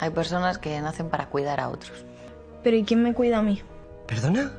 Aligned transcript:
Hay 0.00 0.10
personas 0.10 0.58
que 0.58 0.80
nacen 0.80 1.08
para 1.08 1.28
cuidar 1.28 1.60
a 1.60 1.68
otros. 1.68 2.04
Pero 2.64 2.76
¿y 2.76 2.82
quién 2.82 3.04
me 3.04 3.14
cuida 3.14 3.38
a 3.38 3.42
mí? 3.42 3.62
¿Perdona? 4.08 4.52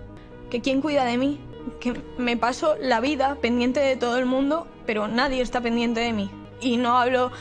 ¿Que 0.50 0.62
quién 0.62 0.80
cuida 0.80 1.04
de 1.04 1.18
mí? 1.18 1.42
Que 1.82 1.94
me 2.18 2.38
paso 2.38 2.78
la 2.80 3.02
vida 3.02 3.36
pendiente 3.42 3.82
de 3.82 3.98
todo 3.98 4.18
el 4.18 4.26
mundo, 4.26 4.66
pero 4.86 5.10
nadie 5.10 5.42
está 5.42 5.60
pendiente 5.60 6.00
de 6.00 6.14
mí. 6.14 6.32
Y 6.62 6.78
no 6.78 6.98
hablo 6.98 7.34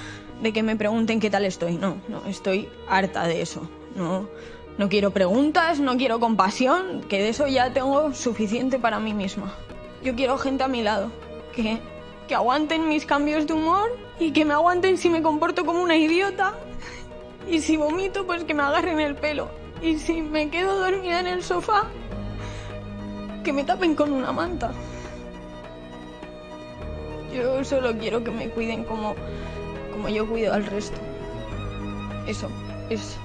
de 0.42 0.52
que 0.52 0.64
me 0.64 0.74
pregunten 0.74 1.20
qué 1.20 1.30
tal 1.30 1.44
estoy, 1.44 1.76
no, 1.76 1.98
no, 2.08 2.26
estoy 2.26 2.68
harta 2.88 3.28
de 3.28 3.42
eso. 3.42 3.70
No, 3.94 4.28
no 4.76 4.88
quiero 4.88 5.12
preguntas, 5.12 5.78
no 5.78 5.96
quiero 5.96 6.18
compasión, 6.18 7.02
que 7.08 7.22
de 7.22 7.28
eso 7.28 7.46
ya 7.46 7.72
tengo 7.72 8.12
suficiente 8.12 8.80
para 8.80 8.98
mí 8.98 9.14
misma. 9.14 9.54
Yo 10.02 10.16
quiero 10.16 10.36
gente 10.38 10.64
a 10.64 10.68
mi 10.68 10.82
lado, 10.82 11.12
que, 11.54 11.78
que 12.26 12.34
aguanten 12.34 12.88
mis 12.88 13.06
cambios 13.06 13.46
de 13.46 13.52
humor 13.52 13.96
y 14.18 14.32
que 14.32 14.44
me 14.44 14.54
aguanten 14.54 14.98
si 14.98 15.08
me 15.08 15.22
comporto 15.22 15.64
como 15.64 15.80
una 15.80 15.96
idiota. 15.96 16.54
Y 17.48 17.60
si 17.60 17.76
vomito, 17.76 18.26
pues 18.26 18.44
que 18.44 18.54
me 18.54 18.62
agarren 18.62 19.00
el 19.00 19.14
pelo. 19.14 19.48
Y 19.82 19.98
si 19.98 20.22
me 20.22 20.50
quedo 20.50 20.78
dormida 20.78 21.20
en 21.20 21.26
el 21.26 21.42
sofá, 21.42 21.84
que 23.44 23.52
me 23.52 23.64
tapen 23.64 23.94
con 23.94 24.12
una 24.12 24.32
manta. 24.32 24.72
Yo 27.34 27.62
solo 27.64 27.92
quiero 27.98 28.24
que 28.24 28.30
me 28.30 28.48
cuiden 28.48 28.84
como, 28.84 29.14
como 29.92 30.08
yo 30.08 30.26
cuido 30.28 30.54
al 30.54 30.64
resto. 30.64 30.98
Eso 32.26 32.48
es 32.88 33.18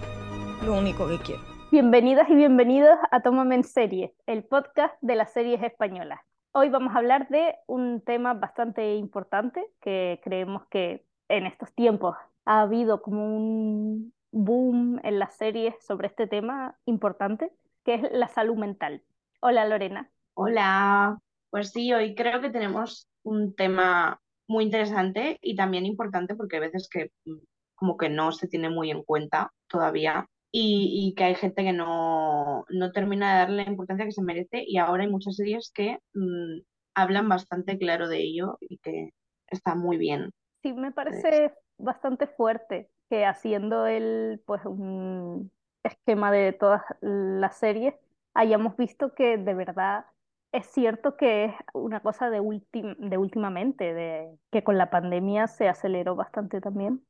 lo 0.66 0.74
único 0.78 1.08
que 1.08 1.18
quiero. 1.20 1.42
Bienvenidas 1.72 2.30
y 2.30 2.36
bienvenidos 2.36 2.98
a 3.12 3.22
Tómame 3.22 3.56
en 3.56 3.64
Series, 3.64 4.12
el 4.26 4.44
podcast 4.44 4.96
de 5.02 5.16
las 5.16 5.32
series 5.32 5.64
españolas. 5.64 6.20
Hoy 6.52 6.70
vamos 6.70 6.94
a 6.94 6.98
hablar 6.98 7.30
de 7.30 7.56
un 7.68 8.02
tema 8.02 8.34
bastante 8.34 8.96
importante 8.96 9.66
que 9.80 10.20
creemos 10.24 10.64
que 10.72 11.06
en 11.30 11.46
estos 11.46 11.72
tiempos 11.74 12.18
ha 12.50 12.62
habido 12.62 13.04
como 13.04 13.38
un 13.38 14.12
boom 14.32 15.00
en 15.04 15.20
las 15.20 15.38
series 15.38 15.76
sobre 15.86 16.08
este 16.08 16.26
tema 16.26 16.76
importante, 16.86 17.52
que 17.86 17.94
es 17.94 18.02
la 18.12 18.28
salud 18.28 18.58
mental. 18.58 19.04
Hola 19.40 19.68
Lorena. 19.68 20.10
Hola, 20.34 21.20
pues 21.52 21.70
sí, 21.70 21.94
hoy 21.94 22.16
creo 22.16 22.42
que 22.42 22.50
tenemos 22.50 23.08
un 23.22 23.54
tema 23.54 24.20
muy 24.48 24.64
interesante 24.64 25.38
y 25.44 25.56
también 25.56 25.86
importante 25.86 26.34
porque 26.34 26.56
hay 26.56 26.64
veces 26.64 26.90
que 26.90 27.12
mm, 27.26 27.38
como 27.76 27.98
que 27.98 28.10
no 28.10 28.32
se 28.32 28.48
tiene 28.48 28.72
muy 28.72 28.90
en 28.90 29.04
cuenta 29.04 29.54
todavía 29.68 30.26
y, 30.52 31.08
y 31.08 31.14
que 31.14 31.26
hay 31.26 31.36
gente 31.36 31.64
que 31.64 31.72
no, 31.72 32.66
no, 32.68 32.92
termina 32.92 33.32
de 33.32 33.40
darle 33.42 33.64
la 33.64 33.70
importancia 33.70 34.06
que 34.08 34.12
se 34.12 34.24
merece 34.24 34.64
y 34.66 34.80
ahora 34.80 35.04
hay 35.04 35.10
muchas 35.12 35.36
series 35.36 35.72
que 35.72 36.00
mmm, 36.16 36.62
hablan 36.96 37.30
bastante 37.30 37.78
claro 37.78 38.08
de 38.08 38.24
ello 38.24 38.58
y 38.60 38.80
que 38.80 39.12
está 39.46 39.76
muy 39.76 39.98
bien. 39.98 40.32
Sí, 40.64 40.74
me 40.74 40.92
parece 40.92 41.54
bastante 41.80 42.28
fuerte 42.28 42.90
que 43.10 43.26
haciendo 43.26 43.88
el, 43.88 44.42
pues, 44.46 44.64
un 44.66 45.52
esquema 45.84 46.32
de 46.32 46.54
todas 46.54 46.84
las 47.02 47.58
series, 47.58 47.96
hayamos 48.34 48.78
visto 48.78 49.14
que 49.16 49.38
de 49.38 49.54
verdad 49.54 50.06
es 50.52 50.68
cierto 50.68 51.16
que 51.16 51.46
es 51.46 51.54
una 51.74 52.00
cosa 52.02 52.30
de, 52.30 52.40
de 52.72 53.18
últimamente, 53.18 53.94
de 53.94 54.38
que 54.52 54.64
con 54.64 54.78
la 54.78 54.90
pandemia 54.90 55.48
se 55.48 55.68
aceleró 55.68 56.16
bastante 56.16 56.60
también. 56.60 57.06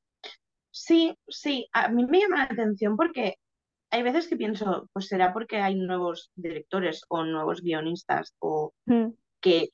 Sí, 0.72 1.18
sí, 1.28 1.68
a 1.74 1.90
mí 1.90 2.06
me 2.06 2.20
llama 2.20 2.38
la 2.38 2.44
atención 2.44 2.96
porque 2.96 3.36
hay 3.92 4.04
veces 4.04 4.28
que 4.28 4.38
pienso, 4.38 4.90
pues 4.94 5.08
será 5.08 5.34
porque 5.34 5.58
hay 5.58 5.76
nuevos 5.76 6.32
directores 6.36 7.04
o 7.08 7.24
nuevos 7.24 7.62
guionistas 7.62 8.36
o 8.40 8.74
mm. 8.86 9.08
que, 9.42 9.70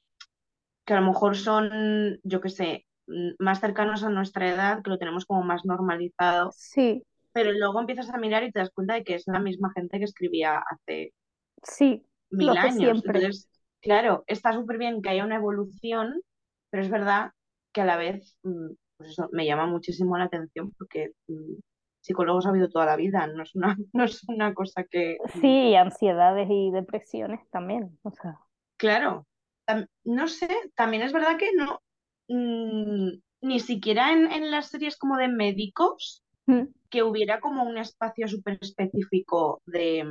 que 0.86 0.94
a 0.94 1.02
lo 1.02 1.08
mejor 1.08 1.36
son, 1.36 2.20
yo 2.24 2.40
qué 2.40 2.50
sé, 2.50 2.86
más 3.40 3.60
cercanos 3.60 4.04
a 4.04 4.10
nuestra 4.10 4.50
edad, 4.50 4.82
que 4.82 4.90
lo 4.90 4.98
tenemos 4.98 5.26
como 5.26 5.44
más 5.44 5.66
normalizado. 5.66 6.52
Sí. 6.56 7.04
Pero 7.32 7.52
luego 7.52 7.80
empiezas 7.80 8.10
a 8.10 8.18
mirar 8.18 8.44
y 8.44 8.52
te 8.52 8.60
das 8.60 8.72
cuenta 8.72 8.94
de 8.94 9.04
que 9.04 9.16
es 9.16 9.24
la 9.28 9.40
misma 9.40 9.72
gente 9.76 9.98
que 9.98 10.06
escribía 10.06 10.64
hace 10.70 11.14
sí, 11.64 12.06
mil 12.30 12.50
años. 12.50 12.76
Siempre. 12.76 13.20
Entonces, 13.20 13.50
claro, 13.82 14.24
está 14.28 14.54
súper 14.54 14.78
bien 14.78 15.02
que 15.02 15.10
haya 15.10 15.26
una 15.26 15.36
evolución, 15.36 16.22
pero 16.70 16.84
es 16.84 16.90
verdad 16.90 17.32
que 17.74 17.82
a 17.82 17.86
la 17.86 17.98
vez, 17.98 18.38
pues 18.42 19.12
eso, 19.12 19.30
me 19.34 19.46
llama 19.46 19.68
muchísimo 19.68 20.18
la 20.18 20.26
atención 20.26 20.72
porque 20.78 21.12
psicólogos 22.02 22.46
ha 22.46 22.50
habido 22.50 22.70
toda 22.70 22.86
la 22.86 22.96
vida, 22.96 23.28
no 23.28 23.44
es 23.44 23.56
una, 23.56 23.76
no 23.94 24.04
es 24.04 24.24
una 24.30 24.54
cosa 24.54 24.84
que... 24.84 25.18
Sí, 25.42 25.76
ansiedades 25.76 26.48
y 26.50 26.72
depresiones 26.72 27.42
también, 27.50 28.00
o 28.04 28.12
sea. 28.12 28.40
Claro, 28.78 29.26
no 30.04 30.28
sé, 30.28 30.48
también 30.76 31.04
es 31.04 31.12
verdad 31.12 31.38
que 31.38 31.52
no, 31.54 31.82
mmm, 32.28 33.10
ni 33.42 33.60
siquiera 33.60 34.12
en, 34.12 34.32
en, 34.32 34.52
las 34.52 34.70
series 34.70 34.98
como 34.98 35.18
de 35.18 35.28
médicos, 35.28 36.24
mm. 36.48 36.64
que 36.90 37.04
hubiera 37.04 37.40
como 37.40 37.64
un 37.64 37.78
espacio 37.78 38.28
súper 38.28 38.58
específico 38.62 39.62
de, 39.66 40.06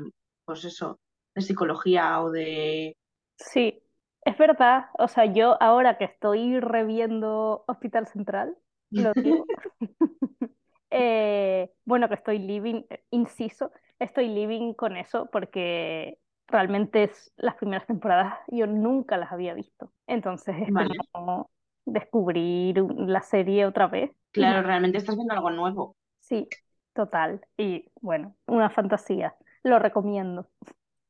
pues 0.45 0.65
eso, 0.65 1.01
de 1.35 1.43
psicología 1.43 2.23
o 2.23 2.31
de... 2.31 2.97
Sí, 3.37 3.83
es 4.25 4.39
verdad, 4.39 4.87
o 4.99 5.09
sea, 5.09 5.27
yo 5.27 5.61
ahora 5.61 5.99
que 5.99 6.05
estoy 6.05 6.61
reviendo 6.61 7.65
Hospital 7.67 8.07
Central, 8.07 8.57
lo 8.91 9.13
digo. 9.15 9.45
eh, 10.91 11.71
bueno, 11.85 12.09
que 12.09 12.15
estoy 12.15 12.39
living, 12.39 12.85
inciso, 13.11 13.73
estoy 13.99 14.29
living 14.29 14.75
con 14.75 14.97
eso 14.97 15.29
porque 15.31 16.19
realmente 16.47 17.05
es, 17.05 17.33
las 17.37 17.57
primeras 17.57 17.87
temporadas 17.87 18.39
yo 18.49 18.67
nunca 18.67 19.17
las 19.17 19.33
había 19.33 19.55
visto. 19.55 19.93
Entonces 20.07 20.57
es 20.61 20.73
vale. 20.73 20.95
como 21.13 21.51
descubrir 21.85 22.79
la 22.97 23.23
serie 23.23 23.67
otra 23.67 23.87
vez. 23.87 24.11
Claro, 24.33 24.67
realmente 24.67 24.99
estás 24.99 25.17
viendo 25.17 25.35
algo 25.35 25.51
nuevo. 25.51 25.97
Sí, 26.21 26.49
total. 26.93 27.41
Y 27.57 27.91
bueno, 28.01 28.35
una 28.47 28.71
fantasía. 28.71 29.35
Lo 29.63 29.79
recomiendo. 29.79 30.49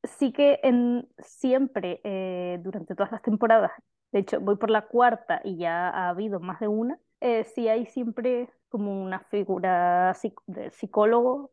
Sí 0.03 0.31
que 0.31 0.59
en, 0.63 1.07
siempre, 1.19 2.01
eh, 2.03 2.59
durante 2.61 2.95
todas 2.95 3.11
las 3.11 3.21
temporadas, 3.21 3.71
de 4.11 4.19
hecho 4.19 4.39
voy 4.39 4.57
por 4.57 4.69
la 4.69 4.87
cuarta 4.87 5.41
y 5.43 5.57
ya 5.57 5.89
ha 5.89 6.09
habido 6.09 6.39
más 6.39 6.59
de 6.59 6.67
una, 6.67 6.99
eh, 7.21 7.43
sí 7.43 7.67
hay 7.67 7.85
siempre 7.87 8.49
como 8.69 9.01
una 9.03 9.19
figura 9.19 10.15
de 10.47 10.69
psicólogo, 10.71 11.51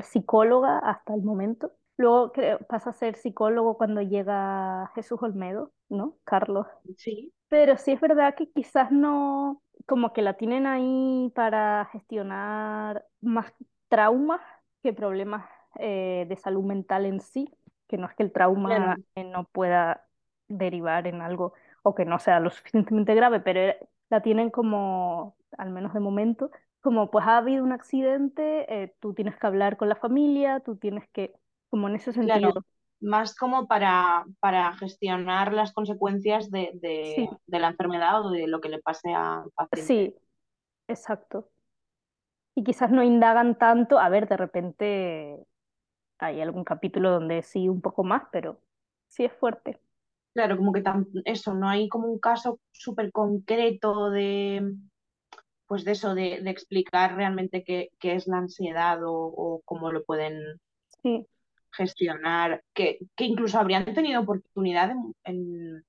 psicóloga 0.00 0.78
hasta 0.78 1.14
el 1.14 1.22
momento. 1.22 1.72
Luego 1.96 2.32
creo, 2.32 2.58
pasa 2.68 2.90
a 2.90 2.92
ser 2.94 3.16
psicólogo 3.16 3.76
cuando 3.76 4.00
llega 4.00 4.90
Jesús 4.94 5.22
Olmedo, 5.22 5.72
¿no? 5.88 6.16
Carlos. 6.24 6.66
Sí. 6.96 7.32
Pero 7.54 7.76
sí 7.78 7.92
es 7.92 8.00
verdad 8.00 8.34
que 8.34 8.50
quizás 8.50 8.90
no, 8.90 9.62
como 9.86 10.12
que 10.12 10.22
la 10.22 10.34
tienen 10.36 10.66
ahí 10.66 11.30
para 11.34 11.88
gestionar 11.92 13.06
más 13.20 13.52
traumas 13.88 14.40
que 14.82 14.92
problemas 14.92 15.48
eh, 15.78 16.26
de 16.28 16.36
salud 16.36 16.64
mental 16.64 17.06
en 17.06 17.20
sí, 17.20 17.48
que 17.88 17.96
no 17.98 18.06
es 18.08 18.14
que 18.16 18.24
el 18.24 18.32
trauma 18.32 18.76
Claro. 18.76 18.96
eh, 19.14 19.24
no 19.24 19.44
pueda 19.48 20.04
derivar 20.48 21.06
en 21.06 21.20
algo 21.22 21.54
o 21.84 21.94
que 21.94 22.04
no 22.04 22.18
sea 22.18 22.40
lo 22.40 22.50
suficientemente 22.50 23.14
grave, 23.14 23.38
pero 23.40 23.60
eh, 23.60 23.78
la 24.10 24.20
tienen 24.22 24.50
como, 24.50 25.36
al 25.56 25.70
menos 25.70 25.94
de 25.94 26.00
momento, 26.00 26.50
como 26.80 27.10
pues 27.10 27.24
ha 27.26 27.38
habido 27.38 27.62
un 27.64 27.72
accidente, 27.72 28.82
eh, 28.82 28.94
tú 29.00 29.14
tienes 29.14 29.36
que 29.38 29.46
hablar 29.46 29.76
con 29.76 29.88
la 29.88 29.96
familia, 29.96 30.60
tú 30.60 30.76
tienes 30.76 31.08
que, 31.10 31.34
como 31.70 31.88
en 31.88 31.94
ese 31.96 32.12
sentido. 32.12 32.52
Claro, 32.52 32.64
más 33.04 33.36
como 33.36 33.66
para, 33.66 34.24
para 34.40 34.72
gestionar 34.74 35.52
las 35.52 35.72
consecuencias 35.72 36.50
de, 36.50 36.70
de, 36.74 37.14
Sí, 37.16 37.28
de 37.46 37.58
la 37.58 37.68
enfermedad 37.68 38.24
o 38.24 38.30
de 38.30 38.46
lo 38.46 38.60
que 38.60 38.68
le 38.68 38.80
pase 38.80 39.14
al 39.14 39.50
paciente. 39.54 39.86
sí, 39.86 40.16
exacto. 40.88 41.48
Y 42.56 42.64
quizás 42.64 42.90
no 42.90 43.02
indagan 43.02 43.58
tanto, 43.58 43.98
a 43.98 44.08
ver, 44.08 44.28
de 44.28 44.36
repente 44.36 45.46
hay 46.18 46.40
algún 46.40 46.64
capítulo 46.64 47.10
donde 47.10 47.42
sí 47.42 47.68
un 47.68 47.80
poco 47.80 48.04
más, 48.04 48.22
pero 48.32 48.60
sí 49.08 49.24
es 49.24 49.32
fuerte. 49.32 49.80
Claro, 50.32 50.56
como 50.56 50.72
que 50.72 50.82
tan, 50.82 51.06
eso, 51.24 51.54
no 51.54 51.68
hay 51.68 51.88
como 51.88 52.08
un 52.08 52.18
caso 52.18 52.58
súper 52.72 53.12
concreto 53.12 54.10
de, 54.10 54.74
pues 55.66 55.84
de 55.84 55.92
eso, 55.92 56.14
de, 56.14 56.40
de 56.42 56.50
explicar 56.50 57.14
realmente 57.16 57.62
qué, 57.64 57.90
qué 58.00 58.14
es 58.14 58.26
la 58.26 58.38
ansiedad 58.38 59.02
o, 59.04 59.12
o 59.12 59.62
cómo 59.64 59.92
lo 59.92 60.04
pueden 60.04 60.60
Sí, 61.02 61.26
gestionar, 61.76 62.62
que, 62.74 62.98
que 63.16 63.24
incluso 63.24 63.58
habrían 63.58 63.84
tenido 63.94 64.22
oportunidad 64.22 64.90
en, 64.90 65.14
en, 65.24 65.84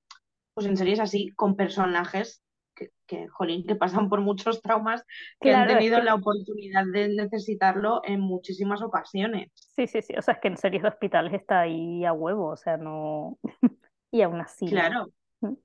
pues 0.53 0.67
en 0.67 0.77
series 0.77 0.99
así 0.99 1.29
con 1.35 1.55
personajes 1.55 2.41
que, 2.75 2.89
que, 3.07 3.27
jolín, 3.29 3.65
que 3.65 3.75
pasan 3.75 4.09
por 4.09 4.21
muchos 4.21 4.61
traumas, 4.61 5.03
que 5.39 5.53
han 5.53 5.69
es 5.69 5.77
tenido 5.77 5.99
que 5.99 6.03
la 6.05 6.15
oportunidad 6.15 6.85
de 6.91 7.09
necesitarlo 7.09 8.01
en 8.03 8.19
muchísimas 8.19 8.81
ocasiones. 8.81 9.49
sí, 9.75 9.87
sí, 9.87 10.01
sí. 10.01 10.13
O 10.17 10.21
sea, 10.21 10.35
es 10.35 10.39
que 10.41 10.47
en 10.49 10.57
series 10.57 10.81
de 10.83 10.89
hospitales 10.89 11.33
está 11.33 11.61
ahí 11.61 12.05
a 12.05 12.13
huevo, 12.13 12.47
o 12.49 12.57
sea, 12.57 12.77
no. 12.77 13.39
Y 14.11 14.21
aún 14.21 14.39
así. 14.39 14.65
Claro, 14.69 15.07
Mm. 15.41 15.55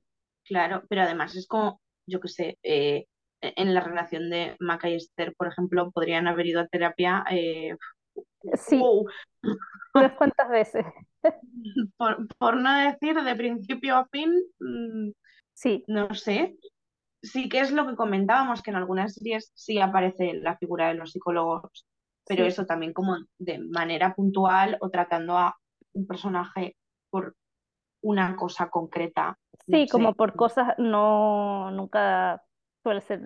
claro, 0.45 0.83
pero 0.89 1.03
además 1.03 1.37
es 1.37 1.47
como, 1.47 1.81
yo 2.07 2.21
qué 2.21 2.29
sé, 2.29 2.59
eh, 2.63 3.07
en 3.41 3.75
la 3.75 3.81
relación 3.81 4.31
de 4.31 4.57
Maca 4.61 4.89
y 4.91 4.95
Esther, 4.97 5.35
por 5.37 5.49
ejemplo, 5.49 5.91
podrían 5.93 6.27
haber 6.29 6.47
ido 6.47 6.61
a 6.61 6.67
terapia, 6.69 7.25
eh, 7.31 7.77
Sí, 8.55 8.79
wow, 8.79 9.07
unas 9.95 10.13
cuantas 10.13 10.49
veces. 10.49 10.85
por, 11.97 12.27
por 12.39 12.57
no 12.57 12.73
decir 12.73 13.21
de 13.21 13.37
principio 13.37 13.97
a 13.97 14.07
fin, 14.11 14.33
mm, 14.61 15.11
Sí, 15.53 15.85
no 15.89 16.15
sé. 16.15 16.57
Sí 17.23 17.51
que 17.51 17.61
es 17.61 17.71
lo 17.71 17.87
que 17.87 17.97
comentábamos, 17.97 18.63
que 18.63 18.71
en 18.71 18.77
algunas 18.77 19.15
series 19.15 19.53
sí 19.55 19.79
aparece 19.79 20.33
la 20.35 20.57
figura 20.57 20.89
de 20.89 20.95
los 20.95 21.13
psicólogos 21.13 21.87
pero 22.27 22.45
Sí. 22.45 22.49
eso 22.49 22.65
también 22.65 22.93
como 22.93 23.17
de 23.39 23.59
manera 23.59 24.15
puntual 24.15 24.77
o 24.81 24.89
tratando 24.89 25.37
a 25.37 25.57
un 25.95 26.07
personaje 26.07 26.77
por 27.11 27.35
una 28.03 28.37
cosa 28.37 28.71
concreta. 28.71 29.37
no 29.67 29.79
Sí, 29.79 29.89
como 29.89 30.11
sé. 30.11 30.15
por 30.15 30.37
cosas, 30.37 30.75
no, 30.79 31.73
nunca 31.73 32.43
suele 32.85 33.01
ser 33.01 33.21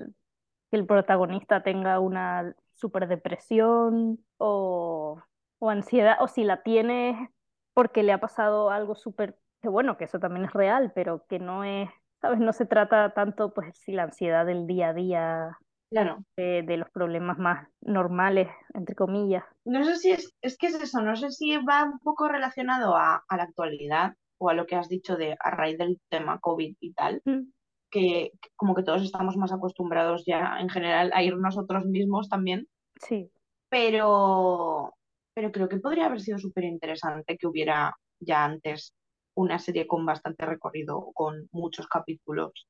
que 0.70 0.76
el 0.78 0.86
protagonista 0.86 1.62
tenga 1.62 2.00
una 2.00 2.54
super 2.74 3.08
depresión 3.08 4.24
o, 4.38 5.20
o 5.58 5.70
ansiedad, 5.70 6.16
o 6.20 6.28
si 6.28 6.44
la 6.44 6.62
tiene 6.62 7.30
porque 7.72 8.02
le 8.02 8.12
ha 8.12 8.20
pasado 8.20 8.70
algo 8.70 8.94
súper, 8.94 9.36
que 9.62 9.68
bueno, 9.68 9.96
que 9.96 10.04
eso 10.04 10.18
también 10.20 10.44
es 10.46 10.52
real, 10.52 10.92
pero 10.94 11.24
que 11.28 11.38
no 11.38 11.64
es, 11.64 11.88
¿sabes? 12.20 12.38
No 12.38 12.52
se 12.52 12.66
trata 12.66 13.14
tanto, 13.14 13.52
pues, 13.52 13.76
si 13.78 13.92
la 13.92 14.04
ansiedad 14.04 14.46
del 14.46 14.66
día 14.66 14.90
a 14.90 14.94
día, 14.94 15.58
Claro. 15.90 16.24
de, 16.36 16.62
de 16.62 16.76
los 16.76 16.90
problemas 16.90 17.38
más 17.38 17.68
normales, 17.80 18.48
entre 18.74 18.94
comillas. 18.96 19.44
No 19.64 19.84
sé 19.84 19.96
si 19.96 20.10
es, 20.10 20.34
es 20.42 20.56
que 20.56 20.66
es 20.68 20.74
eso, 20.74 21.00
no 21.02 21.14
sé 21.14 21.30
si 21.30 21.56
va 21.58 21.84
un 21.84 21.98
poco 22.00 22.26
relacionado 22.28 22.96
a, 22.96 23.24
a 23.28 23.36
la 23.36 23.44
actualidad 23.44 24.14
o 24.38 24.50
a 24.50 24.54
lo 24.54 24.66
que 24.66 24.74
has 24.76 24.88
dicho 24.88 25.16
de 25.16 25.36
a 25.38 25.50
raíz 25.50 25.78
del 25.78 26.00
tema 26.08 26.40
COVID 26.40 26.76
y 26.80 26.92
tal, 26.94 27.22
Mm, 27.24 27.50
que, 27.94 28.32
que 28.42 28.50
como 28.56 28.74
que 28.74 28.82
todos 28.82 29.02
estamos 29.02 29.36
más 29.36 29.52
acostumbrados 29.52 30.24
ya 30.26 30.58
en 30.60 30.68
general 30.68 31.12
a 31.14 31.22
ir 31.22 31.36
nosotros 31.38 31.86
mismos 31.86 32.28
también, 32.28 32.68
Sí, 33.00 33.30
pero, 33.68 34.94
pero 35.34 35.52
creo 35.52 35.68
que 35.68 35.78
podría 35.78 36.06
haber 36.06 36.20
sido 36.20 36.38
súper 36.38 36.64
interesante 36.64 37.36
que 37.38 37.46
hubiera 37.46 37.96
ya 38.20 38.44
antes 38.44 38.94
una 39.36 39.58
serie 39.58 39.86
con 39.86 40.06
bastante 40.06 40.46
recorrido, 40.46 41.10
con 41.14 41.48
muchos 41.52 41.86
capítulos 41.88 42.68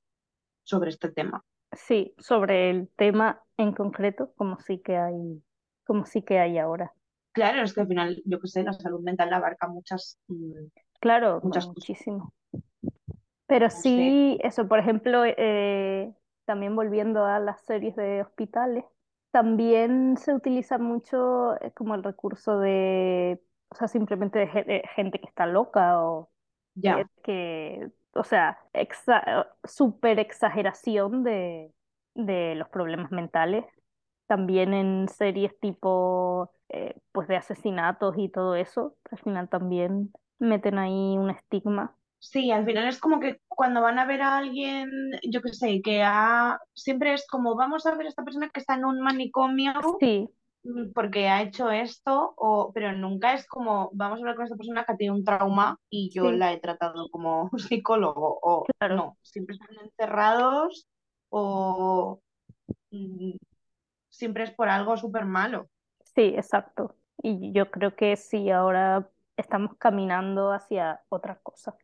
sobre 0.62 0.91
este 0.91 1.11
tema. 1.11 1.44
sí, 1.73 2.15
sobre 2.19 2.70
el 2.70 2.88
tema 2.97 3.43
en 3.59 3.73
concreto, 3.73 4.32
como 4.37 4.59
sí 4.61 4.79
que 4.79 4.97
hay, 4.97 5.43
como 5.85 6.06
sí 6.06 6.23
que 6.23 6.38
hay 6.38 6.59
ahora. 6.59 6.93
Claro, 7.32 7.62
es 7.62 7.75
que 7.75 7.81
al 7.81 7.88
final, 7.88 8.23
yo 8.25 8.41
qué 8.41 8.49
sé, 8.49 8.62
la 8.62 8.73
salud 8.73 9.00
mental 9.00 9.32
abarca 9.32 9.69
muchas, 9.69 10.19
mm, 10.29 10.67
Claro, 11.00 11.41
muchas 11.43 11.67
muchísimo. 11.67 12.32
Pero 13.46 13.69
sí, 13.70 14.38
eso, 14.43 14.67
por 14.69 14.79
ejemplo, 14.79 15.23
eh, 15.26 16.12
también 16.46 16.75
volviendo 16.76 17.25
a 17.26 17.38
las 17.41 17.61
series 17.64 17.94
de 17.96 18.23
hospitales, 18.23 18.85
también 19.31 20.17
se 20.17 20.35
utiliza 20.35 20.79
mucho 20.79 21.61
eh, 21.61 21.73
como 21.73 21.94
el 21.94 22.02
recurso 22.05 22.58
de, 22.61 23.41
o 23.69 23.75
sea, 23.75 23.88
simplemente 23.88 24.38
de, 24.38 24.46
ge- 24.49 24.64
de 24.64 24.82
gente 24.96 25.19
que 25.20 25.26
está 25.26 25.46
loca 25.46 26.00
o 26.02 26.31
Ya, 26.76 26.99
eh, 26.99 27.06
que, 27.23 27.91
o 28.12 28.25
sea, 28.25 28.58
exa 28.73 29.49
super 29.64 30.19
exageración 30.20 31.23
de, 31.25 31.73
de 32.14 32.55
los 32.56 32.69
problemas 32.70 33.11
mentales. 33.12 33.64
También 34.26 34.73
en 34.75 35.08
series 35.08 35.58
tipo, 35.61 36.50
eh, 36.70 36.94
pues 37.12 37.29
de 37.29 37.37
asesinatos 37.37 38.14
y 38.19 38.29
todo 38.31 38.55
eso, 38.56 38.96
al 39.11 39.19
final 39.19 39.49
también 39.50 40.12
meten 40.38 40.79
ahí 40.79 41.19
un 41.19 41.31
estigma. 41.31 41.94
Sí, 42.25 42.50
al 42.50 42.65
final 42.65 42.88
es 42.88 42.99
como 42.99 43.21
que 43.21 43.43
cuando 43.47 43.82
van 43.82 43.99
a 43.99 44.06
ver 44.06 44.23
a 44.23 44.38
alguien, 44.38 44.88
yo 45.23 45.43
qué 45.43 45.53
sé, 45.53 45.82
que 45.82 46.03
ha, 46.03 46.59
siempre 46.73 47.12
es 47.12 47.26
como 47.29 47.55
vamos 47.55 47.85
a 47.85 47.94
ver 47.94 48.06
a 48.06 48.09
esta 48.09 48.25
persona 48.25 48.49
que 48.49 48.61
está 48.61 48.75
en 48.75 48.87
un 48.87 49.03
manicomio 49.03 49.73
Sí, 50.00 50.26
mm, 50.62 50.93
porque 50.94 51.29
ha 51.29 51.43
hecho 51.43 51.71
esto, 51.71 52.32
o, 52.38 52.73
pero 52.73 52.93
nunca 52.93 53.35
es 53.35 53.47
como 53.47 53.91
vamos 53.93 54.17
a 54.17 54.21
hablar 54.21 54.37
con 54.37 54.44
esta 54.47 54.56
persona 54.56 54.85
que 54.85 54.93
ha 54.93 54.97
tenido 54.97 55.15
un 55.15 55.23
trauma 55.23 55.79
y 55.91 56.11
yo 56.15 56.31
sí, 56.31 56.37
la 56.38 56.50
he 56.55 56.61
tratado 56.61 57.11
como 57.11 57.50
psicólogo, 57.59 58.38
o 58.43 58.65
claro, 58.79 58.97
no, 58.97 59.19
siempre 59.20 59.56
están 59.56 59.77
encerrados 59.85 60.88
o 61.29 62.23
mm, 62.91 63.32
siempre 64.09 64.44
es 64.44 64.50
por 64.50 64.70
algo 64.70 64.97
súper 64.97 65.27
malo. 65.27 65.69
sí, 66.15 66.32
exacto. 66.35 66.97
Y 67.23 67.53
yo 67.53 67.70
creo 67.70 67.94
que 67.94 68.17
sí, 68.17 68.50
ahora 68.50 69.11
estamos 69.37 69.77
caminando 69.79 70.53
hacia 70.53 71.03
otra 71.11 71.38
cosa. 71.43 71.77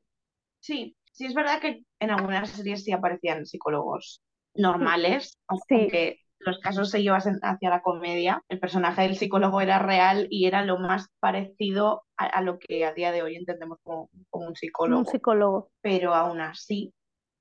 Sí, 0.60 0.96
sí 1.12 1.26
es 1.26 1.34
verdad 1.34 1.60
que 1.60 1.82
en 2.00 2.10
algunas 2.10 2.50
series 2.50 2.84
sí 2.84 2.92
aparecían 2.92 3.46
psicólogos 3.46 4.22
normales, 4.54 5.38
sí, 5.68 5.76
aunque 5.78 6.18
los 6.38 6.58
casos 6.60 6.90
se 6.90 7.02
llevasen 7.02 7.38
hacia 7.42 7.70
la 7.70 7.82
comedia. 7.82 8.42
El 8.48 8.60
personaje 8.60 9.02
del 9.02 9.16
psicólogo 9.16 9.60
era 9.60 9.78
real 9.78 10.26
y 10.30 10.46
era 10.46 10.64
lo 10.64 10.78
más 10.78 11.08
parecido 11.20 12.02
a, 12.16 12.26
a 12.26 12.42
lo 12.42 12.58
que 12.58 12.84
a 12.84 12.92
día 12.94 13.12
de 13.12 13.22
hoy 13.22 13.36
entendemos 13.36 13.78
como, 13.82 14.08
como 14.30 14.46
un 14.46 14.56
como 14.82 14.98
un 14.98 15.06
psicólogo. 15.06 15.06
psicólogo. 15.06 15.70
Pero 15.82 16.14
aún 16.14 16.40
así, 16.40 16.92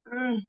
mm, 0.06 0.38
o 0.39 0.44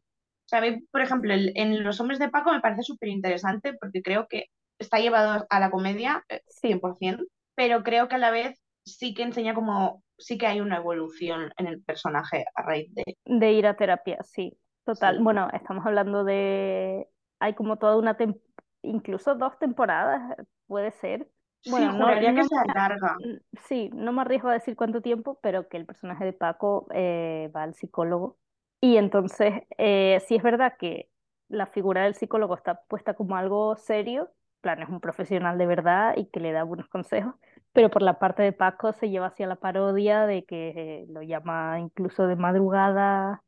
sea, 0.46 0.58
a 0.61 0.62
mí, 0.62 0.81
por 0.90 1.00
ejemplo, 1.02 1.32
el- 1.34 1.52
en 1.56 1.84
Los 1.84 2.00
Hombres 2.00 2.19
de 2.19 2.28
Paco 2.31 2.52
me 2.52 2.61
parece 2.61 2.82
súper 2.82 3.08
interesante 3.11 3.75
porque 3.81 4.02
creo 4.02 4.26
que 4.28 4.46
está 4.78 4.99
llevado 4.99 5.46
a 5.50 5.61
la 5.61 5.70
comedia 5.70 6.25
eh, 6.28 6.43
Sí, 6.49 6.69
100%, 6.69 7.25
pero 7.55 7.82
creo 7.84 8.08
que 8.08 8.17
a 8.17 8.19
la 8.19 8.31
vez 8.31 8.58
sí 8.84 9.14
que 9.14 9.22
enseña 9.22 9.55
como, 9.55 10.02
sí 10.20 10.38
que 10.38 10.46
hay 10.46 10.61
una 10.61 10.76
evolución 10.76 11.52
en 11.56 11.67
el 11.67 11.82
personaje 11.82 12.44
a 12.55 12.62
raíz 12.62 12.94
de... 12.94 13.05
de 13.25 13.52
ir 13.52 13.67
a 13.67 13.76
terapia, 13.76 14.19
sí, 14.22 14.56
total. 14.84 15.17
Sí. 15.19 15.22
Bueno, 15.22 15.49
estamos 15.52 15.84
hablando 15.87 16.25
de, 16.25 17.08
hay 17.38 17.55
como 17.55 17.76
toda 17.78 17.96
una, 17.96 18.17
tem- 18.17 18.40
incluso 18.82 19.34
dos 19.34 19.58
temporadas, 19.58 20.37
puede 20.67 20.90
ser. 20.93 21.28
Sí, 21.62 21.70
Bueno, 21.70 21.93
no, 21.93 22.05
juraría 22.06 22.34
que 22.34 22.43
no 22.43 22.49
se 22.49 22.56
alarga. 22.56 23.17
Mm, 23.20 23.37
Sí, 23.69 23.90
no 23.93 24.12
me 24.12 24.22
arriesgo 24.22 24.49
a 24.49 24.55
decir 24.55 24.76
cuánto 24.76 25.02
tiempo, 25.02 25.38
pero 25.43 25.69
que 25.69 25.76
el 25.76 25.87
personaje 25.87 26.25
de 26.25 26.32
Paco 26.32 26.87
eh, 26.94 27.50
va 27.55 27.64
al 27.64 27.75
psicólogo. 27.75 28.38
Y 28.81 28.96
entonces, 28.96 29.62
eh, 29.76 30.20
sí 30.26 30.37
es 30.37 30.43
verdad 30.43 30.75
que 30.78 31.11
la 31.49 31.67
figura 31.67 32.05
del 32.05 32.14
psicólogo 32.14 32.55
está 32.56 32.82
puesta 32.84 33.14
como 33.14 33.37
algo 33.37 33.76
serio, 33.76 34.31
plan, 34.62 34.81
es 34.82 34.88
un 34.88 35.00
profesional 35.00 35.58
de 35.58 35.67
verdad 35.67 36.14
y 36.17 36.26
que 36.26 36.40
le 36.40 36.52
da 36.52 36.62
buenos 36.64 36.88
consejos, 36.88 37.34
pero 37.72 37.90
por 37.90 38.02
la 38.02 38.19
parte 38.19 38.43
de 38.43 38.52
Paco 38.52 38.93
se 38.93 39.11
lleva 39.11 39.26
hacia 39.28 39.46
la 39.46 39.56
parodia 39.56 40.26
de 40.26 40.44
que 40.44 40.70
eh, 41.02 41.06
lo 41.08 41.22
llama 41.22 41.78
incluso 41.81 42.26
de 42.26 42.37
madrugada 42.37 43.43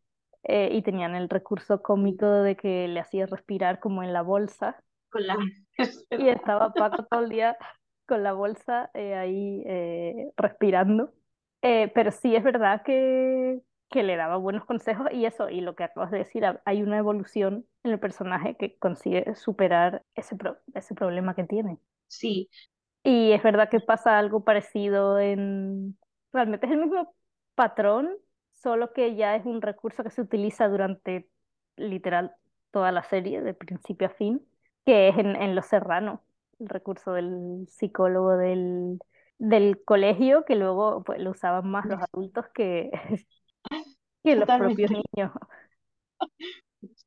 eh, 0.44 0.70
y 0.72 0.82
tenían 0.82 1.14
el 1.14 1.28
recurso 1.28 1.82
cómico 1.82 2.26
de 2.26 2.56
que 2.56 2.88
le 2.88 3.00
hacía 3.00 3.26
respirar 3.26 3.80
como 3.80 4.02
en 4.02 4.12
la 4.12 4.22
bolsa. 4.22 4.82
Con 5.10 5.26
la... 5.26 5.36
es 5.78 6.06
Y 6.10 6.28
estaba 6.28 6.74
Paco 6.74 7.04
todo 7.04 7.20
el 7.22 7.30
día 7.30 7.56
con 8.06 8.22
la 8.22 8.32
bolsa 8.32 8.90
eh, 8.94 9.14
ahí 9.14 9.62
eh, 9.66 10.30
respirando. 10.36 11.12
Pero 11.60 12.10
sí 12.10 12.34
es 12.34 12.42
verdad 12.42 12.82
que, 12.84 13.60
que 13.90 14.02
le 14.02 14.16
daba 14.16 14.36
buenos 14.36 14.64
consejos 14.64 15.06
y 15.12 15.26
eso, 15.26 15.48
y 15.48 15.60
lo 15.60 15.76
que 15.76 15.84
acabas 15.84 16.10
de 16.10 16.18
decir, 16.18 16.44
ha- 16.44 16.60
hay 16.64 16.82
una 16.82 16.98
evolución 16.98 17.66
en 17.84 17.92
el 17.92 18.00
personaje 18.00 18.56
que 18.56 18.76
consigue 18.78 19.34
superar 19.36 20.04
ese, 20.16 20.34
pro- 20.36 20.58
ese 20.74 20.94
problema 20.94 21.34
que 21.36 21.44
tiene. 21.44 21.78
Sí, 22.08 22.50
Y 23.04 23.32
es 23.32 23.42
verdad 23.42 23.68
que 23.70 23.80
pasa 23.80 24.18
algo 24.18 24.44
parecido 24.44 25.18
en... 25.18 25.98
Realmente 26.32 26.66
es 26.66 26.72
el 26.72 26.78
mismo 26.78 27.14
patrón, 27.54 28.10
solo 28.52 28.92
que 28.92 29.16
ya 29.16 29.36
es 29.36 29.44
un 29.44 29.60
recurso 29.60 30.02
que 30.02 30.10
se 30.10 30.22
utiliza 30.22 30.68
durante 30.68 31.28
literal 31.76 32.32
toda 32.70 32.92
la 32.92 33.02
serie, 33.02 33.42
de 33.42 33.54
principio 33.54 34.06
a 34.06 34.10
fin, 34.10 34.40
que 34.86 35.08
es 35.08 35.18
en, 35.18 35.36
en 35.36 35.54
Los 35.54 35.66
Serranos, 35.66 36.20
el 36.60 36.68
recurso 36.68 37.12
del 37.12 37.66
psicólogo 37.68 38.36
del, 38.36 38.98
del 39.38 39.82
colegio, 39.84 40.44
que 40.44 40.54
luego 40.56 41.02
pues, 41.04 41.20
lo 41.20 41.30
usaban 41.30 41.68
más 41.68 41.84
los 41.86 42.00
adultos 42.00 42.46
que, 42.54 42.90
que 44.24 44.36
los 44.36 44.50
propios 44.50 44.90
niños. 44.90 45.32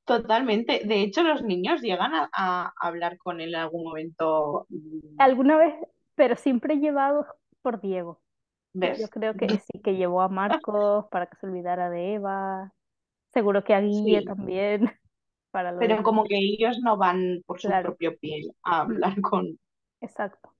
Totalmente. 0.05 0.81
De 0.85 1.01
hecho, 1.01 1.23
los 1.23 1.41
niños 1.43 1.81
llegan 1.81 2.13
a, 2.13 2.29
a 2.33 2.73
hablar 2.79 3.17
con 3.17 3.41
él 3.41 3.49
en 3.49 3.55
algún 3.61 3.83
momento. 3.83 4.65
mm, 4.69 5.17
Alguna 5.17 5.57
vez, 5.57 5.73
pero 6.15 6.35
siempre 6.35 6.77
llevados 6.79 7.25
por 7.61 7.81
Diego. 7.81 8.21
Yo 8.81 9.09
creo 9.09 9.37
que 9.37 9.59
sí, 9.59 9.81
que 9.83 9.95
llevó 9.95 10.21
a 10.21 10.29
Marcos 10.29 11.07
para 11.11 11.27
que 11.27 11.37
se 11.37 11.47
olvidara 11.47 11.89
de 11.89 12.15
Eva. 12.15 12.73
Seguro 13.33 13.63
que 13.65 13.73
a 13.75 13.81
Guille 13.81 14.21
Sí, 14.21 14.23
también, 14.23 14.91
para 15.51 15.71
pero 15.77 16.03
como 16.03 16.25
que 16.25 16.37
ellos 16.37 16.79
no 16.81 16.97
van 16.97 17.41
por 17.45 17.61
su 17.61 17.75
Claro, 17.75 17.77
propio 17.77 18.17
pie 18.19 18.41
a 18.63 18.81
hablar 18.81 19.19
con... 19.21 19.57
exacto. 20.01 20.53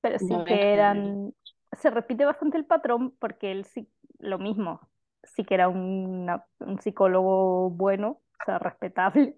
Pero 0.00 0.18
sí 0.18 0.44
que 0.44 0.72
eran... 0.74 1.34
Se 1.80 1.90
repite 1.90 2.24
bastante 2.26 2.58
el 2.58 2.66
patrón 2.66 3.12
porque 3.20 3.52
él 3.52 3.64
sí, 3.66 3.90
lo 4.18 4.38
mismo, 4.38 4.80
sí 5.24 5.44
que 5.44 5.54
era 5.54 5.68
una- 5.68 6.46
un 6.60 6.80
psicólogo 6.80 7.70
bueno, 7.70 8.22
o 8.40 8.44
sea, 8.44 8.58
respetable, 8.58 9.36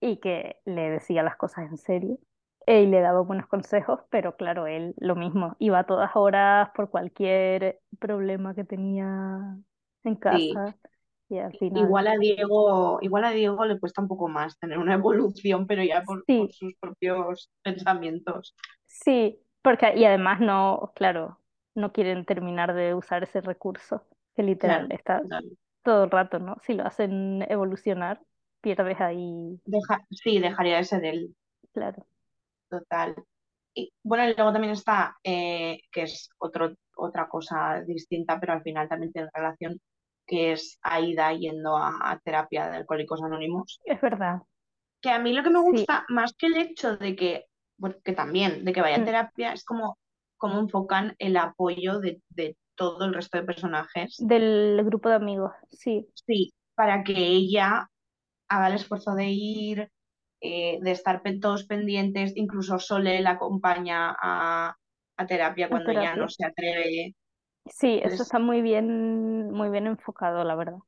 y 0.00 0.16
que 0.18 0.56
le 0.64 0.90
decía 0.90 1.22
las 1.22 1.36
cosas 1.36 1.70
en 1.70 1.76
serio 1.76 2.18
eh, 2.66 2.82
y 2.82 2.86
le 2.86 3.00
daba 3.00 3.20
buenos 3.22 3.46
consejos, 3.46 4.00
pero 4.10 4.36
claro, 4.36 4.66
él 4.66 4.94
lo 4.98 5.16
mismo, 5.16 5.56
iba 5.58 5.80
a 5.80 5.86
todas 5.86 6.10
horas 6.14 6.70
por 6.74 6.90
cualquier 6.90 7.80
problema 7.98 8.54
que 8.54 8.64
tenía 8.64 9.56
en 10.04 10.14
Sí. 10.14 10.20
casa 10.20 10.76
y 11.28 11.38
al 11.38 11.52
final... 11.58 11.84
Igual 11.84 12.06
a 12.08 12.16
Diego, 12.16 12.98
igual 13.00 13.24
a 13.24 13.30
Diego 13.30 13.64
le 13.64 13.78
cuesta 13.78 14.02
un 14.02 14.08
poco 14.08 14.28
más 14.28 14.58
tener 14.58 14.78
una 14.78 14.94
evolución, 14.94 15.66
pero 15.66 15.82
ya 15.82 16.02
por, 16.02 16.24
sus 16.50 16.74
propios 16.80 17.50
pensamientos. 17.62 18.54
Sí, 18.86 19.38
porque 19.62 19.94
y 19.96 20.04
además 20.04 20.40
no, 20.40 20.92
claro, 20.94 21.38
no 21.74 21.92
quieren 21.92 22.24
terminar 22.24 22.74
de 22.74 22.94
usar 22.94 23.22
ese 23.22 23.40
recurso, 23.40 24.04
que 24.36 24.42
literal 24.42 24.86
Claro, 24.88 24.94
está 24.94 25.20
claro. 25.20 25.46
Todo 25.82 26.04
el 26.04 26.10
rato, 26.10 26.38
¿no? 26.38 26.56
Si 26.62 26.74
lo 26.74 26.84
hacen 26.86 27.42
evolucionar, 27.50 28.22
pierdes 28.60 29.00
ahí, 29.00 29.60
Deja, 29.64 30.06
sí, 30.12 30.38
dejaría 30.38 30.76
de 30.76 30.84
ser 30.84 31.04
él, 31.04 31.34
claro. 31.72 32.06
total. 32.68 33.14
Y 33.74 33.92
bueno, 34.02 34.24
y 34.28 34.34
luego 34.34 34.52
también 34.52 34.74
está, 34.74 35.16
eh, 35.24 35.80
que 35.92 36.02
es 36.04 36.30
otro, 36.38 36.74
otra 36.96 37.28
cosa 37.28 37.82
distinta, 37.86 38.38
pero 38.40 38.52
al 38.54 38.62
final 38.62 38.88
también 38.88 39.12
tiene 39.12 39.30
relación, 39.34 39.80
que 40.26 40.52
es 40.52 40.78
Aida 40.82 41.32
yendo 41.34 41.76
a, 41.78 41.98
a 42.12 42.20
terapia 42.20 42.68
de 42.70 42.78
Alcohólicos 42.78 43.22
Anónimos. 43.22 43.82
Es 43.84 44.00
verdad. 44.00 44.42
Que 45.00 45.10
a 45.10 45.18
mí 45.18 45.32
lo 45.32 45.42
que 45.42 45.50
me 45.50 45.60
Sí. 45.70 45.86
gusta, 45.86 46.04
más 46.08 46.32
que 46.34 46.46
el 46.46 46.56
hecho 46.56 46.96
de 46.96 47.16
que, 47.16 47.46
bueno, 47.76 47.96
que 48.04 48.12
también, 48.12 48.64
de 48.64 48.72
que 48.72 48.80
vaya 48.80 48.96
a 48.98 49.00
Mm. 49.00 49.04
terapia, 49.04 49.52
es 49.52 49.64
como, 49.64 49.98
como 50.36 50.60
enfocan 50.60 51.14
el 51.18 51.36
apoyo 51.36 51.98
de, 52.00 52.22
de 52.28 52.56
todo 52.82 53.04
el 53.04 53.14
resto 53.14 53.38
de 53.38 53.44
personajes. 53.44 54.16
Del 54.18 54.82
grupo 54.84 55.08
de 55.08 55.14
amigos, 55.14 55.52
sí. 55.70 56.08
Sí, 56.26 56.52
para 56.74 57.04
que 57.04 57.16
ella 57.16 57.88
haga 58.48 58.68
el 58.68 58.74
esfuerzo 58.74 59.14
de 59.14 59.30
ir, 59.30 59.90
eh, 60.40 60.78
de 60.82 60.90
estar 60.90 61.22
todos 61.40 61.64
pendientes, 61.64 62.32
incluso 62.36 62.78
Sole 62.78 63.20
la 63.20 63.32
acompaña 63.32 64.14
a, 64.20 64.74
a 65.16 65.26
terapia 65.26 65.68
cuando 65.68 65.90
ella 65.92 66.00
terapia. 66.00 66.22
no 66.22 66.28
se 66.28 66.44
atreve. 66.44 67.14
Sí, 67.66 68.00
eso 68.02 68.22
está 68.24 68.40
muy 68.40 68.60
bien, 68.60 69.52
muy 69.52 69.70
bien 69.70 69.86
enfocado, 69.86 70.42
la 70.44 70.56
verdad. 70.56 70.78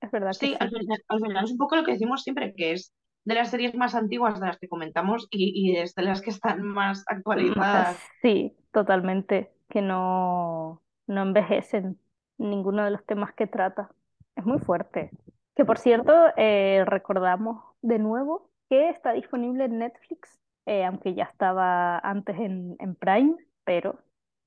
Es 0.00 0.10
verdad 0.10 0.36
que 0.38 0.46
sí, 0.46 0.48
sí. 0.48 0.56
al 0.58 0.70
final, 0.70 0.98
al 1.08 1.20
final 1.20 1.44
es 1.44 1.50
un 1.52 1.58
poco 1.58 1.76
lo 1.76 1.84
que 1.84 1.92
decimos 1.92 2.22
siempre, 2.22 2.54
que 2.54 2.72
es 2.72 2.92
de 3.24 3.34
las 3.34 3.50
series 3.50 3.74
más 3.74 3.94
antiguas 3.94 4.40
de 4.40 4.46
las 4.46 4.58
que 4.58 4.68
comentamos 4.68 5.26
y, 5.30 5.52
y 5.54 5.76
es 5.76 5.94
de 5.94 6.02
las 6.02 6.20
que 6.20 6.30
están 6.30 6.62
más 6.62 7.04
actualizadas. 7.06 7.98
Sí, 8.22 8.56
totalmente. 8.72 9.52
Que 9.68 9.82
no, 9.82 10.82
no 11.06 11.22
envejecen 11.22 11.98
ninguno 12.38 12.84
de 12.84 12.90
los 12.90 13.04
temas 13.04 13.32
que 13.34 13.46
trata. 13.46 13.90
Es 14.34 14.44
muy 14.44 14.58
fuerte. 14.58 15.10
Que 15.54 15.64
por 15.64 15.78
cierto, 15.78 16.12
eh, 16.36 16.84
recordamos 16.86 17.62
de 17.82 17.98
nuevo 17.98 18.50
que 18.68 18.90
está 18.90 19.12
disponible 19.12 19.64
en 19.64 19.78
Netflix, 19.78 20.38
eh, 20.66 20.84
aunque 20.84 21.14
ya 21.14 21.24
estaba 21.24 21.98
antes 21.98 22.36
en, 22.38 22.76
en 22.78 22.94
Prime, 22.94 23.36
pero 23.64 23.98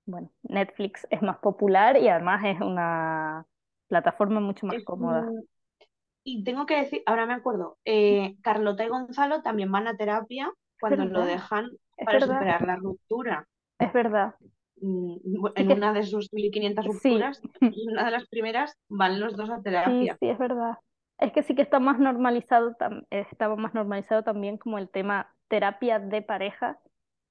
bueno, 0.06 0.30
Netflix 0.44 1.08
es 1.10 1.22
más 1.22 1.38
popular 1.38 1.98
y 1.98 2.10
además 2.10 2.44
es 2.46 2.60
una 2.62 3.46
plataforma 3.88 4.40
mucho 4.40 4.66
más 4.66 4.84
cómoda. 4.84 5.28
Y 6.24 6.44
tengo 6.44 6.66
que 6.66 6.76
decir, 6.76 7.02
ahora 7.06 7.26
me 7.26 7.34
acuerdo, 7.34 7.78
eh, 7.86 8.36
Carlota 8.42 8.84
y 8.84 8.90
Gonzalo 8.90 9.42
también 9.42 9.72
van 9.72 9.88
a 9.88 9.98
terapia 9.98 10.52
cuando 10.80 11.06
lo 11.06 11.26
dejan 11.26 11.70
es 11.98 12.06
para 12.06 12.20
verdad, 12.20 12.36
superar 12.36 12.62
la 12.68 12.76
ruptura. 12.76 13.48
es 13.80 13.94
verdad. 13.94 14.36
Mm, 14.82 15.48
Sí 15.56 15.64
En 15.64 15.70
una 15.70 15.94
de 15.94 16.04
sus 16.04 16.32
1500 16.34 16.86
sí, 17.02 17.32
rupturas, 17.34 17.44
en 17.72 17.90
una 17.92 18.06
de 18.06 18.12
las 18.12 18.28
primeras, 18.28 18.74
van 18.90 19.20
los 19.20 19.36
dos 19.38 19.50
a 19.50 19.62
sí, 19.86 20.10
terapia. 20.10 20.20
sí, 20.20 20.30
es 20.30 20.38
verdad. 20.38 20.78
Es 21.18 21.32
que 21.34 21.44
sí 21.44 21.56
que 21.56 21.62
está 21.62 21.80
más 21.80 22.00
normalizado, 22.00 22.76
estaba 23.10 23.56
más 23.56 23.74
normalizado 23.74 24.24
también 24.24 24.58
como 24.58 24.78
el 24.78 24.90
tema 24.90 25.36
terapia 25.50 26.00
de 26.00 26.22
pareja 26.22 26.80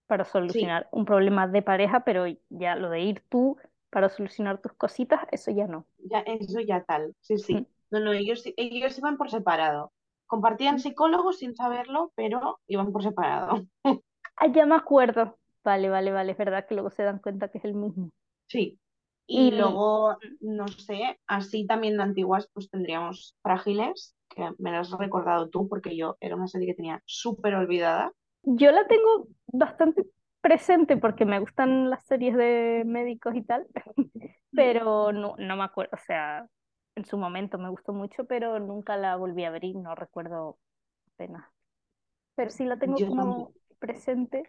para 0.07 0.25
Sí, 0.47 0.73
solucionar 0.73 0.89
un 0.93 1.05
problema 1.07 1.49
de 1.49 1.63
pareja, 1.63 2.05
pero 2.05 2.27
ya 2.51 2.77
lo 2.77 2.91
de 2.91 3.01
ir 3.03 3.25
tú 3.29 3.59
para 3.91 4.09
solucionar 4.11 4.61
tus 4.61 4.73
cositas, 4.75 5.23
eso 5.33 5.51
ya 5.51 5.67
no. 5.67 5.87
ya, 5.99 6.21
eso 6.21 6.61
ya 6.61 6.85
tal. 6.85 7.15
Sí, 7.21 7.39
sí. 7.39 7.69
No, 7.91 8.01
no, 8.01 8.13
ellos, 8.13 8.43
ellos 8.57 8.99
iban 8.99 9.17
por 9.17 9.31
separado. 9.31 9.93
Compartían 10.27 10.79
psicólogos 10.79 11.39
sin 11.39 11.57
saberlo, 11.57 12.13
pero 12.15 12.61
iban 12.67 12.93
por 12.93 13.03
separado. 13.03 13.67
Ah, 14.37 14.47
ya 14.55 14.67
me 14.67 14.75
acuerdo. 14.77 15.38
Vale, 15.65 15.89
vale, 15.89 16.11
vale, 16.11 16.33
es 16.33 16.39
verdad 16.39 16.67
que 16.67 16.75
luego 16.75 16.91
se 16.91 17.05
dan 17.05 17.21
cuenta 17.21 17.49
que 17.49 17.59
es 17.59 17.65
el 17.65 17.75
mismo. 17.75 18.11
Sí. 18.47 18.79
Y 19.27 19.51
Y 19.51 19.53
luego, 19.53 20.17
no 20.41 20.69
sé, 20.69 21.21
así 21.27 21.67
también 21.67 21.97
de 21.99 22.03
antiguas, 22.03 22.49
pues 22.53 22.71
tendríamos 22.71 23.37
Frágiles, 23.43 24.17
que 24.29 24.51
me 24.59 24.71
lo 24.73 24.79
has 24.79 24.91
recordado 24.93 25.51
tú, 25.51 25.69
porque 25.69 25.97
yo 25.97 26.17
era 26.21 26.37
una 26.37 26.49
serie 26.49 26.69
que 26.69 26.75
tenía 26.75 27.03
súper 27.07 27.55
olvidada. 27.55 28.13
yo 28.43 28.71
la 28.73 28.87
tengo 28.87 29.29
bastante 29.47 30.07
presente 30.41 30.97
porque 30.97 31.25
me 31.25 31.39
gustan 31.41 31.91
las 31.91 32.05
series 32.07 32.37
de 32.37 32.85
médicos 32.87 33.35
y 33.37 33.43
tal, 33.43 33.67
pero 34.55 35.13
no, 35.13 35.35
no 35.39 35.57
me 35.57 35.65
acuerdo, 35.65 35.91
o 35.95 35.99
sea, 36.07 36.47
en 36.95 37.05
su 37.05 37.19
momento 37.19 37.59
me 37.59 37.69
gustó 37.71 37.93
mucho, 37.93 38.25
pero 38.27 38.59
nunca 38.61 38.97
la 38.97 39.17
volví 39.17 39.45
a 39.45 39.51
ver 39.51 39.65
y 39.65 39.75
no 39.75 39.95
recuerdo 39.95 40.59
apenas. 41.15 41.47
Pero 42.37 42.51
sí 42.51 42.65
la 42.65 42.79
tengo 42.79 43.01
Yo 43.01 43.09
como 43.09 43.53
presente. 43.81 44.45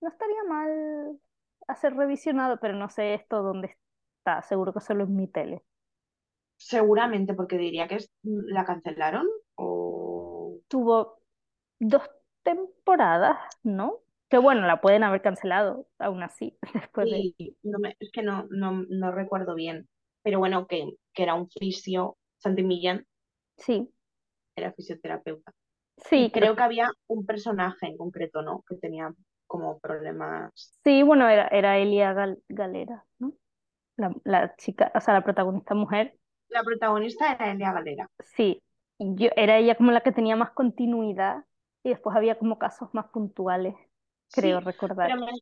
No 0.00 0.08
estaría 0.08 0.42
mal 0.44 1.20
hacer 1.68 1.94
revisionado, 1.96 2.58
pero 2.60 2.74
no 2.76 2.88
sé 2.90 3.14
esto 3.14 3.42
dónde 3.42 3.76
está, 4.18 4.42
seguro 4.42 4.72
que 4.72 4.80
solo 4.80 5.04
en 5.04 5.16
mi 5.16 5.28
tele. 5.28 5.64
Seguramente, 6.72 7.32
porque 7.38 7.56
diría 7.58 7.88
que 7.88 7.96
es- 7.96 8.10
la 8.22 8.64
cancelaron 8.66 9.26
o... 9.56 10.58
Tuvo 10.68 11.22
dos 11.80 12.02
temporadas, 12.44 13.38
¿no? 13.64 14.00
Que 14.28 14.38
bueno, 14.38 14.66
la 14.66 14.80
pueden 14.80 15.02
haber 15.04 15.22
cancelado, 15.22 15.88
aún 15.98 16.22
así, 16.22 16.58
después 16.74 17.10
de... 17.10 17.28
Sí, 17.36 17.56
no 17.62 17.78
me- 17.78 17.96
es 18.00 18.10
que 18.12 18.22
no, 18.22 18.46
no, 18.50 18.84
no 18.88 19.12
recuerdo 19.12 19.54
bien. 19.54 19.88
Pero 20.22 20.38
bueno, 20.38 20.66
que, 20.66 20.92
que 21.14 21.22
era 21.22 21.34
un 21.34 21.48
fisio, 21.50 22.16
Santi 22.38 22.62
Millán 22.62 23.06
Sí, 23.58 23.92
era 24.56 24.72
fisioterapeuta. 24.72 25.52
sí, 25.98 26.30
Y 26.30 26.32
creo 26.32 26.48
creo 26.48 26.56
que 26.56 26.62
había 26.62 26.90
un 27.08 27.26
personaje 27.26 27.86
en 27.86 27.96
concreto, 27.96 28.42
¿no? 28.42 28.64
Que 28.68 28.76
tenía 28.76 29.12
como 29.58 29.78
problemas. 29.80 30.52
Sí, 30.84 31.02
bueno, 31.02 31.28
era, 31.28 31.48
era 31.48 31.78
Elia 31.78 32.12
Gal- 32.14 32.42
Galera, 32.48 33.04
¿no? 33.18 33.34
La, 33.96 34.14
la 34.24 34.56
chica, 34.56 34.92
o 34.94 35.00
sea, 35.00 35.14
la 35.14 35.24
protagonista 35.24 35.74
mujer. 35.74 36.18
La 36.48 36.64
protagonista 36.64 37.30
era 37.32 37.52
Elia 37.52 37.72
Galera. 37.72 38.10
Sí, 38.20 38.62
yo, 38.98 39.28
era 39.36 39.58
ella 39.58 39.76
como 39.76 39.92
la 39.92 40.02
que 40.02 40.12
tenía 40.12 40.36
más 40.36 40.50
continuidad 40.52 41.44
y 41.82 41.90
después 41.90 42.16
había 42.16 42.38
como 42.38 42.58
casos 42.58 42.92
más 42.94 43.06
puntuales, 43.08 43.74
creo 44.30 44.60
Sí, 44.60 44.60
recordar. 44.60 45.14
pero 45.14 45.16
me- 45.20 45.32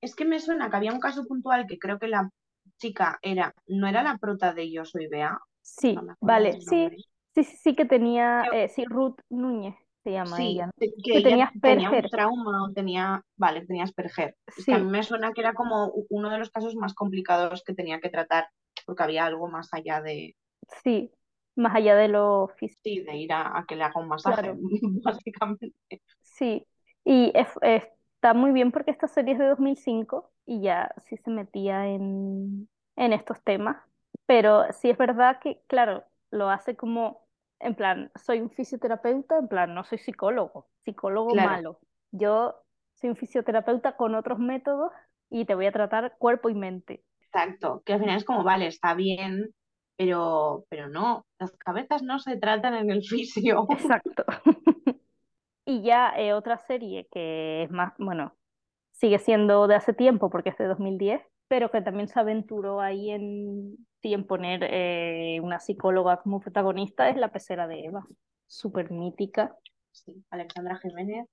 es 0.00 0.14
que 0.14 0.24
me 0.24 0.40
suena 0.40 0.70
que 0.70 0.76
había 0.76 0.92
un 0.92 1.00
caso 1.00 1.24
puntual 1.26 1.66
que 1.66 1.78
creo 1.78 1.98
que 1.98 2.08
la 2.08 2.30
chica 2.78 3.18
era, 3.22 3.54
no 3.66 3.86
era 3.88 4.02
la 4.02 4.18
prota 4.18 4.52
de 4.54 4.70
Yo 4.72 4.84
soy 4.84 5.08
Bea, 5.08 5.38
Sí, 5.62 6.06
no 6.06 6.16
vale, 6.20 6.60
sí, 6.60 6.94
sí, 7.34 7.44
sí, 7.44 7.56
sí 7.56 7.74
que 7.74 7.84
tenía, 7.86 8.46
eh, 8.52 8.68
sí, 8.68 8.84
Ruth 8.84 9.18
Núñez 9.30 9.74
se 10.04 10.12
llama 10.12 10.46
Sí, 10.46 10.46
ella, 10.46 10.70
que 11.02 11.20
Que 11.22 11.46
tenía 11.62 11.90
un 11.92 12.08
trauma 12.08 12.70
tenía, 12.74 13.22
vale, 13.36 13.66
tenía 13.66 13.84
Asperger. 13.84 14.36
Es 14.56 14.66
que 14.66 14.74
a 14.74 14.78
mí 14.78 14.86
me 14.90 15.02
suena 15.02 15.32
que 15.32 15.40
era 15.42 15.54
como 15.54 15.92
uno 16.10 16.30
de 16.30 16.38
los 16.38 16.50
casos 16.50 16.74
más 16.76 16.94
complicados 16.94 17.62
que 17.64 17.74
tenía 17.74 18.00
que 18.00 18.10
tratar, 18.10 18.48
porque 18.86 19.02
había 19.02 19.26
algo 19.26 19.48
más 19.48 19.68
allá 19.72 20.00
de, 20.02 20.34
sí, 20.82 21.10
más 21.56 21.74
allá 21.74 21.96
de 21.96 22.08
lo 22.08 22.48
físico, 22.58 22.82
sí, 22.82 23.00
de 23.00 23.16
ir 23.16 23.32
a, 23.32 23.58
a 23.58 23.64
que 23.66 23.76
le 23.76 23.84
haga 23.84 24.00
un 24.00 24.08
masaje, 24.08 24.52
claro. 24.52 24.60
básicamente. 25.04 25.74
Sí, 26.22 26.66
y 27.04 27.32
es- 27.34 27.48
está 27.62 28.34
muy 28.34 28.52
bien 28.52 28.72
porque 28.72 28.90
esta 28.90 29.08
serie 29.08 29.34
es 29.34 29.38
de 29.38 29.46
2005 29.48 30.30
y 30.46 30.60
ya 30.62 30.94
sí 31.08 31.16
se 31.18 31.30
metía 31.30 31.86
en, 31.88 32.68
en 32.96 33.12
estos 33.12 33.42
temas, 33.42 33.76
pero 34.26 34.64
sí 34.72 34.90
es 34.90 34.98
verdad 34.98 35.38
que, 35.40 35.60
claro, 35.68 36.04
lo 36.30 36.50
hace 36.50 36.76
como, 36.76 37.23
en 37.60 37.74
plan, 37.74 38.10
soy 38.14 38.40
un 38.40 38.50
fisioterapeuta, 38.50 39.38
en 39.38 39.48
plan, 39.48 39.74
no 39.74 39.84
soy 39.84 39.98
psicólogo, 39.98 40.68
psicólogo 40.84 41.30
Claro, 41.32 41.50
malo. 41.50 41.80
Yo 42.12 42.54
soy 42.94 43.10
un 43.10 43.16
fisioterapeuta 43.16 43.96
con 43.96 44.14
otros 44.14 44.38
métodos 44.38 44.92
y 45.30 45.44
te 45.46 45.54
voy 45.54 45.66
a 45.66 45.72
tratar 45.72 46.16
cuerpo 46.18 46.48
y 46.50 46.54
mente. 46.54 47.04
exacto. 47.20 47.82
Que 47.84 47.94
al 47.94 48.00
final 48.00 48.16
es 48.16 48.24
como, 48.24 48.44
vale, 48.44 48.66
está 48.66 48.94
bien, 48.94 49.54
pero, 49.96 50.66
pero 50.68 50.88
no, 50.88 51.26
las 51.38 51.52
cabezas 51.56 52.02
no 52.02 52.18
se 52.18 52.36
tratan 52.36 52.74
en 52.74 52.90
el 52.90 53.02
fisio. 53.08 53.66
Exacto. 53.68 54.24
Y 55.66 55.82
ya 55.82 56.10
eh, 56.16 56.32
otra 56.34 56.58
serie 56.58 57.08
que 57.10 57.62
es 57.64 57.70
más, 57.70 57.94
bueno, 57.98 58.36
sigue 58.92 59.18
siendo 59.18 59.66
de 59.66 59.76
hace 59.76 59.94
tiempo 59.94 60.30
porque 60.30 60.50
es 60.50 60.58
de 60.58 60.66
2010, 60.66 61.22
pero 61.48 61.70
que 61.70 61.82
también 61.82 62.08
se 62.08 62.18
aventuró 62.20 62.80
ahí 62.80 63.10
en, 63.10 63.76
en 64.02 64.26
poner 64.26 64.60
eh, 64.64 65.40
una 65.42 65.60
psicóloga 65.60 66.20
como 66.22 66.40
protagonista, 66.40 67.08
es 67.08 67.16
La 67.16 67.32
pecera 67.32 67.66
de 67.66 67.84
Eva, 67.86 68.06
súper 68.46 68.90
mítica, 68.90 69.56
Sí, 69.90 70.24
Alexandra 70.30 70.76
Jiménez, 70.78 71.26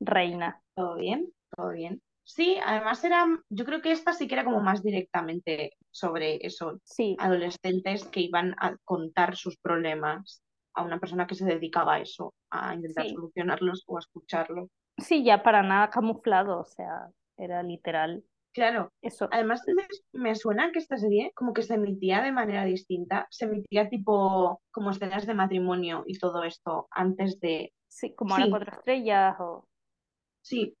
reina. 0.00 0.62
todo 0.74 0.96
bien, 0.96 1.30
todo 1.54 1.70
bien. 1.70 2.00
Sí, 2.24 2.56
además 2.64 3.04
era, 3.04 3.24
yo 3.50 3.64
creo 3.64 3.80
que 3.82 3.92
esta 3.92 4.12
sí 4.12 4.26
que 4.26 4.34
era 4.34 4.44
como 4.44 4.60
más 4.60 4.82
directamente 4.82 5.72
sobre 5.90 6.44
eso, 6.44 6.80
Sí, 6.82 7.16
adolescentes 7.20 8.04
que 8.06 8.20
iban 8.20 8.54
a 8.58 8.76
contar 8.84 9.36
sus 9.36 9.56
problemas 9.58 10.42
a 10.74 10.82
una 10.82 10.98
persona 10.98 11.26
que 11.26 11.34
se 11.36 11.44
dedicaba 11.44 11.94
a 11.94 12.00
eso, 12.00 12.34
a 12.50 12.74
intentar 12.74 13.04
sí, 13.04 13.14
solucionarlos 13.14 13.84
o 13.86 13.96
a 13.96 14.00
escucharlos. 14.00 14.68
sí, 14.98 15.22
ya 15.22 15.42
para 15.42 15.62
nada 15.62 15.90
camuflado, 15.90 16.60
o 16.60 16.64
sea, 16.64 17.10
era 17.36 17.62
literal 17.62 18.24
Claro, 18.56 18.90
eso. 19.02 19.28
además 19.30 19.62
me, 19.66 19.86
me 20.20 20.34
suena 20.34 20.72
que 20.72 20.78
esta 20.78 20.96
serie 20.96 21.30
como 21.34 21.52
que 21.52 21.62
se 21.62 21.74
emitía 21.74 22.22
de 22.22 22.32
manera 22.32 22.64
distinta, 22.64 23.26
se 23.30 23.44
emitía 23.44 23.88
tipo 23.90 24.62
como 24.70 24.90
escenas 24.90 25.26
de 25.26 25.34
matrimonio 25.34 26.04
y 26.06 26.18
todo 26.18 26.42
esto 26.42 26.88
antes 26.90 27.38
de... 27.40 27.72
Sí, 27.88 28.14
como 28.14 28.34
ahora 28.34 28.46
Sí, 28.46 28.50
cuatro 28.50 28.72
estrellas 28.72 29.36
o... 29.40 29.68
sí, 30.40 30.76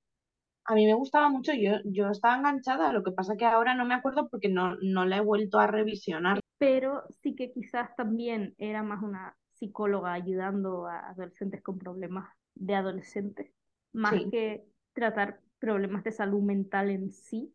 a 0.64 0.74
mí 0.74 0.86
me 0.86 0.94
gustaba 0.94 1.28
mucho, 1.30 1.52
yo, 1.54 1.72
yo 1.84 2.10
estaba 2.10 2.36
enganchada, 2.36 2.92
lo 2.92 3.02
que 3.04 3.12
pasa 3.12 3.36
que 3.36 3.46
ahora 3.46 3.74
no 3.74 3.86
me 3.86 3.94
acuerdo 3.94 4.28
porque 4.30 4.48
no, 4.48 4.76
no 4.82 5.04
la 5.06 5.18
he 5.18 5.20
vuelto 5.20 5.58
a 5.60 5.66
revisionar. 5.68 6.40
Pero 6.58 7.04
sí 7.22 7.34
que 7.36 7.52
quizás 7.52 7.94
también 7.96 8.54
era 8.58 8.82
más 8.82 9.02
una 9.02 9.36
psicóloga 9.52 10.12
ayudando 10.12 10.86
a 10.86 11.10
adolescentes 11.10 11.62
con 11.62 11.78
problemas 11.78 12.28
de 12.54 12.74
adolescentes, 12.74 13.52
más 13.92 14.14
Sí, 14.16 14.30
que 14.30 14.64
tratar 14.92 15.40
problemas 15.58 16.04
de 16.04 16.12
salud 16.12 16.42
mental 16.42 16.90
en 16.90 17.12
sí. 17.12 17.54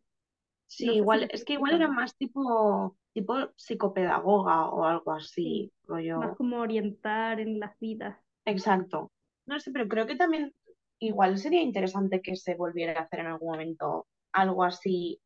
Sí, 0.74 0.86
No 0.86 0.92
igual, 0.96 1.28
es 1.30 1.44
que 1.44 1.54
igual 1.54 1.74
era 1.74 1.88
más 1.88 2.16
tipo, 2.16 2.96
tipo 3.12 3.34
psicopedagoga 3.56 4.68
o 4.70 4.84
algo 4.84 5.12
Sí, 5.44 5.62
así, 5.62 5.72
más 6.14 6.32
rollo. 6.32 6.36
como 6.36 6.58
orientar 6.60 7.38
en 7.40 7.60
las 7.60 7.78
vidas. 7.78 8.18
Exacto. 8.44 9.12
No 9.46 9.58
sé, 9.60 9.70
pero 9.72 9.88
creo 9.88 10.06
que 10.06 10.16
también 10.16 10.54
igual 10.98 11.38
sería 11.38 11.62
interesante 11.62 12.20
que 12.22 12.36
se 12.36 12.54
volviera 12.54 13.00
a 13.00 13.04
hacer 13.04 13.20
en 13.20 13.26
algún 13.26 13.52
momento 13.52 14.06
algo 14.32 14.64
así, 14.64 15.20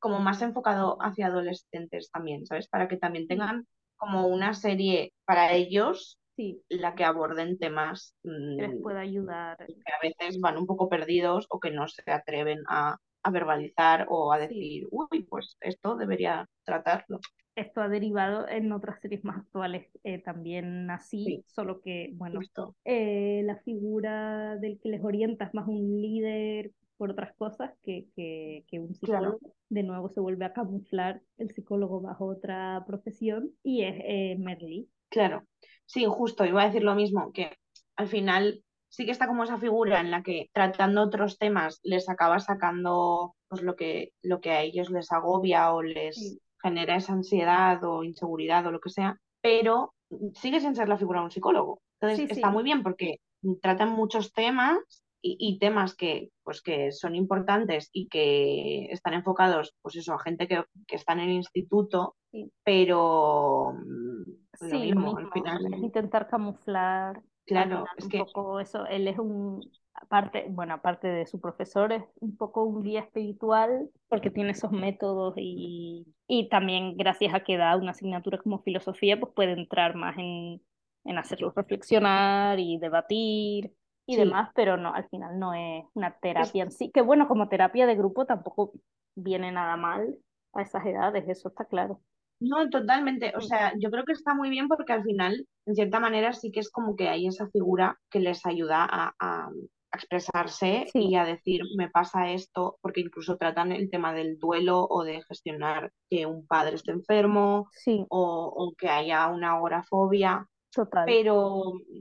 como 0.00 0.20
más 0.20 0.42
enfocado 0.42 0.98
hacia 1.02 1.26
adolescentes 1.28 2.10
también, 2.10 2.46
¿sabes? 2.46 2.68
Para 2.68 2.88
que 2.88 2.96
también 2.98 3.28
tengan 3.28 3.66
como 3.96 4.28
una 4.28 4.54
serie 4.54 5.12
para 5.24 5.52
ellos, 5.54 6.18
sí, 6.36 6.62
la 6.68 6.94
que 6.94 7.04
aborden 7.04 7.58
temas 7.58 8.14
que 8.56 8.62
les 8.62 8.74
mm, 8.74 8.82
pueda 8.82 9.00
ayudar. 9.00 9.56
que 9.66 9.92
a 9.92 9.98
veces 10.02 10.40
van 10.40 10.58
un 10.58 10.66
poco 10.66 10.88
perdidos 10.88 11.46
o 11.50 11.60
que 11.60 11.70
no 11.70 11.88
se 11.88 12.02
atreven 12.10 12.60
a, 12.68 12.98
a 13.22 13.30
verbalizar 13.30 14.06
o 14.10 14.32
a 14.32 14.38
Sí, 14.48 14.68
decir, 14.68 14.86
uy, 14.90 15.24
pues 15.24 15.56
esto 15.60 15.96
debería 15.96 16.48
tratarlo. 16.64 17.20
esto 17.54 17.80
ha 17.80 17.88
derivado 17.88 18.48
en 18.48 18.72
otras 18.72 19.00
series 19.00 19.24
más 19.24 19.38
actuales 19.38 19.88
eh, 20.04 20.18
también 20.22 20.90
así, 20.90 21.34
Sí, 21.34 21.44
solo 21.46 21.80
que, 21.80 22.10
bueno, 22.14 22.48
eh, 22.84 23.42
la 23.44 23.56
figura 23.62 24.56
del 24.56 24.78
que 24.80 24.88
les 24.90 25.02
orienta 25.04 25.44
es 25.46 25.54
más 25.54 25.66
un 25.68 26.00
líder 26.00 26.72
por 26.96 27.10
otras 27.10 27.34
cosas 27.36 27.72
que, 27.82 28.06
que, 28.16 28.64
que 28.68 28.78
un 28.80 28.94
Claro, 29.02 29.38
psicólogo. 29.38 29.54
De 29.68 29.82
nuevo 29.82 30.08
se 30.08 30.20
vuelve 30.20 30.44
a 30.44 30.52
camuflar 30.52 31.22
el 31.36 31.50
psicólogo 31.50 32.00
bajo 32.00 32.26
otra 32.26 32.84
profesión 32.86 33.52
y 33.62 33.82
es 33.84 33.94
eh, 34.04 34.36
Merly. 34.38 34.88
claro. 35.08 35.46
Sí, 35.86 36.04
justo, 36.06 36.44
iba 36.44 36.62
a 36.62 36.66
decir 36.66 36.82
lo 36.84 36.94
mismo, 36.94 37.32
que 37.32 37.56
al 37.96 38.08
final 38.08 38.64
sí 38.88 39.04
que 39.04 39.12
está 39.12 39.26
como 39.26 39.44
esa 39.44 39.58
figura 39.58 40.00
en 40.00 40.10
la 40.10 40.22
que 40.22 40.50
tratando 40.52 41.02
otros 41.02 41.38
temas 41.38 41.80
les 41.82 42.08
acaba 42.08 42.40
sacando 42.40 43.34
pues 43.48 43.62
lo 43.62 43.76
que, 43.76 44.12
lo 44.22 44.40
que 44.40 44.50
a 44.52 44.62
ellos 44.62 44.90
les 44.90 45.12
agobia 45.12 45.72
o 45.72 45.82
les 45.82 46.16
Sí, 46.16 46.40
genera 46.62 46.96
esa 46.96 47.12
ansiedad 47.12 47.82
o 47.84 48.04
inseguridad 48.04 48.66
o 48.66 48.72
lo 48.72 48.80
que 48.80 48.90
sea, 48.90 49.16
pero 49.40 49.94
sigue 50.34 50.60
sin 50.60 50.74
ser 50.74 50.88
la 50.88 50.98
figura 50.98 51.20
de 51.20 51.26
un 51.26 51.30
psicólogo. 51.30 51.80
Entonces 52.00 52.28
sí, 52.28 52.34
está 52.34 52.48
sí, 52.48 52.52
muy 52.52 52.64
bien 52.64 52.82
porque 52.82 53.18
tratan 53.60 53.90
muchos 53.90 54.32
temas 54.32 54.78
y, 55.20 55.36
y 55.38 55.58
temas 55.58 55.94
que, 55.94 56.30
pues, 56.42 56.62
que 56.62 56.92
son 56.92 57.14
importantes 57.14 57.90
y 57.92 58.08
que 58.08 58.86
están 58.86 59.14
enfocados 59.14 59.74
pues 59.82 59.96
eso, 59.96 60.14
a 60.14 60.18
gente 60.18 60.46
que, 60.48 60.64
que 60.86 60.96
está 60.96 61.12
en 61.14 61.20
el 61.20 61.30
instituto, 61.30 62.16
sí. 62.30 62.50
pero 62.64 63.72
mm, 63.74 64.22
lo 64.60 64.68
Sí, 64.68 64.86
lo 64.86 65.00
mismo, 65.00 65.16
al 65.16 65.30
final, 65.32 65.74
intentar 65.82 66.28
camuflar 66.28 67.22
claro, 67.48 67.84
es 67.96 68.04
un 68.04 68.10
que, 68.10 68.18
poco 68.18 68.60
eso. 68.60 68.86
Él 68.86 69.08
es 69.08 69.18
un, 69.18 69.60
aparte, 69.94 70.46
bueno, 70.50 70.74
aparte 70.74 71.08
de 71.08 71.26
su 71.26 71.40
profesor, 71.40 71.92
es 71.92 72.04
un 72.20 72.36
poco 72.36 72.62
un 72.62 72.82
guía 72.82 73.00
espiritual 73.00 73.90
porque 74.08 74.30
tiene 74.30 74.52
esos 74.52 74.70
métodos 74.70 75.34
y, 75.36 76.06
y 76.26 76.48
también 76.48 76.96
gracias 76.96 77.34
a 77.34 77.40
que 77.40 77.56
da 77.56 77.76
una 77.76 77.90
asignatura 77.90 78.38
como 78.38 78.62
filosofía, 78.62 79.18
pues 79.18 79.32
puede 79.34 79.52
entrar 79.52 79.96
más 79.96 80.16
en, 80.18 80.60
en 81.04 81.18
hacerlos 81.18 81.54
reflexionar 81.54 82.58
y 82.58 82.78
debatir 82.78 83.72
y 84.06 84.14
sí, 84.14 84.20
demás, 84.20 84.50
pero 84.54 84.76
no, 84.76 84.94
al 84.94 85.08
final 85.08 85.38
no 85.38 85.52
es 85.52 85.84
una 85.94 86.18
terapia 86.18 86.62
en 86.62 86.70
sí, 86.70 86.90
que 86.90 87.02
bueno, 87.02 87.28
como 87.28 87.48
terapia 87.48 87.86
de 87.86 87.94
grupo 87.96 88.24
tampoco 88.24 88.72
viene 89.14 89.52
nada 89.52 89.76
mal 89.76 90.16
a 90.54 90.62
esas 90.62 90.86
edades, 90.86 91.28
eso 91.28 91.48
está 91.48 91.64
claro. 91.66 92.00
No, 92.40 92.68
totalmente, 92.70 93.32
o 93.36 93.40
Mm, 93.40 93.40
sea, 93.40 93.72
yo 93.80 93.90
creo 93.90 94.04
que 94.04 94.12
está 94.12 94.34
muy 94.34 94.50
bien 94.50 94.68
porque 94.68 94.92
al 94.92 95.02
final, 95.04 95.46
en 95.66 95.74
cierta 95.74 96.00
manera, 96.00 96.32
sí 96.32 96.50
que 96.52 96.60
es 96.60 96.70
como 96.70 96.94
que 96.96 97.08
hay 97.08 97.26
esa 97.26 97.48
figura 97.50 97.98
que 98.10 98.20
les 98.20 98.46
ayuda 98.46 98.86
a, 98.90 99.12
a 99.18 99.50
expresarse 99.92 100.92
Sí, 100.92 101.00
y 101.00 101.16
a 101.16 101.24
decir, 101.24 101.62
me 101.76 101.90
pasa 101.90 102.30
esto, 102.30 102.78
porque 102.82 103.00
incluso 103.00 103.36
tratan 103.38 103.72
el 103.72 103.90
tema 103.90 104.12
del 104.12 104.38
duelo 104.38 104.86
o 104.88 105.02
de 105.04 105.22
gestionar 105.28 105.92
que 106.10 106.26
un 106.26 106.46
padre 106.46 106.76
esté 106.76 106.92
enfermo 106.92 107.68
sí. 107.70 108.06
o, 108.08 108.52
o 108.56 108.72
que 108.76 108.88
haya 108.88 109.26
una 109.28 109.52
agorafobia. 109.52 110.46
Total, 110.74 111.06
Pero, 111.06 111.36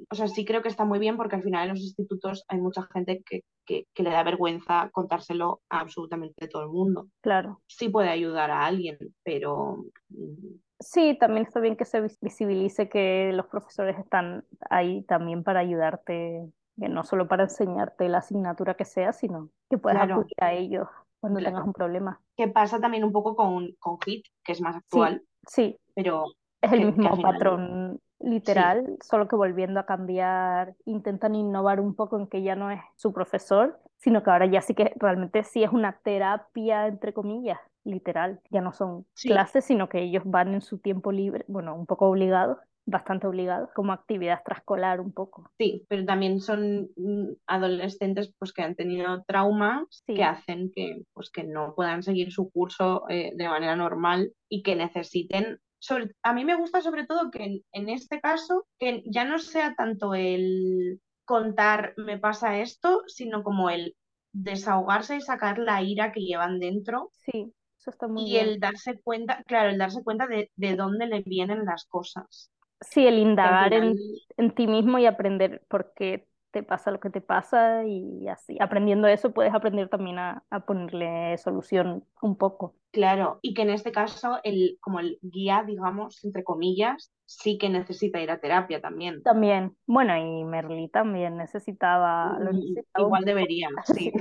o 0.10 0.16
sea, 0.16 0.28
sí 0.28 0.46
creo 0.46 0.62
que 0.62 0.70
está 0.70 0.84
muy 0.86 1.00
bien 1.00 1.18
porque 1.18 1.36
al 1.36 1.44
final 1.44 1.64
en 1.64 1.70
los 1.76 1.80
institutos 1.84 2.44
hay 2.48 2.60
mucha 2.60 2.84
gente 2.94 3.24
que, 3.24 3.42
que, 3.66 3.86
que 3.94 4.04
le 4.04 4.10
da 4.12 4.24
vergüenza 4.24 4.90
contárselo 4.92 5.62
a 5.70 5.80
absolutamente 5.82 6.48
todo 6.48 6.64
el 6.64 6.70
mundo. 6.70 7.08
claro. 7.22 7.62
Sí 7.68 7.90
puede 7.90 8.10
ayudar 8.10 8.52
a 8.52 8.66
alguien, 8.66 8.98
pero 9.24 9.86
mm, 10.10 10.56
Sí, 10.80 11.18
también 11.20 11.46
está 11.48 11.60
bien 11.60 11.76
que 11.76 11.86
se 11.86 12.02
vis- 12.02 12.20
visibilice 12.22 12.88
que 12.88 13.32
los 13.34 13.48
profesores 13.48 13.98
están 13.98 14.46
ahí 14.70 15.04
también 15.04 15.44
para 15.44 15.60
ayudarte, 15.62 16.52
que 16.80 16.90
no 16.90 17.04
solo 17.04 17.28
para 17.28 17.44
enseñarte 17.44 18.08
la 18.10 18.20
asignatura 18.20 18.76
que 18.76 18.86
sea, 18.86 19.12
sino 19.12 19.50
que 19.70 19.78
puedas 19.80 19.98
claro, 19.98 20.22
acudir 20.22 20.36
a 20.40 20.54
ellos 20.54 20.88
cuando 21.20 21.40
tengas 21.42 21.66
un 21.66 21.74
problema. 21.74 22.22
Que 22.36 22.48
pasa 22.48 22.80
también 22.80 23.04
un 23.04 23.12
poco 23.12 23.36
con, 23.36 23.72
con 23.80 23.98
HIT, 24.06 24.26
que 24.44 24.52
es 24.52 24.62
más 24.62 24.76
Sí, 24.76 24.84
actual, 25.00 25.24
sí, 25.48 25.80
pero 25.96 26.26
es 26.62 26.72
el 26.72 26.82
que, 26.82 26.86
mismo 26.92 27.22
patrón 27.22 28.00
sí, 28.20 28.30
literal, 28.30 28.98
solo 29.02 29.28
que 29.28 29.36
volviendo 29.36 29.80
a 29.80 29.86
cambiar, 29.86 30.76
intentan 30.86 31.36
innovar 31.36 31.80
un 31.80 31.96
poco 31.96 32.20
en 32.20 32.28
que 32.28 32.44
ya 32.44 32.56
no 32.56 32.72
es 32.72 32.80
su 32.96 33.14
profesor, 33.14 33.80
sino 33.98 34.24
que 34.24 34.30
ahora 34.30 34.46
ya 34.46 34.62
sí 34.62 34.74
que 34.74 34.94
realmente 34.98 35.44
sí 35.44 35.64
es 35.64 35.72
una 35.72 36.00
terapia, 36.04 36.88
entre 36.88 37.14
comillas, 37.14 37.60
literal. 37.84 38.40
Ya 38.50 38.62
no 38.62 38.74
son 38.74 39.06
sí, 39.14 39.30
clases, 39.30 39.66
sino 39.66 39.90
que 39.90 40.02
ellos 40.02 40.24
van 40.26 40.54
en 40.54 40.62
su 40.62 40.80
tiempo 40.80 41.12
libre, 41.12 41.46
bueno, 41.48 41.76
un 41.76 41.86
poco 41.86 42.08
obligados, 42.08 42.58
bastante 42.86 43.28
obligados, 43.28 43.70
como 43.74 43.92
actividad 43.92 44.36
extraescolar 44.36 45.02
un 45.02 45.12
poco. 45.12 45.52
sí, 45.58 45.86
pero 45.90 46.06
también 46.06 46.40
son 46.40 46.90
mm, 46.96 47.34
adolescentes 47.46 48.34
pues 48.40 48.54
que 48.54 48.64
han 48.64 48.76
tenido 48.76 49.24
traumas 49.28 50.04
que 50.06 50.24
hacen 50.24 50.72
que 50.74 51.02
pues 51.14 51.30
que 51.30 51.44
no 51.44 51.74
puedan 51.76 52.02
seguir 52.02 52.32
su 52.32 52.50
curso 52.50 53.04
eh, 53.10 53.34
de 53.36 53.50
manera 53.50 53.76
normal 53.76 54.32
y 54.50 54.64
que 54.64 54.76
necesiten 54.76 55.60
sobre, 55.80 56.12
a 56.24 56.34
mí 56.34 56.46
me 56.46 56.56
gusta 56.56 56.82
sobre 56.82 57.06
todo 57.06 57.32
que 57.32 57.44
en, 57.44 57.62
en 57.72 57.90
este 57.90 58.20
caso 58.22 58.68
que 58.80 59.04
ya 59.06 59.26
no 59.26 59.40
sea 59.40 59.76
tanto 59.76 60.14
el 60.16 61.02
contar 61.26 61.94
me 61.98 62.18
pasa 62.20 62.60
esto, 62.60 63.04
sino 63.08 63.44
como 63.44 63.70
el 63.70 63.96
desahogarse 64.34 65.18
y 65.18 65.22
sacar 65.22 65.60
la 65.60 65.82
ira 65.84 66.12
que 66.12 66.22
llevan 66.22 66.60
dentro 66.60 67.12
sí, 67.12 67.54
eso 67.80 67.90
está 67.90 68.08
muy 68.08 68.26
y 68.26 68.38
bien. 68.38 68.38
el 68.38 68.60
darse 68.60 69.00
cuenta, 69.02 69.44
claro, 69.44 69.70
el 69.70 69.78
darse 69.78 70.04
cuenta 70.04 70.28
de, 70.28 70.52
de 70.56 70.76
dónde 70.76 71.08
le 71.08 71.22
vienen 71.22 71.64
las 71.66 71.86
cosas, 71.86 72.52
Sí, 72.82 73.08
el 73.08 73.18
indagar 73.18 73.74
final 73.74 73.74
en, 73.74 74.22
en 74.38 74.54
ti 74.54 74.68
mismo 74.68 75.00
y 75.00 75.06
aprender 75.08 75.64
por 75.68 75.94
qué 75.96 76.28
te 76.52 76.64
pasa 76.64 76.92
lo 76.92 77.00
que 77.00 77.10
te 77.10 77.22
pasa 77.22 77.86
y 77.86 78.28
así. 78.28 78.58
Aprendiendo 78.60 79.08
eso 79.08 79.34
puedes 79.34 79.54
aprender 79.54 79.90
también 79.90 80.20
a, 80.20 80.44
a 80.50 80.62
ponerle 80.66 81.38
solución 81.38 82.06
un 82.22 82.38
poco. 82.38 82.76
Claro, 82.92 83.40
y 83.44 83.54
que 83.54 83.62
en 83.62 83.70
este 83.70 83.92
caso 83.92 84.40
el, 84.44 84.78
como 84.82 85.00
el 85.00 85.20
guía, 85.22 85.64
digamos, 85.68 86.24
entre 86.24 86.44
comillas, 86.44 87.14
sí 87.26 87.58
que 87.58 87.70
necesita 87.70 88.20
ir 88.22 88.32
a 88.32 88.40
terapia 88.40 88.82
también. 88.82 89.22
También, 89.24 89.76
bueno, 89.86 90.16
y 90.18 90.44
Merlí 90.46 90.90
también 90.90 91.38
necesitaba, 91.38 92.40
lo 92.40 92.54
Mm, 92.54 92.58
necesitaba 92.60 93.06
Igual 93.06 93.26
debería, 93.26 93.70
Sí, 93.86 94.12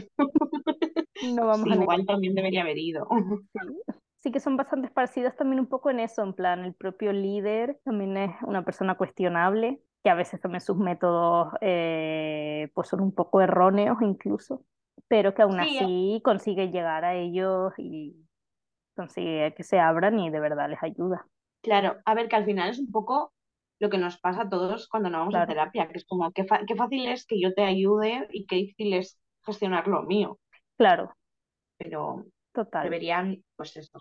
no 1.20 1.46
vamos 1.46 1.64
Sí, 1.64 1.70
a 1.70 1.74
igual 1.82 2.06
también 2.06 2.34
debería 2.34 2.62
haber 2.62 2.78
ido. 2.78 3.08
Sí. 3.52 3.82
Sí 4.20 4.32
que 4.32 4.40
son 4.40 4.56
bastante 4.56 4.88
parecidas 4.90 5.36
también 5.36 5.60
un 5.60 5.66
poco 5.68 5.90
en 5.90 6.00
eso, 6.00 6.22
en 6.22 6.32
plan, 6.34 6.64
el 6.64 6.74
propio 6.74 7.12
líder 7.12 7.78
también 7.84 8.16
es 8.16 8.30
una 8.42 8.64
persona 8.64 8.96
cuestionable, 8.96 9.80
que 10.06 10.10
a 10.10 10.14
veces 10.14 10.40
también 10.40 10.60
sus 10.60 10.76
métodos 10.78 11.52
eh, 11.62 12.70
pues 12.74 12.86
son 12.90 13.00
un 13.00 13.12
poco 13.12 13.40
erróneos 13.40 13.98
incluso, 14.02 14.64
pero 15.08 15.34
que 15.34 15.42
aún 15.42 15.58
Sí, 15.58 15.58
así 15.58 16.20
consigue 16.24 16.70
llegar 16.70 17.04
a 17.04 17.16
ellos 17.16 17.72
y 17.78 18.16
consigue 18.96 19.54
que 19.56 19.64
se 19.64 19.80
abran 19.80 20.18
y 20.20 20.30
de 20.30 20.40
verdad 20.40 20.70
les 20.70 20.82
ayuda. 20.82 21.26
claro. 21.62 22.00
A 22.04 22.14
ver, 22.14 22.28
que 22.28 22.36
al 22.36 22.44
final 22.44 22.70
es 22.70 22.78
un 22.78 22.90
poco 22.90 23.32
lo 23.78 23.90
que 23.90 23.98
nos 23.98 24.18
pasa 24.18 24.42
a 24.42 24.48
todos 24.50 24.88
cuando 24.88 25.10
no 25.10 25.18
vamos 25.18 25.36
a 25.36 25.44
terapia, 25.44 25.88
que 25.88 25.98
es 25.98 26.06
como, 26.06 26.32
qué, 26.32 26.44
fa- 26.44 26.64
qué 26.66 26.74
fácil 26.76 27.06
es 27.08 27.26
que 27.26 27.40
yo 27.40 27.52
te 27.54 27.62
ayude 27.64 28.26
y 28.32 28.46
qué 28.46 28.56
difícil 28.56 28.94
es 28.94 29.18
gestionar 29.44 29.86
lo 29.88 30.02
mío, 30.02 30.38
claro, 30.76 31.14
pero 31.78 32.26
total. 32.52 32.96
deberían, 32.96 33.44
pues 33.56 33.76
eso, 33.76 34.00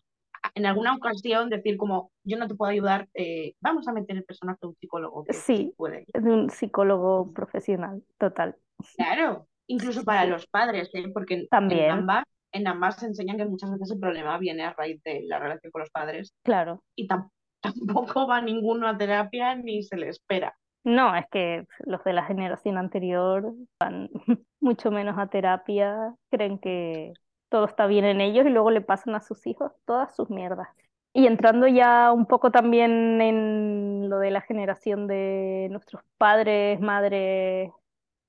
en 0.53 0.65
alguna 0.65 0.95
ocasión 0.95 1.49
decir 1.49 1.77
como, 1.77 2.11
yo 2.23 2.37
no 2.37 2.47
te 2.47 2.55
puedo 2.55 2.71
ayudar, 2.71 3.07
eh, 3.13 3.53
vamos 3.61 3.87
a 3.87 3.93
meter 3.93 4.17
el 4.17 4.23
personaje 4.23 4.59
de 4.61 4.67
un 4.67 4.75
psicólogo 4.75 5.23
que 5.25 5.33
sí 5.33 5.73
puede. 5.75 6.05
de 6.13 6.31
un 6.31 6.49
psicólogo 6.49 7.31
profesional, 7.33 8.03
total. 8.17 8.55
Claro, 8.95 9.47
incluso 9.67 10.03
para 10.03 10.25
los 10.25 10.47
padres, 10.47 10.89
¿eh? 10.93 11.09
Porque 11.13 11.33
en 11.35 11.47
también, 11.49 11.91
ambas, 11.91 12.23
en 12.51 12.67
ambas 12.67 12.97
se 12.97 13.07
enseñan 13.07 13.37
que 13.37 13.45
muchas 13.45 13.71
veces 13.71 13.91
el 13.91 13.99
problema 13.99 14.37
viene 14.37 14.63
a 14.63 14.73
raíz 14.73 15.01
de 15.03 15.23
la 15.25 15.39
relación 15.39 15.71
con 15.71 15.81
los 15.81 15.89
padres 15.89 16.33
claro. 16.43 16.83
y 16.95 17.07
tam- 17.07 17.29
tampoco 17.61 18.27
va 18.27 18.41
ninguno 18.41 18.87
a 18.87 18.97
terapia 18.97 19.55
ni 19.55 19.83
se 19.83 19.97
le 19.97 20.09
espera. 20.09 20.55
No, 20.83 21.15
es 21.15 21.25
que 21.31 21.65
los 21.79 22.03
de 22.03 22.13
la 22.13 22.25
generación 22.25 22.77
anterior 22.77 23.53
van 23.79 24.09
mucho 24.59 24.91
menos 24.91 25.17
a 25.17 25.27
terapia, 25.27 26.13
creen 26.29 26.59
que 26.59 27.13
todo 27.49 27.65
está 27.65 27.87
bien 27.87 28.05
en 28.05 28.21
ellos 28.21 28.45
y 28.45 28.49
luego 28.49 28.71
le 28.71 28.81
pasan 28.81 29.15
a 29.15 29.21
sus 29.21 29.45
hijos 29.47 29.71
todas 29.85 30.15
sus 30.15 30.29
mierdas. 30.29 30.67
Y 31.13 31.27
entrando 31.27 31.67
ya 31.67 32.11
un 32.11 32.25
poco 32.25 32.51
también 32.51 33.21
en 33.21 34.09
lo 34.09 34.19
de 34.19 34.31
la 34.31 34.41
generación 34.41 35.07
de 35.07 35.69
nuestros 35.71 36.03
padres, 36.17 36.79
madres 36.81 37.71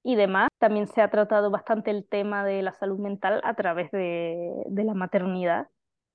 y 0.04 0.14
demás, 0.14 0.48
también 0.58 0.86
se 0.86 1.02
ha 1.02 1.10
tratado 1.10 1.50
bastante 1.50 1.90
el 1.90 2.06
tema 2.06 2.44
de 2.44 2.62
la 2.62 2.72
salud 2.72 2.98
mental 2.98 3.40
a 3.42 3.54
través 3.54 3.90
de, 3.90 4.52
de 4.66 4.84
la 4.84 4.94
maternidad 4.94 5.68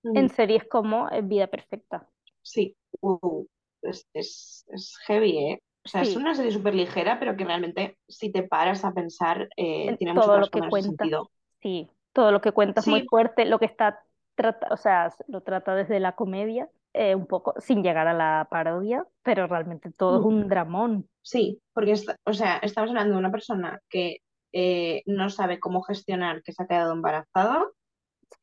en 0.03 0.29
series 0.29 0.63
como 0.63 1.09
Vida 1.23 1.47
Perfecta. 1.47 2.07
Sí, 2.41 2.75
uh, 3.01 3.45
es, 3.81 4.07
es, 4.13 4.65
es, 4.69 4.97
heavy, 5.05 5.37
¿eh? 5.37 5.61
O 5.83 5.89
sea, 5.89 6.01
es 6.03 6.15
una 6.15 6.35
serie 6.35 6.51
súper 6.51 6.75
ligera, 6.75 7.19
pero 7.19 7.35
que 7.35 7.43
realmente 7.43 7.97
si 8.07 8.31
te 8.31 8.43
paras 8.43 8.85
a 8.85 8.93
pensar, 8.93 9.49
eh, 9.57 9.95
tiene 9.97 10.13
todo 10.13 10.37
mucho 10.37 10.51
lo 10.51 10.61
que 10.61 10.69
cuenta. 10.69 10.89
sentido. 10.89 11.31
Sí, 11.61 11.89
todo 12.13 12.32
lo 12.32 12.41
que 12.41 12.52
cuenta 12.52 12.82
es 12.82 12.88
muy 12.88 13.06
fuerte, 13.08 13.45
lo 13.45 13.60
que 13.60 13.65
está, 13.65 14.02
trata, 14.36 14.67
o 14.71 14.78
sea, 14.78 15.13
lo 15.28 15.41
trata 15.41 15.76
desde 15.76 16.00
la 16.00 16.15
comedia, 16.15 16.69
eh, 16.93 17.15
un 17.15 17.26
poco 17.26 17.54
sin 17.60 17.84
llegar 17.84 18.08
a 18.08 18.13
la 18.13 18.47
parodia, 18.50 19.06
pero 19.24 19.47
realmente 19.47 19.91
todo 19.91 20.19
es 20.19 20.26
mm. 20.26 20.28
un 20.28 20.47
dramón. 20.47 21.10
Sí, 21.21 21.62
porque, 21.74 21.93
o 22.26 22.34
sea, 22.34 22.58
estamos 22.58 22.89
hablando 22.89 23.13
de 23.13 23.19
una 23.19 23.32
persona 23.32 23.80
que 23.89 24.17
eh, 24.52 25.04
no 25.06 25.30
sabe 25.30 25.60
cómo 25.60 25.82
gestionar 25.84 26.43
que 26.43 26.52
se 26.52 26.63
ha 26.63 26.67
quedado 26.67 26.93
embarazada, 26.93 27.65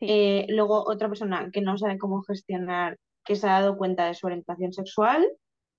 eh, 0.01 0.47
luego 0.49 0.85
otra 0.87 1.09
persona 1.09 1.51
que 1.53 1.61
no 1.61 1.77
sabe 1.77 1.99
cómo 1.99 2.23
gestionar 2.23 2.97
que 3.25 3.37
se 3.37 3.47
ha 3.47 3.61
dado 3.61 3.77
cuenta 3.77 4.07
de 4.07 4.15
su 4.15 4.27
orientación 4.27 4.73
sexual 4.73 5.29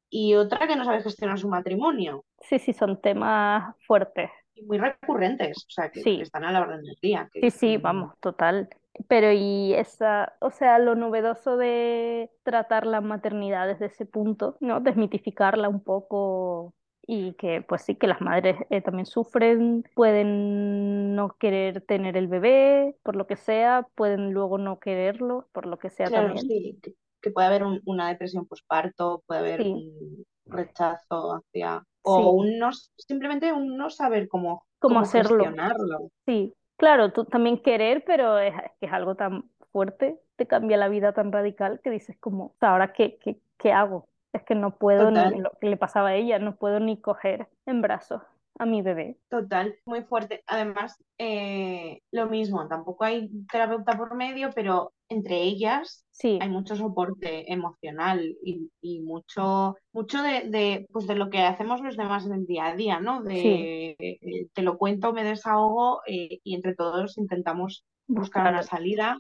y 0.10 0.36
otra 0.36 0.67
que 0.67 0.75
no 0.75 0.86
sabe 0.86 1.02
gestionar 1.02 1.39
su 1.39 1.47
matrimonio. 1.47 2.25
Sí, 2.39 2.60
sí, 2.60 2.73
son 2.73 2.99
temas 3.02 3.75
fuertes. 3.86 4.30
Y 4.60 4.65
muy 4.65 4.78
recurrentes, 4.78 5.58
o 5.58 5.69
sea, 5.69 5.89
que, 5.89 6.22
están 6.22 6.43
a 6.43 6.52
la 6.52 6.62
orden 6.62 6.84
del 6.84 6.98
día. 7.02 7.30
sí, 7.34 7.52
sí, 7.52 7.78
vamos, 7.78 8.13
total. 8.19 8.69
Pero 9.08 9.32
y 9.32 9.74
esa, 9.74 10.34
o 10.39 10.52
sea, 10.52 10.78
lo 10.80 10.95
novedoso 10.95 11.56
de 11.58 12.30
tratar 12.43 12.86
la 12.86 13.02
maternidad 13.02 13.67
desde 13.67 13.86
ese 13.86 14.06
punto, 14.06 14.58
¿no? 14.60 14.82
Desmitificarla 14.82 15.69
un 15.69 15.82
poco 15.82 16.74
y 17.12 17.34
que 17.34 17.62
pues 17.62 17.82
sí, 17.82 17.95
que 17.95 18.06
las 18.06 18.22
madres 18.22 18.58
eh, 18.69 18.82
también 18.82 19.08
sufren, 19.08 19.84
pueden 19.95 21.15
no 21.15 21.36
querer 21.39 21.82
tener 21.82 22.15
el 22.15 22.28
bebé, 22.28 22.95
por 23.02 23.15
lo 23.15 23.26
que 23.26 23.36
sea, 23.36 23.88
pueden 23.95 24.32
luego 24.32 24.60
no 24.60 24.80
quererlo, 24.80 25.48
por 25.52 25.65
lo 25.65 25.80
que 25.80 25.89
sea 25.89 26.08
también. 26.08 26.45
Sí, 26.45 26.80
que, 27.19 27.32
puede 27.32 27.48
haber 27.48 27.63
una 27.86 28.10
depresión 28.10 28.45
postparto, 28.45 29.24
puede 29.26 29.39
haber 29.39 29.62
un 29.62 30.24
rechazo 30.45 31.34
hacia... 31.34 31.84
O 32.03 32.31
un 32.31 32.57
no, 32.57 32.71
simplemente 32.97 33.51
un 33.51 33.77
no 33.77 33.89
saber 33.89 34.27
cómo, 34.27 34.65
cómo, 34.79 34.99
hacerlo. 34.99 35.43
gestionarlo. 35.43 36.09
Sí, 36.25 36.53
Claro, 36.79 37.12
tú 37.12 37.25
también 37.25 37.62
querer, 37.62 38.05
pero 38.05 38.39
es, 38.39 38.53
que 38.79 38.85
es 38.85 38.93
algo 38.93 39.15
tan 39.15 39.43
fuerte, 39.73 40.17
te 40.38 40.47
cambia 40.47 40.77
la 40.77 40.88
vida 40.88 41.12
tan 41.12 41.29
radical 41.29 41.81
que 41.83 41.89
dices 41.89 42.15
como, 42.21 42.55
¿ahora 42.62 42.93
qué, 42.93 43.19
qué, 43.21 43.38
qué 43.57 43.73
hago? 43.73 44.07
Es 44.31 44.43
que 44.43 44.55
no 44.55 44.77
puedo 44.77 45.12
ni 45.12 45.41
lo 45.41 45.51
que 45.59 45.67
le 45.67 45.75
pasaba 45.75 46.09
a 46.09 46.15
ella, 46.15 46.39
no 46.39 46.55
puedo 46.55 46.79
ni 46.79 46.95
coger 47.01 47.47
en 47.65 47.81
brazos 47.81 48.21
a 48.60 48.65
mi 48.65 48.82
bebé. 48.82 49.17
Total, 49.30 49.76
muy 49.86 50.04
fuerte. 50.04 50.43
Además, 50.45 51.02
eh, 51.17 52.02
lo 52.12 52.28
mismo, 52.28 52.67
tampoco 52.67 53.06
hay 53.06 53.30
terapeuta 53.50 53.98
por 53.98 54.15
medio, 54.15 54.52
pero 54.54 54.93
entre 55.08 55.41
ellas 55.41 56.06
sí. 56.12 56.38
hay 56.41 56.50
mucho 56.50 56.76
soporte 56.76 57.52
emocional 57.52 58.36
y, 58.43 58.69
y 58.82 59.00
mucho, 59.00 59.78
mucho 59.93 60.22
de, 60.22 60.50
de, 60.50 60.86
pues 60.91 61.08
de 61.08 61.15
lo 61.15 61.30
que 61.30 61.39
hacemos 61.39 61.82
los 61.82 61.98
demás 61.98 62.26
en 62.26 62.34
el 62.34 62.45
día 62.45 62.67
a 62.67 62.76
día, 62.76 63.00
¿no? 63.00 63.24
De 63.24 63.95
eh, 63.98 64.48
te 64.54 64.62
lo 64.62 64.78
cuento, 64.78 65.13
me 65.13 65.24
desahogo 65.24 66.02
eh, 66.06 66.39
y 66.43 66.54
entre 66.54 66.76
todos 66.76 67.17
intentamos 67.17 67.86
buscar 68.08 68.52
una 68.52 68.63
salida 68.63 69.17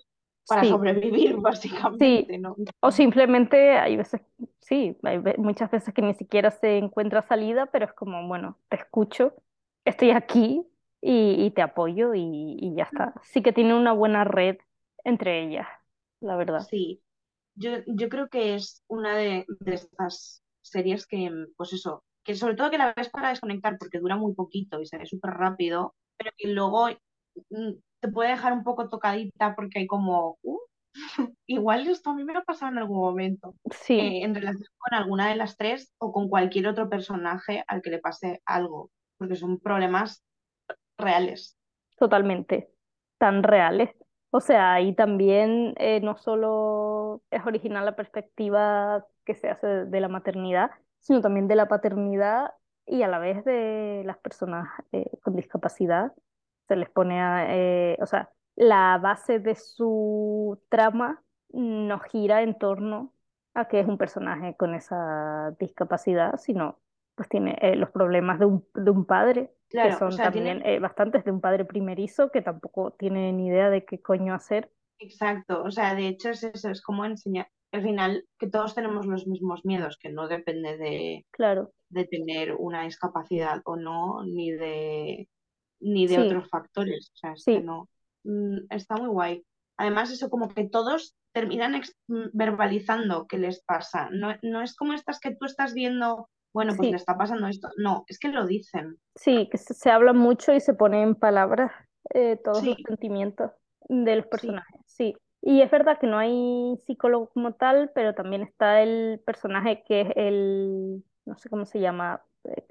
para 0.49 0.63
sobrevivir, 0.65 1.37
básicamente, 1.41 2.37
¿no? 2.37 2.55
O 2.81 2.91
simplemente 2.91 3.77
hay 3.77 3.95
veces, 3.97 4.21
sí, 4.59 4.97
hay 5.03 5.19
muchas 5.37 5.71
veces 5.71 5.93
que 5.93 6.01
ni 6.01 6.13
siquiera 6.15 6.51
se 6.51 6.77
encuentra 6.77 7.21
salida, 7.21 7.67
pero 7.67 7.85
es 7.85 7.93
como, 7.93 8.27
bueno, 8.27 8.57
te 8.67 8.77
escucho, 8.77 9.33
estoy 9.85 10.11
aquí 10.11 10.65
y, 11.01 11.51
te 11.51 11.61
apoyo 11.61 12.13
y, 12.13 12.73
ya 12.75 12.83
está. 12.83 13.13
Sí 13.23 13.41
que 13.41 13.53
tiene 13.53 13.73
una 13.73 13.93
buena 13.93 14.23
red 14.23 14.57
entre 15.05 15.43
ellas, 15.43 15.67
la 16.19 16.35
verdad. 16.35 16.59
Sí, 16.61 17.01
yo, 17.55 17.71
yo 17.87 18.09
creo 18.09 18.27
que 18.27 18.55
es 18.55 18.83
una 18.87 19.15
de, 19.15 19.45
de 19.61 19.75
estas 19.75 20.43
series 20.61 21.07
que, 21.07 21.31
pues 21.55 21.73
eso, 21.73 22.03
que 22.23 22.35
sobre 22.35 22.55
todo 22.55 22.69
que 22.69 22.77
la 22.77 22.93
ves 22.93 23.09
para 23.09 23.29
desconectar 23.29 23.77
porque 23.77 23.99
dura 23.99 24.15
muy 24.15 24.33
poquito 24.33 24.79
y 24.79 24.85
se 24.85 24.97
ve 24.97 25.05
súper 25.05 25.31
rápido, 25.31 25.95
pero 26.17 26.31
que 26.37 26.47
luego 26.49 26.89
mm, 27.49 27.71
te 27.99 28.07
puede 28.07 28.31
dejar 28.31 28.53
un 28.53 28.63
poco 28.63 28.89
tocadita 28.89 29.55
porque 29.55 29.79
hay 29.79 29.87
como, 29.87 30.37
uh, 30.41 30.59
igual 31.47 31.87
esto 31.87 32.11
a 32.11 32.15
mí 32.15 32.23
me 32.23 32.37
ha 32.37 32.43
pasado 32.43 32.71
en 32.71 32.77
algún 32.77 32.99
momento, 32.99 33.55
sí. 33.71 33.99
Eh, 33.99 34.23
en 34.23 34.35
relación 34.35 34.67
con 34.77 34.97
alguna 34.97 35.29
de 35.29 35.35
las 35.35 35.57
tres 35.57 35.93
o 35.97 36.11
con 36.11 36.29
cualquier 36.29 36.67
otro 36.67 36.89
personaje 36.89 37.63
al 37.67 37.81
que 37.81 37.89
le 37.89 37.99
pase 37.99 38.41
algo, 38.45 38.91
porque 39.17 39.35
son 39.35 39.59
problemas 39.59 40.23
reales. 40.97 41.57
Totalmente, 41.97 42.69
tan 43.17 43.43
reales. 43.43 43.89
O 44.31 44.41
sea, 44.41 44.79
y 44.81 44.93
también 44.93 45.73
eh, 45.77 46.01
no 46.01 46.15
solo 46.17 47.23
es 47.31 47.43
original 47.45 47.85
la 47.85 47.95
perspectiva 47.95 49.05
que 49.25 49.33
se 49.33 49.49
hace 49.49 49.67
de 49.85 50.01
la 50.01 50.07
maternidad, 50.07 50.69
sino 50.99 51.21
también 51.21 51.47
de 51.47 51.55
la 51.55 51.67
paternidad 51.67 52.51
y 52.85 53.01
a 53.01 53.07
la 53.07 53.19
vez 53.19 53.43
de 53.43 54.03
las 54.05 54.17
personas 54.17 54.67
eh, 54.91 55.09
con 55.21 55.35
discapacidad 55.35 56.13
se 56.69 56.75
les 56.75 56.89
pone 56.89 57.19
a, 57.19 57.47
eh, 57.49 57.97
o 57.99 58.05
sea, 58.05 58.29
la 58.55 58.99
base 59.01 59.39
de 59.39 59.55
su 59.55 60.61
trama 60.69 61.23
no 61.49 61.99
gira 61.99 62.43
en 62.43 62.59
torno 62.59 63.11
a 63.55 63.67
que 63.67 63.79
es 63.79 63.87
un 63.87 63.97
personaje 63.97 64.55
con 64.55 64.75
esa 64.75 65.55
discapacidad, 65.59 66.37
sino 66.37 66.79
pues 67.15 67.27
tiene 67.27 67.57
eh, 67.61 67.75
los 67.75 67.89
problemas 67.89 68.37
de 68.37 68.45
un, 68.45 68.67
de 68.75 68.91
un 68.91 69.05
padre, 69.05 69.51
que 69.67 69.91
son 69.93 70.15
también 70.15 70.61
eh, 70.63 70.79
bastantes 70.79 71.25
de 71.25 71.31
un 71.31 71.41
padre 71.41 71.65
primerizo 71.65 72.29
que 72.29 72.43
tampoco 72.43 72.91
tiene 72.91 73.33
ni 73.33 73.47
idea 73.47 73.71
de 73.71 73.83
qué 73.83 73.99
coño 73.99 74.35
hacer. 74.35 74.71
Exacto, 74.99 75.63
o 75.63 75.71
sea, 75.71 75.95
de 75.95 76.07
hecho 76.07 76.29
es 76.29 76.43
eso, 76.43 76.69
es 76.69 76.83
como 76.83 77.03
enseñar, 77.03 77.47
al 77.71 77.81
final, 77.81 78.25
que 78.37 78.47
todos 78.47 78.75
tenemos 78.75 79.07
los 79.07 79.25
mismos 79.25 79.65
miedos, 79.65 79.97
que 79.97 80.09
no 80.09 80.27
depende 80.27 80.77
de, 80.77 81.25
claro. 81.31 81.71
de 81.89 82.05
tener 82.05 82.53
una 82.53 82.83
discapacidad 82.83 83.61
o 83.65 83.75
no, 83.75 84.23
ni 84.23 84.51
de 84.51 85.27
ni 85.79 86.07
de 86.07 86.19
otros 86.19 86.49
factores. 86.49 87.11
O 87.13 87.17
sea, 87.17 87.33
es 87.33 87.45
que 87.45 87.61
no. 87.61 87.89
Mm, 88.23 88.65
está 88.69 88.97
muy 88.97 89.07
guay. 89.07 89.45
Además, 89.77 90.11
eso 90.11 90.29
como 90.29 90.49
que 90.49 90.67
todos 90.67 91.15
terminan 91.31 91.81
mm, 92.07 92.29
verbalizando 92.33 93.27
qué 93.27 93.37
les 93.37 93.63
pasa. 93.63 94.09
No, 94.11 94.35
no 94.41 94.61
es 94.61 94.75
como 94.75 94.93
estas 94.93 95.19
que 95.19 95.35
tú 95.35 95.45
estás 95.45 95.73
viendo, 95.73 96.29
bueno, 96.53 96.73
pues 96.75 96.91
le 96.91 96.97
está 96.97 97.17
pasando 97.17 97.47
esto. 97.47 97.69
No, 97.77 98.03
es 98.07 98.19
que 98.19 98.29
lo 98.29 98.45
dicen. 98.45 98.97
Sí, 99.15 99.47
que 99.51 99.57
se, 99.57 99.89
habla 99.89 100.13
mucho 100.13 100.53
y 100.53 100.59
se 100.59 100.73
pone 100.73 101.01
en 101.01 101.15
palabras 101.15 101.71
eh, 102.13 102.37
todos 102.43 102.63
los 102.63 102.77
sentimientos 102.85 103.51
de 103.87 104.15
los 104.17 104.27
personajes. 104.27 104.81
Sí. 104.85 105.15
Y 105.41 105.61
es 105.61 105.71
verdad 105.71 105.97
que 105.99 106.07
no 106.07 106.17
hay 106.17 106.77
psicólogo 106.85 107.29
como 107.29 107.53
tal, 107.53 107.91
pero 107.95 108.13
también 108.13 108.41
está 108.41 108.81
el 108.81 109.21
personaje 109.25 109.83
que 109.87 110.01
es 110.01 110.09
el, 110.15 111.03
no 111.25 111.37
sé 111.37 111.49
cómo 111.49 111.65
se 111.65 111.79
llama, 111.79 112.21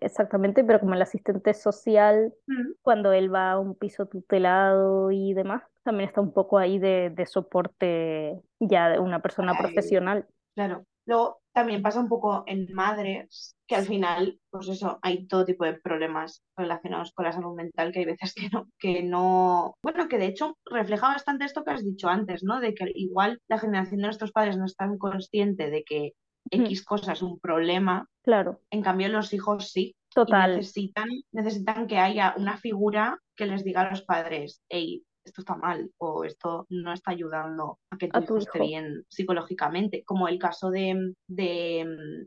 exactamente, 0.01 0.65
pero 0.65 0.81
como 0.81 0.95
el 0.95 1.03
asistente 1.03 1.55
social, 1.55 2.33
mm. 2.47 2.73
cuando 2.83 3.13
él 3.13 3.33
va 3.33 3.53
a 3.53 3.59
un 3.59 3.75
piso 3.75 4.07
tutelado 4.07 5.11
y 5.11 5.35
demás, 5.35 5.63
también 5.83 6.09
está 6.09 6.21
un 6.21 6.33
poco 6.33 6.59
ahí 6.59 6.79
de, 6.79 7.11
de 7.11 7.27
soporte 7.27 8.41
ya 8.61 8.89
de 8.89 8.99
una 8.99 9.21
persona 9.21 9.57
profesional. 9.59 10.27
Claro. 10.55 10.85
Luego 11.07 11.41
también 11.55 11.81
pasa 11.81 12.01
un 12.01 12.09
poco 12.09 12.45
en 12.47 12.73
madres, 12.75 13.57
que 13.67 13.77
al 13.77 13.87
final, 13.87 14.39
pues 14.51 14.69
eso, 14.69 14.99
hay 15.01 15.27
todo 15.27 15.47
tipo 15.47 15.65
de 15.65 15.73
problemas 15.73 16.45
relacionados 16.55 17.13
con 17.13 17.25
la 17.25 17.33
salud 17.33 17.57
mental, 17.57 17.93
que 17.93 18.01
hay 18.01 18.05
veces 18.05 18.35
que 18.35 18.51
no, 18.51 18.69
que 18.79 19.03
no, 19.03 19.75
bueno, 19.83 20.07
que 20.09 20.19
de 20.19 20.27
hecho 20.27 20.59
refleja 20.67 21.09
bastante 21.09 21.47
esto 21.47 21.65
que 21.65 21.71
has 21.71 21.83
dicho 21.83 22.09
antes, 22.09 22.45
¿no? 22.45 22.61
De 22.61 22.75
que 22.75 22.93
igual 22.95 23.41
la 23.49 23.59
generación 23.59 24.01
de 24.01 24.09
nuestros 24.09 24.33
padres 24.33 24.59
no 24.59 24.67
es 24.67 24.77
tan 24.77 24.99
consciente 24.99 25.71
de 25.71 25.83
que 25.83 26.13
X 26.51 26.85
cosa 26.85 27.13
es 27.13 27.23
un 27.23 27.39
problema. 27.39 28.07
Claro. 28.23 28.61
En 28.71 28.83
cambio, 28.83 29.09
los 29.09 29.33
hijos 29.33 29.71
sí. 29.71 29.95
Total. 30.15 30.57
necesitan, 30.57 31.09
necesitan 31.33 31.87
que 31.87 31.99
haya 31.99 32.35
una 32.37 32.57
figura 32.57 33.19
que 33.37 33.47
les 33.47 33.63
diga 33.63 33.83
a 33.83 33.91
los 33.91 34.03
padres, 34.03 34.63
hey, 34.69 35.05
esto 35.25 35.43
está 35.43 35.55
mal 35.55 35.91
o 35.99 36.25
esto 36.25 36.67
no 36.71 36.93
está 36.93 37.11
ayudando 37.13 37.79
a 37.91 37.99
que 37.99 38.09
tu, 38.09 38.19
hijo, 38.19 38.39
esté 38.39 38.61
bien 38.61 39.05
psicológicamente, 39.09 40.03
como 40.05 40.27
el 40.27 40.39
caso 40.39 40.71
de, 40.71 41.15
de 41.29 41.85
mm, 41.85 42.27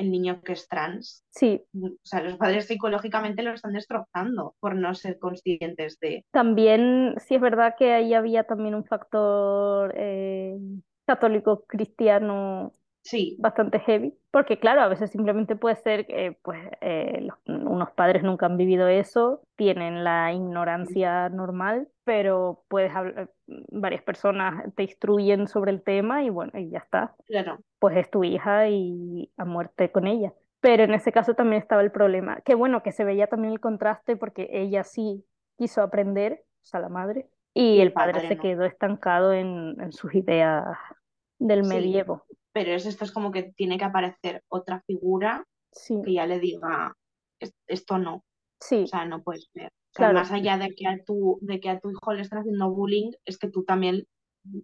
el 0.00 0.10
niño 0.10 0.42
que 0.42 0.52
es 0.52 0.66
trans. 0.68 1.24
Sí. 1.30 1.62
O 1.80 1.90
sea, 2.02 2.22
los 2.22 2.36
padres 2.36 2.66
psicológicamente 2.66 3.42
lo 3.42 3.52
están 3.52 3.74
destrozando 3.74 4.54
por 4.58 4.74
no 4.74 4.94
ser 4.94 5.18
conscientes 5.18 5.98
de... 6.00 6.24
También, 6.32 7.14
sí 7.18 7.36
es 7.36 7.40
verdad 7.40 7.74
que 7.78 7.92
ahí 7.92 8.14
había 8.14 8.44
también 8.44 8.74
un 8.74 8.84
factor 8.84 9.92
eh, 9.96 10.58
católico 11.06 11.64
cristiano 11.66 12.74
Sí. 13.02 13.36
Bastante 13.40 13.80
heavy, 13.80 14.14
porque 14.30 14.58
claro, 14.58 14.82
a 14.82 14.88
veces 14.88 15.10
simplemente 15.10 15.56
puede 15.56 15.76
ser 15.76 16.06
que 16.06 16.36
pues, 16.42 16.58
eh, 16.80 17.26
unos 17.46 17.90
padres 17.92 18.22
nunca 18.22 18.46
han 18.46 18.56
vivido 18.56 18.88
eso, 18.88 19.42
tienen 19.56 20.04
la 20.04 20.32
ignorancia 20.32 21.28
normal, 21.30 21.88
pero 22.04 22.64
puedes 22.68 22.94
hablar, 22.94 23.30
varias 23.46 24.02
personas 24.02 24.64
te 24.74 24.82
instruyen 24.82 25.48
sobre 25.48 25.70
el 25.72 25.82
tema 25.82 26.22
y 26.24 26.30
bueno, 26.30 26.52
y 26.58 26.70
ya 26.70 26.78
está. 26.78 27.14
Claro. 27.26 27.58
Pues 27.78 27.96
es 27.96 28.10
tu 28.10 28.22
hija 28.24 28.68
y 28.68 29.32
a 29.36 29.44
muerte 29.44 29.90
con 29.90 30.06
ella. 30.06 30.32
Pero 30.60 30.84
en 30.84 30.92
ese 30.92 31.10
caso 31.10 31.34
también 31.34 31.62
estaba 31.62 31.80
el 31.80 31.90
problema. 31.90 32.42
Que 32.42 32.54
bueno, 32.54 32.82
que 32.82 32.92
se 32.92 33.04
veía 33.04 33.26
también 33.28 33.52
el 33.54 33.60
contraste 33.60 34.16
porque 34.16 34.48
ella 34.52 34.84
sí 34.84 35.24
quiso 35.56 35.82
aprender, 35.82 36.44
o 36.62 36.64
sea, 36.66 36.80
la 36.80 36.90
madre, 36.90 37.28
y, 37.54 37.76
Y 37.76 37.80
el 37.80 37.92
padre 37.92 38.12
padre 38.14 38.28
se 38.28 38.36
no. 38.36 38.42
quedó 38.42 38.64
estancado 38.64 39.32
en, 39.32 39.80
en 39.80 39.92
sus 39.92 40.14
ideas 40.14 40.64
del 41.38 41.64
Sí. 41.64 41.70
Pero 42.52 42.72
es 42.72 42.86
esto 42.86 43.04
es 43.04 43.12
como 43.12 43.30
que 43.32 43.52
tiene 43.56 43.78
que 43.78 43.84
aparecer 43.84 44.42
otra 44.48 44.82
figura 44.86 45.44
Sí, 45.72 46.00
que 46.04 46.14
ya 46.14 46.26
le 46.26 46.40
diga, 46.40 46.94
"Es- 47.40 47.54
esto 47.68 47.98
no, 47.98 48.14
o 48.16 48.22
sí, 48.60 48.86
sea, 48.86 49.04
no 49.06 49.22
puedes. 49.22 49.48
O 49.54 49.58
sea, 49.58 49.70
claro. 49.94 50.14
más 50.14 50.32
allá 50.32 50.58
de 50.58 50.74
que 50.74 50.86
a 50.88 50.98
tu, 51.04 51.38
de 51.42 51.60
que 51.60 51.70
a 51.70 51.78
tu 51.80 51.90
hijo 51.90 52.12
le 52.12 52.22
están 52.22 52.40
haciendo 52.40 52.70
bullying, 52.70 53.12
es 53.24 53.38
que 53.38 53.48
tú 53.50 53.64
también 53.64 54.04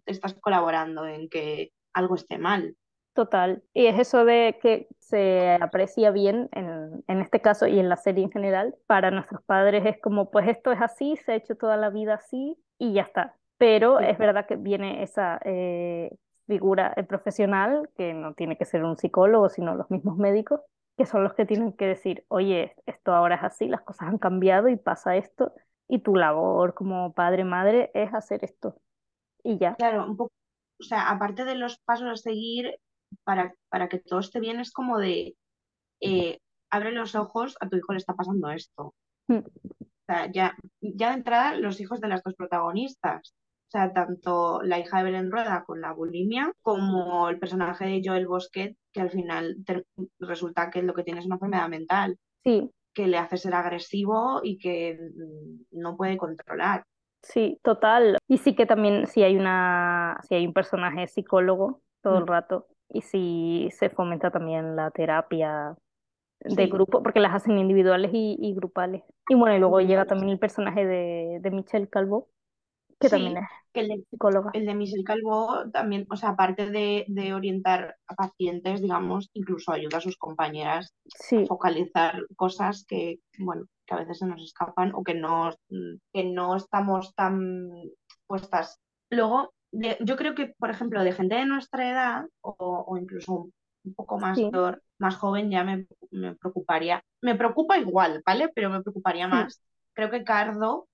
estás 0.06 0.34
colaborando 0.34 1.06
en 1.06 1.28
que 1.28 1.70
algo 1.94 2.14
esté 2.16 2.38
mal. 2.38 2.76
Total. 3.14 3.62
Y 3.72 3.86
es 3.86 3.98
eso 3.98 4.24
de 4.26 4.58
que 4.60 4.88
se 4.98 5.56
aprecia 5.60 6.10
bien 6.10 6.48
en, 6.52 7.02
en 7.08 7.20
este 7.22 7.40
caso 7.40 7.66
y 7.66 7.78
en 7.78 7.88
la 7.88 7.96
serie 7.96 8.24
en 8.24 8.30
general. 8.30 8.74
Para 8.86 9.10
nuestros 9.10 9.42
padres 9.42 9.86
es 9.86 9.98
como, 10.02 10.30
pues 10.30 10.48
esto 10.48 10.70
es 10.72 10.80
así, 10.82 11.16
se 11.16 11.32
ha 11.32 11.36
hecho 11.36 11.56
toda 11.56 11.76
la 11.78 11.88
vida 11.90 12.14
así 12.14 12.58
y 12.78 12.92
ya 12.92 13.02
está. 13.02 13.36
Pero 13.58 13.98
Sí. 14.00 14.04
es 14.08 14.18
verdad 14.18 14.46
que 14.46 14.56
viene 14.56 15.02
esa 15.02 15.40
eh, 15.44 16.10
figura 16.46 16.92
eh, 16.96 17.04
profesional, 17.04 17.88
que 17.96 18.14
no 18.14 18.34
tiene 18.34 18.56
que 18.56 18.64
ser 18.64 18.84
un 18.84 18.96
psicólogo, 18.96 19.48
sino 19.48 19.74
los 19.74 19.90
mismos 19.90 20.16
médicos, 20.16 20.60
que 20.96 21.06
son 21.06 21.24
los 21.24 21.34
que 21.34 21.44
tienen 21.46 21.72
que 21.72 21.86
decir, 21.86 22.24
oye, 22.28 22.74
esto 22.86 23.12
ahora 23.12 23.36
es 23.36 23.42
así, 23.42 23.68
las 23.68 23.82
cosas 23.82 24.08
han 24.08 24.18
cambiado 24.18 24.68
y 24.68 24.76
pasa 24.76 25.16
esto, 25.16 25.52
y 25.88 26.00
tu 26.00 26.16
labor 26.16 26.74
como 26.74 27.12
padre, 27.12 27.44
madre 27.44 27.90
es 27.94 28.12
hacer 28.14 28.44
esto. 28.44 28.80
Y 29.42 29.58
ya. 29.58 29.74
Claro, 29.74 30.06
un 30.06 30.16
poco, 30.16 30.32
o 30.80 30.82
sea, 30.82 31.10
aparte 31.10 31.44
de 31.44 31.54
los 31.54 31.78
pasos 31.78 32.08
a 32.08 32.16
seguir 32.16 32.78
para, 33.24 33.54
para 33.68 33.88
que 33.88 33.98
todo 33.98 34.20
esté 34.20 34.40
bien, 34.40 34.58
es 34.60 34.72
como 34.72 34.98
de 34.98 35.36
eh, 36.00 36.40
abre 36.70 36.92
los 36.92 37.14
ojos, 37.14 37.56
a 37.60 37.68
tu 37.68 37.76
hijo 37.76 37.92
le 37.92 37.98
está 37.98 38.14
pasando 38.14 38.50
esto. 38.50 38.94
Mm. 39.28 39.38
O 39.38 40.06
sea, 40.06 40.30
ya, 40.30 40.56
ya 40.80 41.10
de 41.10 41.16
entrada, 41.16 41.56
los 41.56 41.80
hijos 41.80 42.00
de 42.00 42.08
las 42.08 42.22
dos 42.22 42.34
protagonistas. 42.34 43.34
O 43.68 43.70
sea, 43.70 43.92
tanto 43.92 44.62
la 44.62 44.78
hija 44.78 44.98
de 44.98 45.04
Belén 45.04 45.30
Rueda 45.30 45.64
con 45.66 45.80
la 45.80 45.92
bulimia, 45.92 46.52
como 46.62 47.28
el 47.28 47.38
personaje 47.38 47.84
de 47.86 48.02
Joel 48.04 48.26
Bosquet, 48.28 48.76
que 48.92 49.00
al 49.00 49.10
final 49.10 49.56
resulta 50.20 50.70
que 50.70 50.82
lo 50.82 50.94
que 50.94 51.02
tiene 51.02 51.20
es 51.20 51.26
una 51.26 51.34
enfermedad 51.36 51.68
mental, 51.68 52.16
Sí, 52.44 52.70
que 52.94 53.06
le 53.08 53.18
hace 53.18 53.36
ser 53.38 53.54
agresivo 53.54 54.40
y 54.44 54.58
que 54.58 54.98
mm, 54.98 55.80
no 55.80 55.96
puede 55.96 56.16
controlar. 56.18 56.84
Sí, 57.22 57.58
total. 57.62 58.18
Y 58.28 58.38
sí 58.38 58.54
que 58.54 58.66
también 58.66 59.06
si 59.06 59.22
hay 59.22 59.36
una, 59.36 60.18
si 60.28 60.34
hay 60.36 60.46
un 60.46 60.52
personaje 60.52 61.08
psicólogo 61.08 61.82
todo 62.02 62.18
el 62.18 62.26
Mm, 62.26 62.26
rato 62.26 62.68
y 62.88 63.02
si 63.02 63.68
se 63.72 63.90
fomenta 63.90 64.30
también 64.30 64.76
la 64.76 64.90
terapia 64.92 65.76
de 66.40 66.66
Sí, 66.66 66.68
grupo, 66.68 67.02
porque 67.02 67.20
las 67.20 67.34
hacen 67.34 67.58
individuales 67.58 68.12
y, 68.14 68.36
y 68.40 68.54
grupales. 68.54 69.04
Y 69.28 69.36
bueno, 69.36 69.56
y 69.56 69.60
luego 69.60 69.80
llega 69.80 70.06
también 70.06 70.30
el 70.32 70.38
personaje 70.40 70.86
de, 70.86 71.38
de 71.42 71.50
Michelle 71.52 71.88
Calvo, 71.88 72.30
que 73.00 73.10
también 73.10 73.36
Sí, 73.36 73.38
es 73.38 73.44
que 73.72 73.80
el 73.80 73.88
de, 73.88 74.04
psicóloga. 74.10 74.52
el 74.52 74.66
de 74.66 74.74
Michel 74.74 75.04
Calvo 75.04 75.70
también, 75.72 76.06
o 76.10 76.16
sea, 76.16 76.30
aparte 76.30 76.70
de, 76.70 77.04
de 77.08 77.34
orientar 77.34 77.96
a 78.06 78.14
pacientes, 78.14 78.80
digamos, 78.82 79.30
incluso 79.34 79.72
ayuda 79.72 79.98
a 79.98 80.00
sus 80.00 80.16
compañeras 80.16 80.92
a 81.34 81.42
Sí, 81.44 81.48
focalizar 81.48 82.22
cosas 82.36 82.84
que, 82.88 83.20
bueno, 83.38 83.66
que 83.86 83.94
a 83.94 83.98
veces 83.98 84.18
se 84.18 84.26
nos 84.26 84.42
escapan 84.42 84.92
o 84.94 85.04
que 85.04 85.14
no, 85.14 85.50
que 86.12 86.24
no 86.24 86.56
estamos 86.56 87.14
tan 87.14 87.70
puestas. 88.26 88.78
Luego, 89.10 89.52
de- 89.72 89.98
yo 90.00 90.16
creo 90.16 90.34
que, 90.34 90.54
por 90.58 90.70
ejemplo, 90.70 91.02
de 91.04 91.12
gente 91.12 91.36
de 91.36 91.46
nuestra 91.46 91.90
edad 91.90 92.24
o, 92.40 92.54
o 92.88 92.96
incluso 92.98 93.32
un, 93.84 93.94
poco 93.94 94.18
más, 94.18 94.44
sí, 94.44 94.60
más 94.98 95.16
joven, 95.16 95.50
ya 95.50 95.64
me, 95.64 95.86
me 96.10 96.34
preocuparía. 96.36 97.02
Me 97.22 97.34
preocupa 97.36 97.78
igual, 97.78 98.22
¿vale? 98.26 98.48
Pero 98.54 98.70
me 98.70 98.82
preocuparía 98.82 99.28
más. 99.28 99.60
Creo 99.94 100.10
que 100.10 100.24
Cardo 100.24 100.88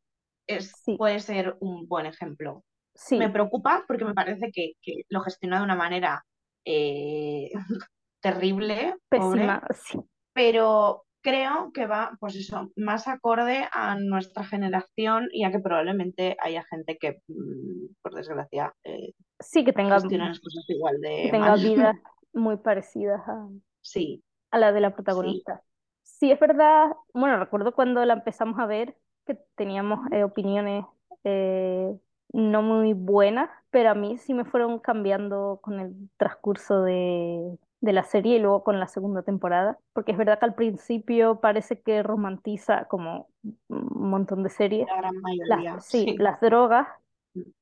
es, 0.46 0.72
sí, 0.84 0.96
puede 0.96 1.20
ser 1.20 1.56
un 1.60 1.86
buen 1.86 2.06
ejemplo. 2.06 2.64
Me 3.10 3.30
preocupa 3.30 3.84
porque 3.86 4.04
me 4.04 4.14
parece 4.14 4.50
que, 4.52 4.72
que 4.82 5.02
lo 5.08 5.20
gestiona 5.22 5.58
de 5.58 5.64
una 5.64 5.76
manera 5.76 6.24
eh, 6.64 7.50
terrible, 8.20 8.96
pobre, 9.08 9.30
pésima, 9.30 9.62
sí, 9.72 9.98
pero 10.34 11.04
creo 11.22 11.70
que 11.72 11.86
va, 11.86 12.16
pues 12.20 12.36
eso, 12.36 12.70
más 12.76 13.08
acorde 13.08 13.66
a 13.72 13.96
nuestra 13.98 14.44
generación 14.44 15.28
y 15.32 15.44
a 15.44 15.52
que 15.52 15.60
probablemente 15.60 16.36
haya 16.40 16.64
gente 16.64 16.98
que, 16.98 17.22
mm, 17.28 17.94
por 18.02 18.14
desgracia, 18.14 18.74
eh, 18.84 19.12
sí 19.40 19.64
que 19.64 19.72
tenga, 19.72 19.94
gestiona 20.00 20.28
las 20.28 20.40
cosas 20.40 20.64
igual 20.68 20.98
que 21.00 21.08
de 21.08 21.30
tenga 21.30 21.50
mal. 21.50 21.60
vidas 21.64 21.96
muy 22.32 22.56
parecidas 22.56 23.20
a, 23.26 23.48
Sí, 23.80 24.22
a 24.50 24.58
la 24.58 24.72
de 24.72 24.80
la 24.80 24.90
sí, 24.90 24.94
protagonista. 24.94 25.62
Sí, 26.02 26.30
es 26.30 26.38
verdad, 26.38 26.90
bueno, 27.14 27.38
recuerdo 27.38 27.72
cuando 27.74 28.04
la 28.04 28.14
empezamos 28.14 28.58
a 28.58 28.66
ver 28.66 28.96
que 29.26 29.34
teníamos 29.56 30.00
eh, 30.12 30.24
opiniones 30.24 30.84
eh, 31.24 31.94
no 32.32 32.62
muy 32.62 32.92
buenas, 32.94 33.50
pero 33.70 33.90
a 33.90 33.94
mí 33.94 34.18
sí 34.18 34.34
me 34.34 34.44
fueron 34.44 34.78
cambiando 34.80 35.60
con 35.62 35.80
el 35.80 35.92
transcurso 36.16 36.82
de, 36.82 37.58
de 37.80 37.92
la 37.92 38.04
serie 38.04 38.36
y 38.36 38.38
luego 38.40 38.64
con 38.64 38.80
la 38.80 38.88
segunda 38.88 39.22
temporada, 39.22 39.78
porque 39.92 40.12
es 40.12 40.18
verdad 40.18 40.38
que 40.38 40.46
al 40.46 40.54
principio 40.54 41.40
parece 41.40 41.80
que 41.82 42.02
romantiza 42.02 42.86
como 42.86 43.28
un 43.68 44.10
montón 44.10 44.42
de 44.42 44.50
series, 44.50 44.86
la 44.88 44.96
gran 44.96 45.20
las, 45.44 45.60
mayoría, 45.60 45.80
sí, 45.80 46.04
sí. 46.04 46.16
las 46.18 46.40
drogas, 46.40 46.88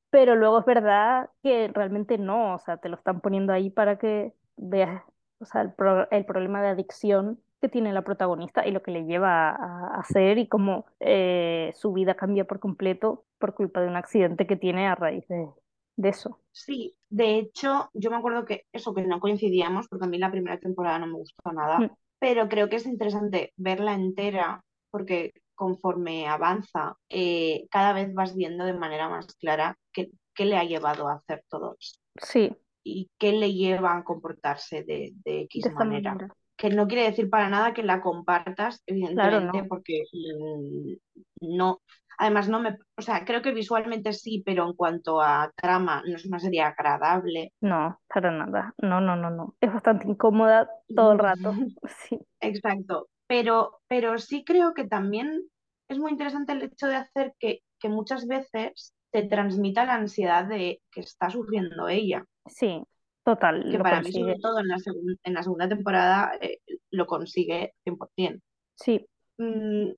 pero 0.09 0.35
luego 0.35 0.59
es 0.59 0.65
verdad 0.65 1.29
que 1.43 1.69
realmente 1.73 2.17
no, 2.17 2.55
o 2.55 2.59
sea, 2.59 2.77
te 2.77 2.89
lo 2.89 2.95
están 2.97 3.21
poniendo 3.21 3.53
ahí 3.53 3.69
para 3.69 3.97
que 3.97 4.33
veas, 4.57 5.03
o 5.39 5.45
sea, 5.45 5.61
el, 5.61 5.73
pro- 5.73 6.09
el 6.11 6.25
problema 6.25 6.61
de 6.61 6.69
adicción 6.69 7.41
que 7.61 7.69
tiene 7.69 7.93
la 7.93 8.03
protagonista 8.03 8.67
y 8.67 8.71
lo 8.71 8.81
que 8.81 8.91
le 8.91 9.05
lleva 9.05 9.51
a, 9.51 9.99
hacer 9.99 10.37
y 10.39 10.47
cómo 10.47 10.85
eh, 10.99 11.71
su 11.75 11.93
vida 11.93 12.15
cambia 12.15 12.45
por 12.45 12.59
completo 12.59 13.25
por 13.39 13.53
culpa 13.53 13.81
de 13.81 13.87
un 13.87 13.95
accidente 13.95 14.47
que 14.47 14.55
tiene 14.57 14.87
a 14.87 14.95
raíz 14.95 15.27
de, 15.27 15.47
de 15.95 16.09
eso. 16.09 16.39
Sí, 16.51 16.97
de 17.09 17.37
hecho, 17.37 17.89
yo 17.93 18.09
me 18.11 18.17
acuerdo 18.17 18.45
que 18.45 18.65
eso, 18.73 18.93
que 18.93 19.03
no 19.05 19.19
coincidíamos, 19.19 19.87
porque 19.87 20.05
a 20.05 20.09
mí 20.09 20.17
la 20.17 20.31
primera 20.31 20.59
temporada 20.59 20.99
no 20.99 21.07
me 21.07 21.13
gustó 21.13 21.51
nada, 21.53 21.79
Mm, 21.79 21.89
pero 22.19 22.49
creo 22.49 22.69
que 22.69 22.75
es 22.77 22.85
interesante 22.85 23.53
verla 23.57 23.93
entera, 23.93 24.63
porque 24.91 25.31
conforme 25.55 26.27
avanza, 26.27 26.97
eh, 27.09 27.67
cada 27.71 27.93
vez 27.93 28.13
vas 28.13 28.35
viendo 28.35 28.65
de 28.65 28.73
manera 28.73 29.09
más 29.09 29.27
clara 29.35 29.75
qué, 29.93 30.11
qué 30.33 30.45
le 30.45 30.57
ha 30.57 30.63
llevado 30.63 31.07
a 31.07 31.15
hacer 31.15 31.43
todo 31.49 31.75
esto 31.79 31.99
Sí, 32.21 32.55
y 32.83 33.09
qué 33.17 33.31
le 33.33 33.53
lleva 33.53 33.95
a 33.97 34.03
comportarse 34.03 34.83
de, 34.83 35.13
de 35.23 35.41
X 35.41 35.63
de 35.63 35.69
manera. 35.71 36.13
manera. 36.13 36.35
Que 36.61 36.69
no 36.69 36.87
quiere 36.87 37.05
decir 37.05 37.27
para 37.27 37.49
nada 37.49 37.73
que 37.73 37.81
la 37.81 38.01
compartas, 38.01 38.83
Claro, 38.85 39.37
evidentemente, 39.47 39.61
no. 39.63 39.67
porque 39.67 40.03
mm, 40.13 41.57
no, 41.57 41.81
además 42.19 42.47
no 42.49 42.59
me, 42.59 42.77
o 42.95 43.01
sea, 43.01 43.25
creo 43.25 43.41
que 43.41 43.51
visualmente 43.51 44.13
sí, 44.13 44.43
pero 44.45 44.67
en 44.67 44.75
cuanto 44.75 45.19
a 45.19 45.51
trama, 45.55 46.03
no 46.05 46.15
es 46.15 46.25
una 46.27 46.37
serie 46.37 46.61
agradable. 46.61 47.51
No, 47.61 47.99
para 48.07 48.29
nada. 48.29 48.75
No, 48.77 49.01
no, 49.01 49.15
no, 49.15 49.31
no. 49.31 49.55
Es 49.59 49.73
bastante 49.73 50.07
incómoda 50.07 50.69
todo 50.95 51.13
el 51.13 51.17
rato. 51.17 51.51
Sí, 52.07 52.19
Exacto, 52.39 53.09
pero, 53.25 53.79
pero 53.87 54.19
sí 54.19 54.43
creo 54.43 54.75
que 54.75 54.87
también 54.87 55.41
es 55.89 55.97
muy 55.97 56.11
interesante 56.11 56.53
el 56.53 56.61
hecho 56.61 56.85
de 56.85 56.97
hacer 56.97 57.33
que, 57.39 57.61
que 57.79 57.89
muchas 57.89 58.27
veces 58.27 58.93
te 59.11 59.23
transmita 59.23 59.85
la 59.85 59.95
ansiedad 59.95 60.45
de 60.45 60.79
que 60.91 61.01
está 61.01 61.31
sufriendo 61.31 61.89
ella, 61.89 62.23
sí, 62.45 62.83
total, 63.23 63.69
que 63.71 63.77
para 63.79 64.01
mí 64.01 64.11
sobre 64.11 64.39
todo 64.39 64.59
en 64.59 64.67
la, 64.67 64.77
en 65.23 65.33
la 65.33 65.43
segunda 65.43 65.69
temporada 65.69 66.31
eh, 66.41 66.59
lo 66.89 67.05
consigue 67.05 67.73
100%. 67.85 68.41
Sí, 68.75 69.05
Mm, 69.41 69.93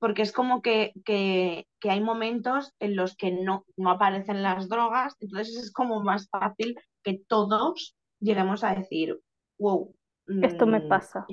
porque 0.00 0.22
es 0.22 0.32
como 0.32 0.60
que, 0.60 0.92
que, 1.04 1.66
que 1.80 1.90
hay 1.90 2.00
momentos 2.00 2.72
en 2.80 2.96
los 2.96 3.16
que 3.16 3.30
no, 3.32 3.64
no 3.76 3.90
aparecen 3.90 4.42
las 4.42 4.68
drogas, 4.68 5.14
entonces 5.20 5.56
es 5.56 5.72
como 5.72 6.02
más 6.02 6.28
fácil 6.30 6.76
que 7.02 7.20
todos 7.28 7.96
lleguemos 8.20 8.64
a 8.64 8.74
decir, 8.74 9.18
wow, 9.58 9.94
esto 10.42 10.66
me 10.66 10.80
mm, 10.80 10.88
pasa. 10.88 11.26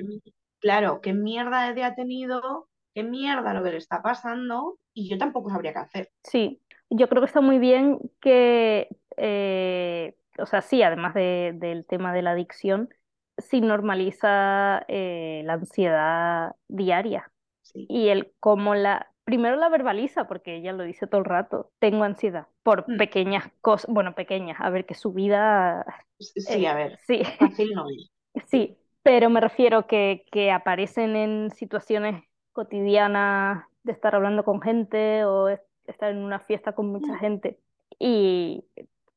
claro, 0.60 1.00
qué 1.02 1.14
mierda 1.14 1.74
de 1.74 1.84
ha 1.84 1.96
tenido, 1.96 2.70
qué 2.94 3.04
mierda 3.04 3.54
lo 3.54 3.64
que 3.64 3.72
le 3.72 3.78
está 3.78 4.02
pasando, 4.02 4.78
y 4.94 5.10
yo 5.10 5.18
tampoco 5.18 5.50
sabría 5.50 5.74
qué 5.74 5.80
hacer. 5.80 6.10
Sí, 6.24 6.62
yo 6.90 7.08
creo 7.10 7.22
que 7.22 7.28
está 7.28 7.42
muy 7.42 7.60
bien 7.60 8.00
que, 8.20 8.88
eh, 9.18 10.16
o 10.40 10.46
sea, 10.46 10.62
sí, 10.62 10.84
además 10.84 11.14
de- 11.14 11.54
del 11.56 11.86
tema 11.86 12.14
de 12.14 12.22
la 12.22 12.32
adicción, 12.32 12.90
sí 13.38 13.62
normaliza 13.62 14.86
eh, 14.88 15.42
la 15.46 15.54
ansiedad 15.54 16.56
diaria 16.68 17.32
Sí. 17.62 17.90
y 17.90 18.10
el 18.10 18.34
cómo 18.40 18.76
la, 18.76 19.12
primero 19.26 19.56
la 19.58 19.70
verbaliza, 19.70 20.28
porque 20.28 20.56
ella 20.58 20.74
lo 20.74 20.84
dice 20.84 21.08
todo 21.08 21.20
el 21.20 21.26
rato, 21.26 21.72
tengo 21.80 22.04
ansiedad 22.04 22.48
por 22.64 22.88
Mm, 22.88 22.98
pequeñas 22.98 23.52
cosas, 23.62 23.92
bueno, 23.94 24.16
pequeñas, 24.16 24.58
a 24.62 24.70
ver 24.70 24.86
que 24.86 24.96
su 24.96 25.14
vida, 25.14 25.86
Sí, 26.20 26.66
eh, 26.66 26.66
a 26.66 26.74
ver, 26.76 27.00
sí, 27.08 27.22
fácil 27.38 27.74
no 27.74 27.90
es. 27.90 28.10
sí, 28.48 28.78
pero 29.04 29.30
me 29.30 29.42
refiero 29.42 29.88
que, 29.88 30.26
que 30.32 30.52
aparecen 30.52 31.16
en 31.16 31.52
situaciones 31.52 32.24
cotidianas 32.54 33.66
de 33.84 33.92
estar 33.92 34.16
hablando 34.16 34.44
con 34.44 34.62
gente 34.62 35.26
o 35.26 35.50
es- 35.50 35.62
estar 35.88 36.12
en 36.12 36.18
una 36.20 36.40
fiesta 36.40 36.74
con 36.74 36.88
mucha 36.88 37.14
Mm, 37.14 37.18
gente. 37.18 37.60
Y 38.00 38.66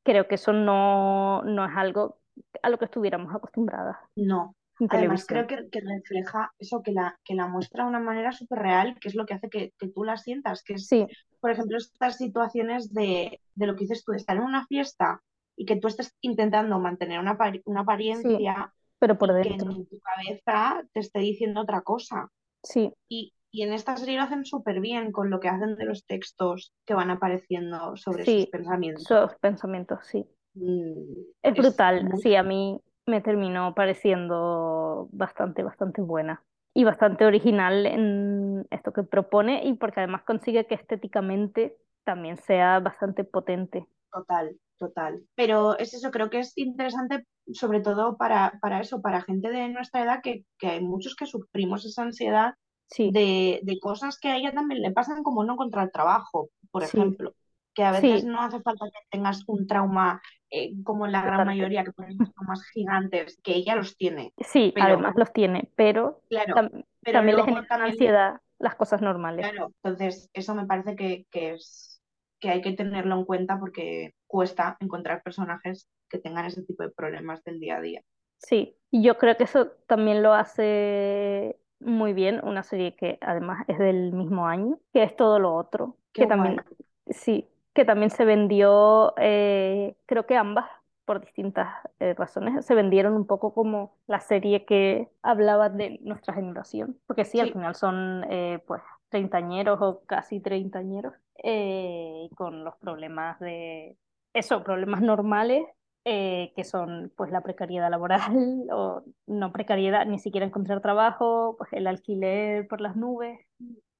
creo 0.09 0.27
que 0.29 0.37
eso 0.37 0.53
no, 0.53 1.43
no 1.45 1.65
es 1.67 1.73
algo 1.77 2.19
a 2.63 2.71
lo 2.71 2.79
que 2.79 2.87
estuviéramos 2.87 3.35
acostumbradas. 3.35 3.97
No. 4.17 4.55
Además, 4.89 5.27
creo 5.27 5.47
que, 5.47 5.69
que 5.71 5.81
refleja 5.81 6.53
eso, 6.59 6.83
que 6.83 6.93
la, 6.93 7.19
que 7.25 7.35
la 7.35 7.49
muestra 7.49 7.83
de 7.83 7.89
una 7.91 8.01
manera 8.01 8.33
súper 8.33 8.61
real, 8.61 8.97
que 9.01 9.09
es 9.09 9.15
lo 9.17 9.27
que 9.27 9.35
hace 9.35 9.51
que, 9.51 9.73
que 9.79 9.89
tú 9.89 10.05
la 10.05 10.17
sientas, 10.17 10.63
que 10.63 10.75
es, 10.75 10.89
Sí, 10.89 11.07
por 11.41 11.51
ejemplo, 11.51 11.77
estas 11.79 12.17
situaciones 12.17 12.93
de, 12.95 13.41
de 13.55 13.67
lo 13.67 13.75
que 13.75 13.81
dices 13.85 14.05
tú, 14.05 14.13
de 14.13 14.19
estar 14.19 14.37
en 14.37 14.45
una 14.45 14.67
fiesta 14.67 15.21
y 15.57 15.67
que 15.67 15.77
tú 15.77 15.89
estés 15.89 16.15
intentando 16.21 16.79
mantener 16.79 17.19
una, 17.21 17.37
una 17.65 17.81
sí, 18.13 18.29
apariencia 18.31 18.73
pero 18.99 19.19
por 19.19 19.33
y 19.33 19.41
que 19.41 19.49
dentro. 19.51 19.73
en 19.73 19.87
tu 19.87 19.99
cabeza 20.01 20.85
te 20.93 21.01
esté 21.01 21.21
diciendo 21.21 21.61
otra 21.63 21.83
cosa. 21.83 22.31
Sí, 22.63 22.93
Y, 23.09 23.35
y 23.51 23.63
en 23.63 23.73
esta 23.73 23.97
serie 23.97 24.17
lo 24.17 24.23
hacen 24.25 24.45
súper 24.45 24.81
bien 24.81 25.13
con 25.13 25.31
lo 25.31 25.41
que 25.41 25.49
hacen 25.49 25.77
de 25.77 25.85
los 25.85 26.05
textos 26.07 26.73
que 26.85 26.95
van 26.95 27.11
apareciendo 27.11 27.97
sobre 27.97 28.25
sus 28.25 28.47
pensamientos. 28.47 29.05
esos 29.05 29.35
pensamientos, 29.37 30.01
sí. 30.07 30.27
Mm, 30.55 31.23
Es 31.43 31.53
es 31.53 31.57
brutal, 31.57 32.05
muy 32.05 32.23
sí, 32.23 32.35
a 32.35 32.43
mí 32.43 32.81
me 33.07 33.21
terminó 33.21 33.75
pareciendo 33.75 35.09
bastante, 35.13 35.63
bastante 35.63 36.03
buena 36.03 36.43
y 36.75 36.85
bastante 36.85 37.25
original 37.25 37.87
en 37.87 38.67
esto 38.71 38.93
que 38.93 39.03
propone 39.03 39.65
y 39.65 39.75
porque 39.75 40.01
además 40.01 40.23
consigue 40.25 40.67
que 40.67 40.75
estéticamente 40.75 41.77
también 42.05 42.37
sea 42.37 42.81
bastante 42.81 43.25
potente. 43.25 43.87
Total, 44.13 44.57
total. 44.79 45.23
Pero 45.35 45.79
es 45.79 45.95
eso, 45.95 46.11
creo 46.11 46.31
que 46.31 46.41
es 46.41 46.57
interesante 46.57 47.27
sobre 47.53 47.81
todo 47.81 48.17
para, 48.17 48.59
para 48.61 48.81
eso, 48.81 49.01
para 49.01 49.23
gente 49.23 49.51
de 49.51 49.69
nuestra 49.69 50.03
edad, 50.03 50.21
que, 50.23 50.45
que 50.59 50.67
hay 50.69 50.81
muchos 50.83 51.15
que 51.17 51.27
sufrimos 51.27 51.85
esa 51.87 52.03
ansiedad 52.03 52.55
Sí, 52.89 53.15
de, 53.15 53.61
de 53.63 53.81
cosas 53.81 54.19
que 54.19 54.29
a 54.29 54.37
ella 54.37 54.53
también 54.53 54.83
le 54.83 54.93
pasan 54.93 55.23
como 55.23 55.45
no 55.45 55.57
contra 55.57 55.83
el 55.83 55.93
trabajo, 55.93 56.51
por 56.71 56.83
sí, 56.83 56.85
ejemplo, 56.85 57.35
que 57.75 57.85
a 57.85 57.93
veces 57.93 58.23
sí, 58.23 58.25
no 58.25 58.41
hace 58.43 58.61
falta 58.63 58.87
que 58.87 58.99
tengas 59.11 59.45
un 59.49 59.67
trauma 59.67 60.21
eh, 60.51 60.73
como 60.85 61.07
en 61.07 61.13
la 61.13 61.25
gran 61.25 61.45
mayoría, 61.45 61.85
que 61.85 61.93
ponen 61.93 62.23
traumas 62.35 62.65
gigantes, 62.73 63.39
que 63.43 63.55
ella 63.57 63.77
los 63.77 63.97
tiene, 63.97 64.35
Sí, 64.39 64.75
pero 64.75 64.87
además 64.87 65.15
los 65.17 65.33
tiene, 65.33 65.71
pero 65.77 66.23
claro, 66.29 66.55
tam- 66.55 66.85
pero 67.03 67.21
también 67.21 67.37
le 67.37 67.43
generan 67.45 67.83
ansiedad 67.83 68.41
las 68.59 68.75
cosas 68.77 69.03
normales. 69.03 69.49
Claro, 69.51 69.73
entonces 69.83 70.31
eso 70.33 70.55
me 70.55 70.67
parece 70.67 70.97
que, 70.97 71.27
que 71.31 71.53
es 71.55 72.01
que 72.41 72.51
hay 72.51 72.61
que 72.63 72.73
tenerlo 72.73 73.17
en 73.17 73.25
cuenta 73.25 73.59
porque 73.59 74.15
cuesta 74.27 74.77
encontrar 74.81 75.23
personajes 75.23 75.89
que 76.09 76.19
tengan 76.19 76.47
ese 76.47 76.63
tipo 76.65 76.83
de 76.83 76.91
problemas 76.91 77.43
del 77.45 77.61
día 77.61 77.77
a 77.79 77.81
día. 77.81 78.03
Sí, 78.39 78.77
yo 78.93 79.19
creo 79.19 79.37
que 79.37 79.45
eso 79.45 79.69
también 79.87 80.23
lo 80.23 80.33
hace 80.35 81.59
muy 81.81 82.13
bien 82.13 82.41
una 82.45 82.63
serie 82.63 82.95
que 82.97 83.19
además 83.21 83.65
es 83.69 83.79
del 83.79 84.13
mismo 84.13 84.47
año, 84.47 84.79
que 84.93 85.03
es 85.03 85.17
Todo 85.17 85.39
lo 85.39 85.55
Otro, 85.55 85.97
Qué 86.13 86.23
que 86.23 86.27
guay. 86.27 86.57
también, 86.57 86.65
sí, 87.11 87.49
que 87.75 87.85
también 87.85 88.11
se 88.11 88.25
vendió, 88.25 89.15
eh, 89.19 89.97
creo 90.07 90.27
que 90.27 90.37
ambas, 90.37 90.67
por 91.05 91.21
distintas 91.21 91.69
eh, 92.01 92.15
razones, 92.15 92.67
se 92.67 92.75
vendieron 92.75 93.15
un 93.15 93.27
poco 93.27 93.55
como 93.55 93.97
la 94.07 94.21
serie 94.21 94.67
que 94.67 95.09
hablaba 95.23 95.71
de 95.71 95.99
nuestra 96.03 96.35
generación, 96.35 96.99
porque 97.07 97.25
sí, 97.25 97.41
al 97.41 97.53
final 97.53 97.75
son 97.75 98.25
eh, 98.31 98.63
pues 98.67 98.83
treintañeros 99.09 99.81
o 99.81 100.03
casi 100.05 100.41
treintañeros, 100.41 101.15
eh, 101.43 102.29
con 102.37 102.63
los 102.63 102.77
problemas 102.77 103.39
de, 103.41 103.97
eso, 104.35 104.63
problemas 104.63 105.01
normales 105.01 105.65
eh, 106.09 106.53
que 106.57 106.65
son 106.65 107.13
pues 107.17 107.31
la 107.31 107.43
precariedad 107.43 107.91
laboral 107.91 108.21
o 108.73 109.05
no 109.27 109.53
precariedad, 109.53 110.07
ni 110.07 110.19
siquiera 110.19 110.47
encontrar 110.47 110.81
trabajo, 110.81 111.55
pues 111.59 111.73
el 111.73 111.87
alquiler 111.87 112.67
por 112.69 112.81
las 112.81 112.97
nubes 112.97 113.41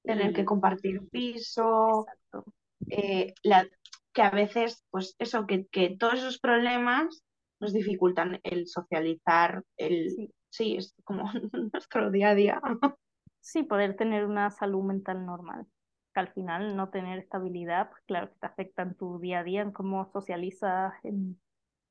tener 0.03 0.33
que 0.33 0.45
compartir 0.45 1.07
piso, 1.09 2.07
exacto. 2.07 2.45
eh, 2.89 3.33
la- 3.43 3.67
que 4.13 4.21
a 4.23 4.31
veces, 4.31 4.83
pues 4.89 5.15
eso, 5.19 5.45
que, 5.45 5.67
que 5.67 5.95
todos 5.97 6.15
esos 6.15 6.39
problemas 6.39 7.23
nos 7.59 7.73
dificultan 7.73 8.39
el 8.43 8.67
socializar, 8.67 9.63
el... 9.77 10.09
Sí, 10.09 10.33
Sí, 10.51 10.77
es 10.77 10.95
como 11.03 11.23
nuestro 11.71 12.09
día 12.09 12.29
a 12.31 12.35
día. 12.35 12.59
sí, 13.39 13.63
poder 13.63 13.95
tener 13.95 14.25
una 14.25 14.49
salud 14.51 14.83
mental 14.83 15.25
normal. 15.25 15.67
Que 16.13 16.21
al 16.21 16.29
final 16.33 16.75
no 16.75 16.89
tener 16.89 17.19
estabilidad, 17.19 17.89
pues 17.91 18.01
claro 18.07 18.29
que 18.29 18.39
te 18.39 18.47
afecta 18.47 18.81
en 18.81 18.95
tu 18.95 19.19
día 19.19 19.39
a 19.39 19.43
día, 19.43 19.61
en 19.61 19.71
cómo 19.71 20.09
socializas, 20.11 20.93
en 21.03 21.39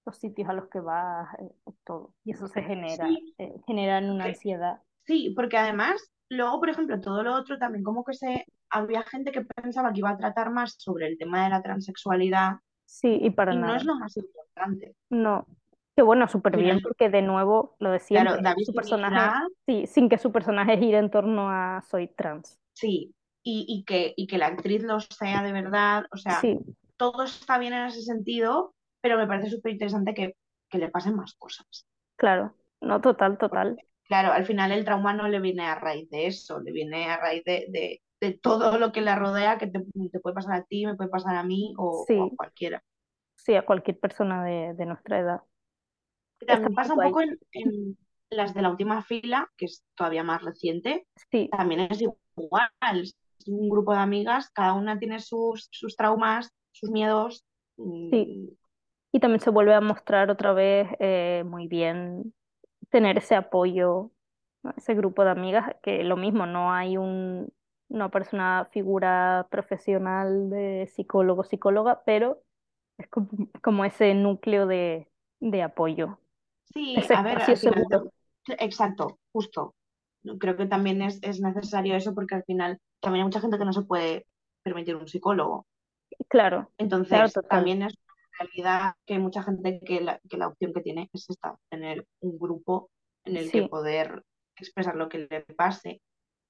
los 0.08 0.18
sitios 0.18 0.48
a 0.48 0.52
los 0.52 0.68
que 0.68 0.80
vas, 0.80 1.28
eh, 1.40 1.50
todo. 1.84 2.14
Y 2.24 2.32
eso 2.32 2.48
se 2.48 2.62
genera, 2.62 3.06
Sí, 3.06 3.34
eh, 3.38 3.54
genera 3.66 3.98
en 3.98 4.10
una 4.10 4.24
ansiedad. 4.26 4.80
Sí, 5.06 5.32
porque 5.34 5.56
además, 5.56 6.12
luego, 6.28 6.58
por 6.60 6.70
ejemplo, 6.70 7.00
todo 7.00 7.22
lo 7.22 7.34
otro 7.34 7.58
también 7.58 7.84
como 7.84 8.04
que 8.04 8.14
se 8.14 8.44
había 8.70 9.02
gente 9.02 9.32
que 9.32 9.42
pensaba 9.42 9.92
que 9.92 10.00
iba 10.00 10.10
a 10.10 10.18
tratar 10.18 10.50
más 10.50 10.74
sobre 10.78 11.06
el 11.06 11.18
tema 11.18 11.44
de 11.44 11.50
la 11.50 11.62
transexualidad 11.62 12.56
Sí, 12.84 13.18
y 13.22 13.30
para 13.30 13.52
y 13.52 13.56
no 13.56 13.66
es 13.74 13.84
nada. 13.84 13.84
lo 13.84 13.94
más 13.96 14.16
importante. 14.16 14.94
No, 15.10 15.46
que 15.96 16.02
bueno, 16.02 16.28
súper 16.28 16.56
bien 16.56 16.80
porque 16.82 17.08
de 17.10 17.22
nuevo, 17.22 17.76
lo 17.80 17.90
de 17.90 18.00
claro, 18.00 18.36
su 18.64 18.74
personaje, 18.74 19.46
sí, 19.66 19.86
sin 19.86 20.08
que 20.08 20.18
su 20.18 20.32
personaje 20.32 20.76
gire 20.78 20.98
en 20.98 21.10
torno 21.10 21.50
a 21.50 21.82
soy 21.82 22.08
trans. 22.08 22.58
sí, 22.72 23.14
y, 23.42 23.64
y 23.68 23.84
que, 23.84 24.12
y 24.16 24.26
que 24.26 24.38
la 24.38 24.46
actriz 24.48 24.82
lo 24.82 25.00
sea 25.00 25.42
de 25.42 25.52
verdad, 25.52 26.04
o 26.12 26.16
sea, 26.16 26.40
Sí, 26.40 26.58
todo 26.96 27.24
está 27.24 27.58
bien 27.58 27.72
en 27.72 27.86
ese 27.86 28.02
sentido, 28.02 28.74
pero 29.00 29.18
me 29.18 29.26
parece 29.26 29.50
súper 29.50 29.72
interesante 29.72 30.14
que, 30.14 30.37
que 30.70 30.78
le 30.78 30.90
pasen 30.90 31.16
más 31.16 31.34
cosas. 31.34 31.87
claro, 32.16 32.54
no, 32.82 33.00
total, 33.00 33.38
Porque, 33.48 33.68
total, 33.68 33.82
claro, 34.04 34.32
al 34.32 34.46
final 34.46 34.72
el 34.72 34.84
trauma 34.84 35.12
no 35.14 35.28
le 35.28 35.40
viene 35.40 35.64
a 35.66 35.74
raíz 35.74 36.08
de 36.11 36.26
eso, 36.26 36.61
le 36.61 36.72
viene 36.72 37.06
a 37.11 37.16
raíz 37.18 37.44
de, 37.44 37.66
de, 37.70 38.02
de 38.20 38.38
todo 38.38 38.78
lo 38.78 38.92
que 38.92 39.00
la 39.00 39.16
rodea, 39.16 39.58
que 39.58 39.66
te, 39.68 39.80
te 40.12 40.20
puede 40.20 40.34
pasar 40.34 40.54
a 40.56 40.64
ti, 40.64 40.87
me 40.87 40.96
puede 40.96 41.11
pasar 41.11 41.37
a 41.37 41.42
mí 41.44 41.74
o, 41.78 42.08
o 42.14 42.22
a 42.24 42.30
sí, 42.30 42.37
cualquiera. 42.37 42.82
sí, 43.37 43.54
a 43.56 43.64
cualquier 43.66 43.98
persona 43.98 44.44
de, 44.44 44.74
de 44.74 44.87
nuestra 44.87 45.18
edad. 45.20 45.42
También 46.46 46.74
pasa 46.74 46.94
un 46.94 47.00
poco 47.02 47.20
en, 47.20 47.38
en 47.52 47.98
las 48.30 48.54
de 48.54 48.62
la 48.62 48.70
última 48.70 49.02
fila, 49.02 49.50
que 49.56 49.66
es 49.66 49.84
todavía 49.94 50.22
más 50.24 50.42
reciente, 50.42 51.06
Sí, 51.30 51.50
también 51.50 51.80
es 51.80 52.00
igual. 52.02 52.70
Es 52.92 53.14
un 53.46 53.68
grupo 53.68 53.92
de 53.92 54.00
amigas, 54.00 54.50
cada 54.50 54.74
una 54.74 54.98
tiene 54.98 55.20
sus, 55.20 55.68
sus 55.72 55.96
traumas, 55.96 56.50
sus 56.72 56.90
miedos. 56.90 57.44
sí. 58.11 58.32
Y 59.12 59.20
también 59.20 59.40
se 59.40 59.50
vuelve 59.50 59.74
a 59.74 59.80
mostrar 59.80 60.30
otra 60.30 60.52
vez 60.52 60.88
eh, 61.00 61.42
muy 61.46 61.66
bien 61.66 62.34
tener 62.90 63.18
ese 63.18 63.34
apoyo, 63.36 64.10
¿no? 64.62 64.72
Ese 64.76 64.94
grupo 64.94 65.24
de 65.24 65.30
amigas, 65.30 65.76
que 65.82 66.04
lo 66.04 66.16
mismo, 66.16 66.46
no 66.46 66.72
hay 66.72 66.96
un, 66.96 67.52
no 67.88 68.04
aparece 68.04 68.36
una 68.36 68.68
figura 68.72 69.46
profesional 69.50 70.50
de 70.50 70.90
psicólogo, 70.94 71.44
psicóloga, 71.44 72.02
pero 72.04 72.42
es 72.98 73.08
como, 73.08 73.28
como 73.62 73.84
ese 73.84 74.14
núcleo 74.14 74.66
de, 74.66 75.08
de 75.40 75.62
apoyo, 75.62 76.18
Sí, 76.74 76.96
ese 76.96 77.14
a 77.16 77.22
ver, 77.22 77.40
final, 77.56 78.10
exacto, 78.58 79.18
justo. 79.32 79.74
Creo 80.38 80.56
que 80.56 80.66
también 80.66 81.00
es, 81.02 81.18
es 81.22 81.40
necesario 81.40 81.96
eso 81.96 82.14
porque 82.14 82.34
al 82.34 82.44
final 82.44 82.78
también 83.00 83.22
hay 83.22 83.26
mucha 83.26 83.40
gente 83.40 83.58
que 83.58 83.64
no 83.64 83.72
se 83.72 83.82
puede 83.82 84.26
permitir 84.62 84.96
un 84.96 85.08
psicólogo. 85.08 85.66
Claro, 86.28 86.70
Entonces, 86.78 87.32
también 87.48 87.82
es 87.82 87.94
realidad 88.38 88.94
que 89.07 89.14
hay 89.14 89.20
mucha 89.20 89.42
gente 89.42 89.81
que 89.85 90.01
la, 90.01 90.20
que 90.29 90.37
la 90.37 90.48
opción 90.48 90.72
que 90.72 90.81
tiene 90.81 91.09
es 91.12 91.29
esta, 91.29 91.57
tener 91.70 92.07
un 92.20 92.38
grupo 92.38 92.90
en 93.24 93.37
el 93.37 93.51
que 93.51 93.62
Sí, 93.62 93.68
poder 93.68 94.22
expresar 94.57 94.96
lo 94.96 95.09
que 95.09 95.27
le 95.31 95.40
pase. 95.57 96.01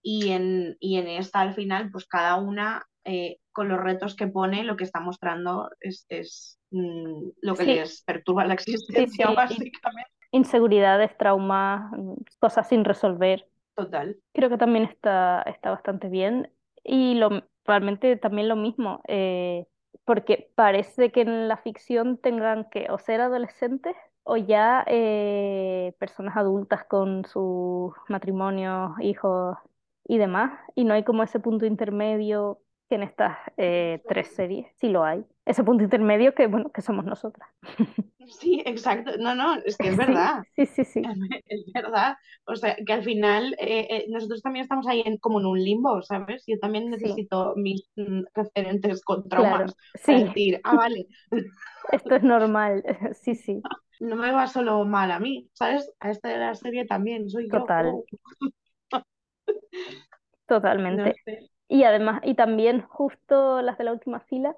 Y 0.03 0.31
en, 0.31 0.77
y 0.81 0.97
en 0.97 1.09
esta, 1.09 1.41
al 1.41 1.55
final, 1.55 1.91
pues 1.91 2.07
cada 2.07 2.37
una, 2.37 2.87
eh, 3.05 3.39
con 3.53 3.69
los 3.69 3.81
retos 3.81 4.15
que 4.15 4.29
pone, 4.29 4.65
lo 4.65 4.77
que 4.77 4.85
está 4.85 5.01
mostrando 5.01 5.71
es, 5.81 6.07
es 6.09 6.59
mm, 6.71 7.31
lo 7.43 7.55
que 7.55 7.65
sí, 7.65 7.75
les 7.75 8.03
perturba 8.05 8.45
la 8.45 8.55
existencia, 8.55 9.27
sí. 9.29 9.35
básicamente. 9.35 10.11
Inseguridades, 10.31 11.17
traumas, 11.17 11.91
cosas 12.39 12.69
sin 12.69 12.85
resolver. 12.85 13.49
Total. 13.75 14.17
Creo 14.33 14.51
que 14.51 14.59
también 14.59 14.85
está, 14.85 15.43
está 15.43 15.71
bastante 15.71 16.09
bien. 16.09 16.53
Y 16.85 17.15
lo, 17.15 17.43
realmente 17.65 18.17
también 18.17 18.49
lo 18.49 18.57
mismo, 18.57 19.03
eh, 19.09 19.67
porque 20.09 20.51
parece 20.55 21.13
que 21.13 21.21
en 21.21 21.49
la 21.49 21.59
ficción 21.59 22.17
tengan 22.17 22.71
que 22.71 22.87
o 22.89 22.97
ser 22.97 23.21
adolescentes 23.21 23.95
o 24.23 24.39
ya 24.39 24.83
eh, 24.87 25.95
personas 25.99 26.35
adultas 26.35 26.85
con 26.85 27.27
sus 27.27 27.93
matrimonios, 28.09 28.93
hijos 29.03 29.59
y 30.07 30.17
demás. 30.17 30.59
Y 30.75 30.85
no 30.85 30.95
hay 30.95 31.05
como 31.05 31.25
ese 31.25 31.41
punto 31.41 31.67
intermedio 31.67 32.63
que 32.89 32.95
en 32.95 33.03
estas 33.03 33.37
eh, 33.59 34.03
tres 34.09 34.29
series 34.29 34.73
sí 34.77 34.89
lo 34.89 35.05
hay. 35.05 35.27
Ese 35.45 35.63
punto 35.63 35.85
intermedio 35.85 36.35
que, 36.35 36.47
bueno, 36.47 36.73
que 36.73 36.81
somos 36.81 37.05
nosotras. 37.05 37.47
Sí, 38.29 38.63
exacto. 38.67 39.17
No, 39.19 39.35
no, 39.35 39.55
es 39.65 39.79
que 39.79 39.89
es 39.89 39.97
verdad. 39.97 40.45
sí, 40.57 40.67
sí, 40.67 40.85
sí. 40.85 41.13
Es 41.47 41.65
verdad. 41.75 42.17
O 42.47 42.57
sea, 42.57 42.77
que 42.87 42.93
al 42.93 43.05
final 43.05 43.55
eh, 43.61 43.87
eh, 43.91 44.07
nosotros 44.11 44.43
también 44.43 44.65
estamos 44.65 44.87
ahí 44.89 45.03
en, 45.07 45.19
como 45.19 45.41
en 45.41 45.47
un 45.47 45.63
limbo, 45.63 46.03
¿sabes? 46.03 46.45
Yo 46.47 46.59
también 46.61 46.91
Sí, 47.03 47.19
necesito 47.19 47.55
mis 47.57 47.89
mm, 47.97 48.23
referentes 48.35 49.03
con 49.05 49.29
traumas 49.29 49.77
Sí, 49.95 50.25
decir, 50.25 50.61
ah, 50.65 50.77
vale, 50.77 51.09
esto 51.89 52.15
es 52.17 52.23
normal. 52.23 52.83
Sí, 53.15 53.35
sí, 53.35 53.67
no 54.01 54.17
me 54.17 54.31
va 54.33 54.47
solo 54.47 54.85
mal 54.85 55.11
a 55.13 55.19
mí, 55.21 55.49
¿sabes? 55.55 55.91
A 56.01 56.11
esta 56.11 56.29
de 56.29 56.39
la 56.39 56.55
serie 56.55 56.87
también 56.87 57.29
soy 57.31 57.51
yo. 57.51 57.75
total. 57.77 57.83
Oh, 57.83 58.05
no 60.91 61.11
Totalmente. 61.11 61.21
sé. 61.25 61.49
Y 61.69 61.85
además, 61.85 62.21
y 62.25 62.35
también 62.35 62.83
justo 62.83 63.61
las 63.63 63.77
de 63.79 63.85
la 63.85 63.93
última 63.93 64.21
fila, 64.21 64.57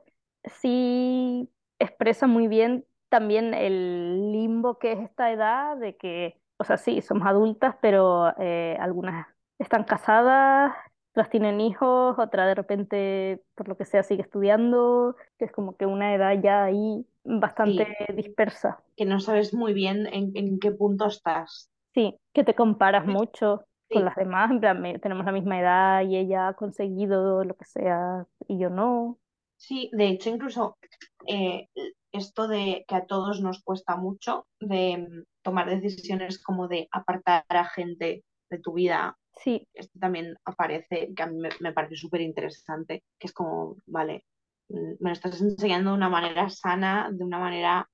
sí 0.60 1.50
expresa 1.78 2.26
muy 2.26 2.46
bien 2.48 2.86
también 3.10 3.54
el 3.54 4.32
limbo 4.32 4.78
que 4.80 4.92
es 4.94 5.00
esta 5.00 5.32
edad, 5.32 5.76
de 5.78 5.96
que 5.98 6.40
o 6.58 6.64
sea, 6.64 6.78
sí, 6.78 7.02
somos 7.02 7.26
adultas, 7.28 7.76
pero 7.82 8.34
eh, 8.40 8.76
algunas 8.80 9.26
están 9.58 9.84
casadas, 9.84 10.74
otras 11.12 11.30
tienen 11.30 11.60
hijos, 11.60 12.18
otra 12.18 12.46
de 12.46 12.54
repente, 12.54 13.42
por 13.56 13.68
lo 13.68 13.76
que 13.78 13.84
sea, 13.86 14.02
sigue 14.04 14.22
estudiando, 14.22 15.16
que 15.38 15.46
es 15.46 15.52
como 15.52 15.76
que 15.76 15.86
una 15.86 16.14
edad 16.14 16.40
ya 16.42 16.64
ahí 16.64 17.06
bastante 17.24 17.86
Sí, 17.86 17.94
dispersa. 18.14 18.82
que 18.96 19.04
no 19.04 19.18
sabes 19.20 19.52
muy 19.54 19.72
bien 19.74 20.06
en, 20.06 20.30
en 20.36 20.60
qué 20.60 20.70
punto 20.70 21.06
estás. 21.06 21.70
Sí, 21.94 22.18
que 22.32 22.44
te 22.44 22.54
comparas 22.54 23.06
mucho 23.06 23.66
con 23.90 24.04
las 24.04 24.14
demás, 24.16 24.50
en 24.50 24.60
plan, 24.60 24.82
tenemos 25.00 25.24
la 25.26 25.32
misma 25.32 25.58
edad 25.60 26.02
y 26.02 26.16
ella 26.16 26.48
ha 26.48 26.54
conseguido 26.54 27.42
lo 27.44 27.56
que 27.56 27.64
sea 27.64 28.26
y 28.46 28.58
yo 28.58 28.70
no. 28.70 29.18
sí, 29.56 29.90
de 29.92 30.08
hecho, 30.08 30.30
incluso 30.30 30.78
eh, 31.26 31.68
esto 32.12 32.48
de 32.48 32.84
que 32.88 32.94
a 32.96 33.06
todos 33.06 33.40
nos 33.40 33.62
cuesta 33.62 33.96
mucho 33.96 34.46
de 34.60 34.98
mm, 34.98 35.24
tomar 35.42 35.68
decisiones 35.70 36.42
como 36.42 36.68
de 36.68 36.88
apartar 36.92 37.44
a 37.48 37.64
gente 37.66 38.24
de 38.50 38.58
tu 38.58 38.74
vida, 38.74 39.16
Sí, 39.36 39.66
esto 39.74 39.98
también 40.00 40.36
aparece, 40.44 41.12
que 41.16 41.22
a 41.22 41.26
mí 41.26 41.38
me, 41.38 41.50
me 41.60 41.72
parece 41.72 41.96
súper 41.96 42.20
interesante, 42.22 43.04
que 43.18 43.26
es 43.28 43.32
como, 43.32 43.76
vale, 43.86 44.24
mm, 44.68 44.94
me 45.00 45.10
lo 45.10 45.12
estás 45.12 45.40
enseñando 45.40 45.90
de 45.90 45.96
una 45.96 46.08
manera 46.10 46.48
sana, 46.50 47.10
de 47.12 47.24
una 47.24 47.38
manera 47.38 47.88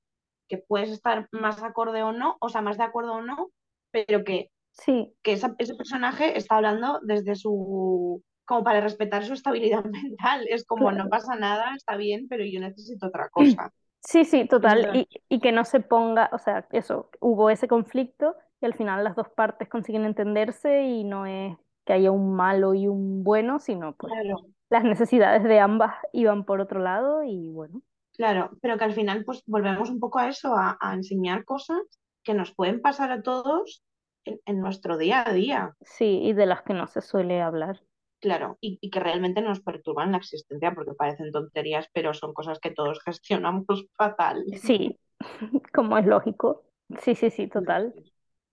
que 0.49 0.59
puedes 0.59 0.91
estar 0.91 1.29
más 1.33 1.63
acorde 1.63 2.03
o 2.03 2.13
no, 2.13 2.37
o 2.41 2.49
sea, 2.49 2.63
más 2.63 2.79
de 2.79 2.85
acuerdo 2.85 3.15
o 3.15 3.23
no, 3.23 3.51
pero 3.93 4.25
que 4.25 4.51
sí, 4.71 5.15
que 5.23 5.33
esa- 5.33 5.55
ese 5.59 5.75
personaje 5.75 6.39
está 6.39 6.57
hablando 6.57 7.01
desde 7.03 7.35
su, 7.37 8.23
como 8.45 8.65
para 8.65 8.81
respetar 8.81 9.25
su 9.25 9.33
estabilidad 9.35 9.85
mental. 10.19 10.47
Es 10.49 10.65
como, 10.67 10.93
no 10.93 11.09
pasa 11.09 11.37
nada, 11.37 11.75
está 11.77 11.97
bien, 11.97 12.27
pero 12.29 12.45
yo 12.45 12.61
necesito 12.61 13.07
otra 13.09 13.29
cosa. 13.39 13.73
Sí, 14.07 14.25
sí, 14.25 14.47
total. 14.47 14.97
Y, 14.97 15.09
y 15.29 15.41
que 15.41 15.51
no 15.53 15.65
se 15.65 15.81
ponga, 15.81 16.31
o 16.33 16.39
sea, 16.39 16.67
eso, 16.71 17.11
hubo 17.21 17.51
ese 17.51 17.67
conflicto 17.67 18.37
y 18.61 18.67
al 18.67 18.75
final 18.75 19.03
las 19.03 19.17
dos 19.17 19.29
partes 19.31 19.69
consiguen 19.69 20.05
entenderse 20.05 20.85
y 20.85 21.03
no 21.05 21.27
es 21.27 21.57
que 21.85 21.93
haya 21.93 22.13
un 22.13 22.35
malo 22.37 22.75
y 22.75 22.87
un 22.89 23.25
bueno, 23.25 23.59
sino 23.59 23.97
pues 23.97 24.13
claro, 24.13 24.47
las 24.71 24.85
necesidades 24.85 25.43
de 25.45 25.59
ambas 25.59 25.95
iban 26.13 26.45
por 26.45 26.61
otro 26.61 26.81
lado 26.81 27.25
y 27.25 27.51
bueno, 27.51 27.83
claro, 28.17 28.51
pero 28.63 28.79
que 28.79 28.85
al 28.85 28.93
final 28.93 29.25
pues 29.25 29.43
volvemos 29.47 29.91
un 29.91 30.01
poco 30.01 30.19
a 30.21 30.29
eso, 30.29 30.55
a, 30.57 30.79
a 30.81 30.95
enseñar 30.95 31.45
cosas 31.45 31.79
que 32.23 32.35
nos 32.35 32.55
pueden 32.55 32.81
pasar 32.81 33.11
a 33.11 33.23
todos 33.23 33.83
en, 34.25 34.41
en 34.47 34.61
nuestro 34.61 34.99
día 34.99 35.29
a 35.29 35.33
día, 35.33 35.77
sí, 35.83 36.21
y 36.23 36.33
de 36.33 36.47
las 36.47 36.63
que 36.63 36.75
no 36.75 36.87
se 36.87 37.01
suele 37.01 37.41
hablar. 37.43 37.83
Claro, 38.21 38.59
y, 38.61 38.79
y 38.81 38.91
que 38.91 39.01
realmente 39.01 39.41
nos 39.43 39.61
perturban 39.61 40.13
la 40.13 40.19
existencia 40.19 40.75
porque 40.75 40.95
parecen 40.95 41.33
tonterías, 41.33 41.89
pero 41.93 42.15
son 42.15 42.35
cosas 42.35 42.59
que 42.61 42.71
todos 42.73 43.01
gestionamos 43.05 43.67
fatal. 43.97 44.45
Sí, 44.53 44.99
como 45.75 45.99
es 45.99 46.07
lógico. 46.07 46.65
Sí, 47.03 47.15
sí, 47.15 47.31
sí, 47.31 47.49
total. 47.49 47.95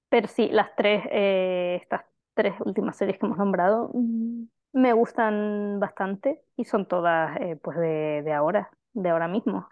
Pero 0.09 0.27
sí, 0.27 0.49
las 0.49 0.75
tres, 0.75 1.03
eh, 1.11 1.79
estas 1.81 2.03
tres 2.35 2.55
últimas 2.65 2.97
series 2.97 3.17
que 3.19 3.25
hemos 3.25 3.37
nombrado 3.37 3.91
mm, 3.93 4.45
me 4.73 4.93
gustan 4.93 5.79
bastante 5.79 6.41
y 6.57 6.65
son 6.65 6.87
todas 6.87 7.37
eh, 7.41 7.57
pues 7.63 7.77
de, 7.77 8.21
de 8.23 8.33
ahora, 8.33 8.71
de 8.93 9.09
ahora 9.09 9.27
mismo. 9.27 9.67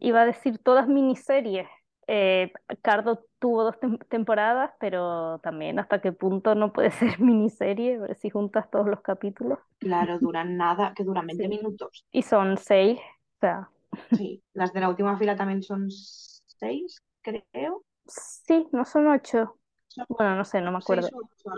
Iba 0.00 0.22
a 0.22 0.26
decir 0.26 0.58
todas 0.58 0.88
miniseries. 0.88 1.68
Eh, 2.12 2.52
Cardo 2.82 3.24
tuvo 3.38 3.64
dos 3.64 3.76
tem- 3.80 3.98
temporadas, 4.08 4.72
pero 4.80 5.38
también 5.40 5.78
hasta 5.78 6.00
qué 6.00 6.12
punto 6.12 6.54
no 6.56 6.72
puede 6.72 6.90
ser 6.92 7.20
miniserie, 7.20 7.98
ver 7.98 8.16
si 8.16 8.30
juntas 8.30 8.70
todos 8.70 8.88
los 8.88 9.00
capítulos. 9.02 9.58
Claro, 9.84 10.18
duran 10.24 10.56
nada, 10.62 10.94
que 10.94 11.04
duran 11.08 11.26
20 11.26 11.46
Sí. 11.46 11.54
minutos. 11.54 12.06
Y 12.12 12.22
son 12.22 12.56
seis, 12.58 12.98
o 13.00 13.40
sea, 13.40 13.70
Sí, 14.12 14.42
las 14.52 14.72
de 14.72 14.80
la 14.80 14.88
última 14.88 15.18
fila 15.18 15.36
también 15.36 15.62
son 15.64 15.90
seis, 15.90 17.02
creo. 17.22 17.84
sí, 18.06 18.68
no 18.72 18.84
son 18.84 19.08
ocho. 19.08 19.58
Son 19.88 20.06
Bueno, 20.08 20.36
no 20.36 20.44
sé, 20.44 20.60
no 20.60 20.72
me 20.72 20.78
acuerdo. 20.78 21.08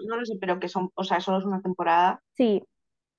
no 0.08 0.16
lo 0.16 0.24
sé, 0.24 0.34
pero 0.40 0.58
que 0.60 0.68
son, 0.68 0.90
o 0.94 1.04
sea, 1.04 1.20
solo 1.20 1.38
es 1.38 1.44
una 1.44 1.62
temporada. 1.62 2.22
Sí, 2.36 2.62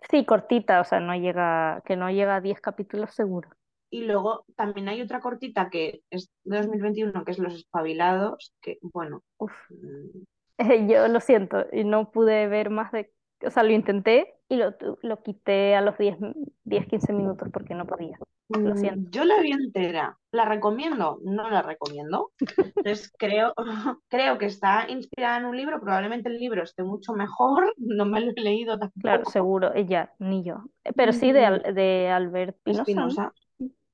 sí, 0.09 0.25
cortita, 0.25 0.81
o 0.81 0.83
sea, 0.85 0.99
no 1.01 1.15
llega, 1.15 1.81
que 1.85 1.95
no 1.97 2.09
llega 2.11 2.35
a 2.37 2.41
diez 2.41 2.61
capítulos 2.61 3.11
seguro. 3.15 3.49
Y 3.93 4.05
luego 4.05 4.45
también 4.55 4.89
hay 4.89 5.01
otra 5.01 5.19
cortita 5.21 5.69
que 5.69 6.01
es 6.09 6.31
de 6.43 6.57
2021, 6.57 7.23
que 7.25 7.31
es 7.31 7.39
Los 7.39 7.53
Espabilados, 7.55 8.53
que, 8.61 8.79
bueno, 8.81 9.23
Uf. 9.37 9.53
mm, 9.69 10.23
Yo 10.89 11.07
lo 11.07 11.19
siento, 11.19 11.65
y 11.71 11.83
no 11.83 12.11
pude 12.11 12.47
ver 12.47 12.69
más 12.69 12.91
de, 12.91 13.11
o 13.45 13.49
sea, 13.51 13.63
lo 13.63 13.71
intenté 13.71 14.35
y 14.49 14.57
lo, 14.57 14.75
lo 15.01 15.23
quité 15.23 15.75
a 15.75 15.81
los 15.81 15.97
10 15.97 16.17
10, 16.63 16.87
15 16.87 17.13
minutos 17.13 17.49
porque 17.51 17.75
no 17.75 17.85
podía. 17.87 18.19
Lo 18.63 18.75
siento. 18.75 19.01
mm, 19.01 19.09
yo 19.09 19.25
la 19.25 19.39
vi 19.41 19.51
entera. 19.51 20.17
¿La 20.31 20.45
recomiendo? 20.45 21.19
No 21.23 21.49
la 21.49 21.61
recomiendo. 21.61 22.31
Entonces 22.83 23.13
creo, 23.17 23.53
creo 24.09 24.37
que 24.37 24.45
está 24.47 24.89
inspirada 24.89 25.37
en 25.39 25.45
un 25.45 25.57
libro, 25.57 25.79
probablemente 25.81 26.29
el 26.29 26.37
libro 26.39 26.63
esté 26.63 26.83
mucho 26.83 27.13
mejor, 27.13 27.73
no 27.77 28.05
me 28.05 28.21
lo 28.21 28.31
he 28.35 28.41
leído 28.41 28.79
Claro, 29.01 29.25
tampoco. 29.25 29.25
seguro, 29.25 29.73
ella, 29.75 30.13
ni 30.19 30.43
yo. 30.43 30.63
Pero 30.95 31.11
sí 31.13 31.31
de, 31.33 31.41
Mm, 31.45 31.61
de 31.73 32.09
Albert 32.09 32.57
Pinoza, 32.63 33.03
¿no? 33.05 33.15
Espinosa. 33.15 33.33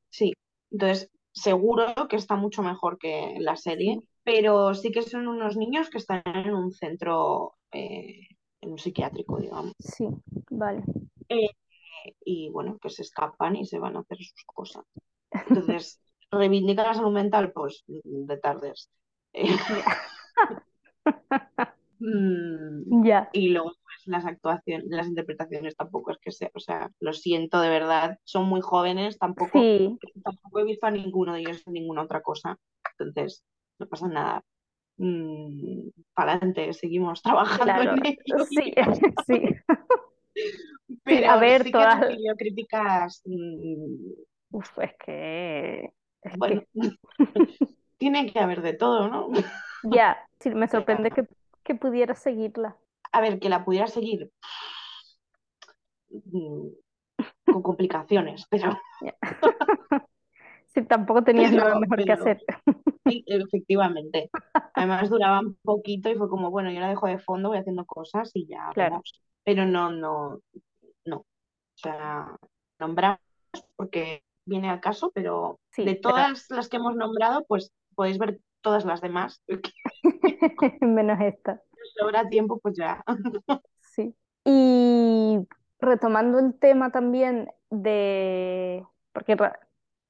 Sí, 0.10 0.34
entonces 0.72 1.10
seguro 1.32 1.93
que 2.10 2.16
está 2.16 2.36
mucho 2.36 2.64
mejor 2.64 2.97
que 2.97 3.36
la 3.39 3.55
serie, 3.55 4.01
pero 4.24 4.74
sí 4.74 4.91
que 4.91 5.01
son 5.01 5.28
unos 5.28 5.57
niños 5.57 5.89
que 5.89 5.97
están 5.99 6.22
en 6.26 6.53
un 6.53 6.72
centro, 6.72 7.55
eh, 7.72 8.28
en 8.62 8.72
un 8.72 8.78
psiquiátrico, 8.78 9.39
digamos, 9.39 9.74
sí, 9.80 10.07
vale. 10.49 10.84
Eh, 11.30 11.49
y 12.26 12.49
bueno, 12.49 12.78
que 12.82 12.89
se 12.89 13.03
escapan 13.03 13.55
y 13.55 13.66
se 13.66 13.80
van 13.80 13.97
a 13.97 14.01
hacer 14.01 14.18
sus 14.20 14.43
cosas. 14.45 14.86
Entonces, 15.32 15.99
reivindica 16.32 16.84
la 16.84 16.93
salud 16.95 17.14
mental, 17.14 17.51
pues 17.53 17.84
de 17.88 18.38
tardes. 18.38 18.89
Eh, 19.34 19.45
mm, 21.99 23.03
Ya, 23.05 23.30
y 23.34 23.49
luego 23.49 23.72
las 24.10 24.26
actuaciones, 24.26 24.88
las 24.89 25.07
interpretaciones 25.07 25.76
tampoco 25.76 26.12
es 26.12 26.18
que 26.20 26.32
sea, 26.32 26.49
o 26.53 26.60
sea, 26.60 26.89
lo 26.99 27.14
siento 27.14 27.62
de 27.62 27.70
verdad, 27.70 28.18
son 28.24 28.45
muy 28.47 28.62
jóvenes, 28.62 29.18
tampoco, 29.18 29.60
sí, 29.60 29.97
tampoco 30.24 30.60
he 30.60 30.64
visto 30.66 30.88
a 30.88 30.91
ninguno 30.91 31.34
de 31.34 31.41
ellos 31.41 31.64
en 31.66 31.74
ninguna 31.74 32.03
otra 32.03 32.22
cosa. 32.22 32.57
Entonces, 32.97 33.43
no 33.80 33.88
pasa 33.88 34.07
nada. 34.07 34.43
Mm, 34.97 35.89
para 36.14 36.34
adelante, 36.34 36.74
seguimos 36.74 37.22
trabajando 37.24 37.64
claro, 37.64 37.93
en 37.93 38.05
ello. 38.05 38.45
sí, 38.49 38.74
sí, 39.28 39.36
sí, 41.05 41.24
a 41.24 41.38
Pero 41.38 41.39
ver, 41.39 41.64
sí 41.64 41.66
que 41.68 41.72
todas, 41.72 42.05
críticas, 42.38 43.22
mm, 43.26 44.12
uf, 44.51 44.80
es 44.80 44.93
que, 45.05 45.93
es 46.22 46.38
bueno, 46.38 46.62
que, 46.74 46.89
tiene 47.97 48.32
que 48.32 48.39
haber 48.39 48.62
de 48.62 48.74
todo, 48.74 49.07
¿no? 49.07 49.30
ya, 49.84 50.18
sí, 50.39 50.49
me 50.49 50.68
Pero, 50.68 50.72
sorprende 50.72 51.12
que, 51.12 51.28
que 51.64 51.76
pudiera 51.76 52.16
seguirla. 52.16 52.76
A 53.12 53.22
ver, 53.22 53.39
que 53.39 53.49
la 53.49 53.66
pudiera 53.66 53.88
seguir 53.88 54.32
mm, 56.10 56.68
con 57.45 57.62
complicaciones, 57.62 58.45
pero. 58.49 58.78
Sí, 60.72 60.84
tampoco 60.84 61.24
tenías 61.24 61.51
nada 61.51 61.70
pero, 61.70 61.80
mejor 61.80 62.05
que 62.05 62.12
hacer. 62.12 62.41
sí, 63.07 63.24
efectivamente. 63.26 64.30
Además 64.76 65.10
duraba 65.10 65.39
un 65.39 65.57
poquito 65.64 66.12
y 66.12 66.16
fue 66.16 66.30
como, 66.30 66.51
bueno, 66.51 66.72
yo 66.72 66.80
la 66.80 66.89
dejo 66.89 67.07
de 67.07 67.18
fondo, 67.18 67.49
voy 67.49 67.57
haciendo 67.57 67.86
cosas 67.86 68.30
y 68.36 68.45
ya 68.45 68.70
Claro. 68.76 69.01
Pero 69.43 69.66
no, 69.66 69.91
no, 69.91 70.41
no. 71.05 71.18
O 71.18 71.26
sea, 71.74 72.38
nombramos 72.78 73.20
porque 73.76 74.22
viene 74.45 74.70
al 74.70 74.80
caso, 74.80 75.12
pero 75.14 75.60
de 75.76 75.86
pero 75.86 76.01
todas 76.01 76.45
las 76.49 76.70
que 76.70 76.78
hemos 76.78 76.95
nombrado, 76.95 77.45
pues 77.47 77.72
podéis 77.95 78.20
ver 78.20 78.39
todas 78.62 78.86
las 78.86 79.01
demás. 79.01 79.41
menos 80.82 81.20
esta. 81.22 81.62
Sobra 81.96 82.28
tiempo, 82.30 82.60
pues 82.60 82.76
ya. 82.78 83.04
Sí. 83.82 84.16
Y 84.46 85.40
retomando 85.80 86.40
el 86.40 86.54
tema 86.58 86.92
también 86.92 87.50
de, 87.70 88.86
porque 89.12 89.38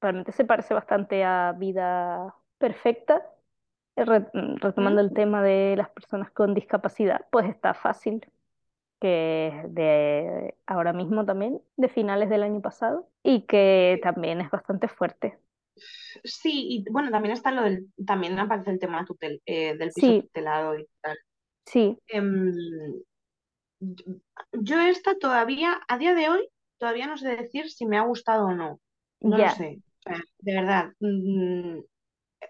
realmente 0.00 0.32
se 0.32 0.44
parece 0.44 0.74
bastante 0.74 1.24
a 1.24 1.54
Vida 1.58 2.34
Perfecta, 2.58 3.26
eh, 3.96 4.04
mm, 4.04 4.56
retomando 4.56 5.00
el 5.00 5.12
tema 5.12 5.42
de 5.42 5.74
las 5.76 5.90
personas 5.90 6.30
con 6.30 6.54
discapacidad, 6.54 7.26
pues 7.30 7.48
está 7.48 7.74
fácil, 7.74 8.26
que 9.00 9.48
es 9.48 9.74
de 9.74 10.56
ahora 10.66 10.92
mismo 10.92 11.24
también, 11.24 11.60
de 11.76 11.88
finales 11.88 12.28
del 12.30 12.42
año 12.42 12.60
pasado, 12.60 13.08
y 13.22 13.42
que 13.46 14.00
también 14.02 14.40
es 14.40 14.50
bastante 14.50 14.88
fuerte. 14.88 15.38
Sí, 16.24 16.66
y 16.68 16.90
bueno, 16.90 17.10
también 17.10 17.32
está 17.32 17.50
lo 17.50 17.62
del, 17.62 17.86
también 18.06 18.38
aparece 18.38 18.70
el 18.70 18.78
tema 18.78 19.04
tutel, 19.04 19.40
eh, 19.46 19.76
del 19.76 19.90
piso 19.92 20.06
Sí, 20.06 20.22
tutelado 20.22 20.78
y 20.78 20.86
tal. 21.00 21.16
Sí, 21.70 21.98
Em, 22.08 22.52
yo 24.52 24.80
esta 24.80 25.16
todavía, 25.18 25.80
a 25.88 25.98
día 25.98 26.14
de 26.14 26.28
hoy, 26.28 26.48
todavía 26.78 27.06
no 27.06 27.16
sé 27.16 27.36
decir 27.36 27.70
si 27.70 27.86
me 27.86 27.98
ha 27.98 28.02
gustado 28.02 28.46
o 28.46 28.54
no. 28.54 28.80
No 29.20 29.38
lo 29.38 29.48
sé. 29.50 29.80
De 30.40 30.54
verdad, 30.54 30.90
mm, 31.00 31.80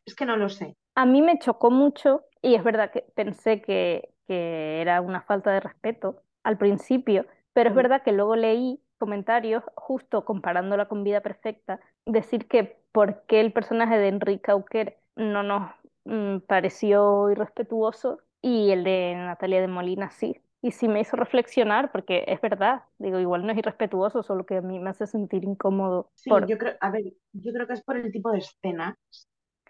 es 0.06 0.14
que 0.14 0.24
no 0.24 0.36
lo 0.36 0.48
sé. 0.48 0.76
A 0.94 1.06
mí 1.06 1.22
me 1.22 1.38
chocó 1.38 1.70
mucho 1.70 2.24
y 2.42 2.54
es 2.54 2.64
verdad 2.64 2.90
que 2.90 3.02
pensé 3.14 3.60
que, 3.60 4.14
que 4.26 4.80
era 4.80 5.00
una 5.00 5.22
falta 5.22 5.52
de 5.52 5.60
respeto 5.60 6.22
al 6.42 6.58
principio, 6.58 7.26
pero 7.52 7.70
es 7.70 7.76
verdad 7.76 8.02
que 8.02 8.12
luego 8.12 8.36
leí 8.36 8.80
comentarios 8.98 9.64
justo 9.76 10.24
comparándola 10.24 10.86
con 10.86 11.04
Vida 11.04 11.20
Perfecta, 11.20 11.80
decir 12.06 12.48
que 12.48 12.78
por 12.92 13.24
qué 13.26 13.40
el 13.40 13.52
personaje 13.52 13.98
de 13.98 14.08
Enrique 14.08 14.50
Auquer 14.50 14.98
no 15.16 15.42
nos 15.42 15.70
mm, 16.04 16.38
pareció 16.46 17.30
irrespetuoso 17.30 18.20
y 18.42 18.70
el 18.70 18.84
de 18.84 19.14
Natalia 19.16 19.60
de 19.60 19.68
Molina 19.68 20.10
sí. 20.10 20.40
Y 20.62 20.72
sí 20.72 20.88
me 20.88 21.00
hizo 21.00 21.16
reflexionar 21.16 21.90
porque 21.90 22.24
es 22.28 22.40
verdad, 22.40 22.82
digo, 22.98 23.18
igual 23.18 23.46
no 23.46 23.52
es 23.52 23.58
irrespetuoso, 23.58 24.22
solo 24.22 24.44
que 24.44 24.56
a 24.58 24.60
mí 24.62 24.78
me 24.78 24.90
hace 24.90 25.06
sentir 25.06 25.44
incómodo 25.44 26.12
Sí, 26.14 26.30
por... 26.30 26.46
yo 26.46 26.58
creo, 26.58 26.74
a 26.80 26.90
ver, 26.90 27.04
yo 27.32 27.52
creo 27.52 27.66
que 27.66 27.72
es 27.74 27.82
por 27.82 27.96
el 27.96 28.12
tipo 28.12 28.30
de 28.30 28.38
escena. 28.38 28.96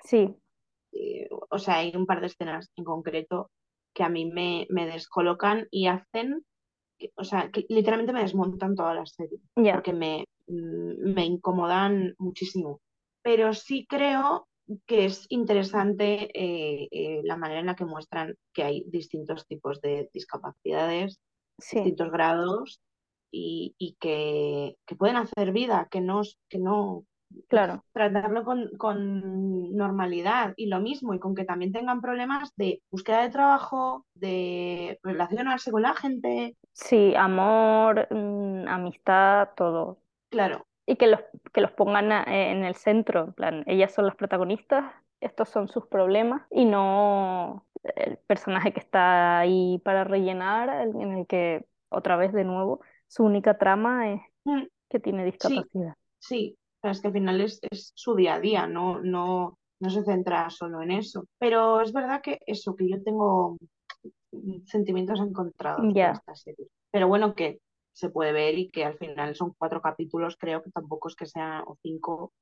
Sí, 0.04 0.36
eh, 0.92 1.28
o 1.50 1.58
sea, 1.58 1.76
hay 1.78 1.92
un 1.96 2.06
par 2.06 2.20
de 2.20 2.26
escenas 2.28 2.70
en 2.76 2.84
concreto 2.84 3.50
que 3.94 4.02
a 4.04 4.08
mí 4.08 4.26
me, 4.26 4.66
me 4.70 4.86
descolocan 4.86 5.66
y 5.70 5.86
hacen, 5.86 6.44
o 7.16 7.24
sea, 7.24 7.50
que 7.52 7.66
literalmente 7.70 8.14
me 8.14 8.22
desmontan 8.22 8.76
toda 8.76 8.94
la 8.94 9.06
serie, 9.06 9.40
porque 9.70 9.92
me, 9.94 10.26
mm, 10.48 11.14
me 11.14 11.26
incomodan 11.26 12.14
muchísimo. 12.18 12.80
Pero 13.22 13.54
sí 13.54 13.86
creo 13.88 14.48
que 14.86 15.04
es 15.04 15.26
interesante 15.28 16.30
eh, 16.34 16.88
eh, 16.90 17.20
la 17.24 17.36
manera 17.36 17.60
en 17.60 17.66
la 17.66 17.76
que 17.76 17.84
muestran 17.84 18.36
que 18.52 18.62
hay 18.62 18.84
distintos 18.86 19.46
tipos 19.46 19.80
de 19.80 20.08
discapacidades, 20.12 21.20
sí, 21.58 21.76
distintos 21.76 22.10
grados 22.10 22.80
y, 23.30 23.74
y 23.78 23.96
que, 24.00 24.76
que 24.86 24.96
pueden 24.96 25.16
hacer 25.16 25.52
vida, 25.52 25.88
que 25.90 26.00
no, 26.00 26.22
que 26.48 26.58
no, 26.58 27.04
claro, 27.48 27.84
tratarlo 27.92 28.44
con, 28.44 28.70
con 28.76 29.74
normalidad 29.76 30.54
y 30.56 30.66
lo 30.66 30.80
mismo, 30.80 31.14
y 31.14 31.18
con 31.18 31.34
que 31.34 31.44
también 31.44 31.72
tengan 31.72 32.00
problemas 32.00 32.52
de 32.56 32.82
búsqueda 32.90 33.22
de 33.22 33.30
trabajo, 33.30 34.06
de 34.14 34.98
relacionarse 35.02 35.70
con 35.70 35.82
la 35.82 35.94
gente. 35.94 36.56
sí, 36.72 37.14
amor, 37.14 38.08
mm, 38.10 38.68
amistad, 38.68 39.50
todo. 39.56 39.98
Claro, 40.30 40.66
Y 40.90 40.96
que 40.96 41.06
los, 41.06 41.20
que 41.52 41.60
los 41.60 41.70
pongan 41.72 42.12
a- 42.12 42.24
eh, 42.24 42.50
en 42.52 42.64
el 42.64 42.74
centro, 42.74 43.24
en 43.26 43.32
plan, 43.34 43.64
ellas 43.66 43.92
son 43.94 44.06
las 44.06 44.16
protagonistas, 44.16 44.92
estos 45.20 45.48
son 45.48 45.68
sus 45.68 45.86
problemas 45.86 46.42
y 46.50 46.64
no 46.64 47.66
el 47.96 48.18
personaje 48.18 48.72
que 48.72 48.80
está 48.80 49.38
ahí 49.40 49.78
para 49.84 50.04
rellenar, 50.04 50.68
el- 50.70 51.00
en 51.00 51.12
el 51.18 51.26
que 51.26 51.66
otra 51.90 52.16
vez 52.16 52.32
de 52.32 52.44
nuevo 52.44 52.80
su 53.08 53.24
única 53.24 53.58
trama 53.58 54.12
es 54.12 54.20
Mm, 54.46 54.66
que 54.90 55.00
tiene 55.00 55.24
discapacidad. 55.24 55.94
sí, 56.18 56.56
pero 56.80 56.92
es 56.92 57.00
que 57.00 57.08
al 57.08 57.12
final 57.14 57.40
es, 57.40 57.58
es 57.70 57.92
su 57.94 58.14
día 58.16 58.34
a 58.34 58.40
día, 58.40 58.66
no, 58.66 59.00
no, 59.02 59.58
no 59.80 59.90
se 59.90 60.04
centra 60.04 60.50
solo 60.50 60.82
en 60.82 60.92
eso. 60.92 61.26
Pero 61.38 61.80
es 61.80 61.92
verdad 61.92 62.22
que 62.22 62.38
eso, 62.46 62.74
que 62.76 62.88
yo 62.88 63.02
tengo 63.02 63.56
sentimientos 64.66 65.20
encontrados 65.20 65.94
Ya, 65.94 66.12
esta 66.12 66.34
serie. 66.34 66.66
Pero 66.90 67.08
bueno, 67.08 67.34
que 67.34 67.60
se 67.92 68.10
puede 68.10 68.32
ver 68.32 68.58
y 68.58 68.70
que 68.70 68.84
al 68.84 68.96
final 68.98 69.34
son 69.34 69.54
cuatro 69.58 69.80
capítulos, 69.82 70.36
creo 70.38 70.62
que 70.62 70.70
tampoco 70.70 71.08
es 71.08 71.16
que 71.16 71.26
sean, 71.26 71.62
o 71.66 71.76
cinco, 71.82 72.32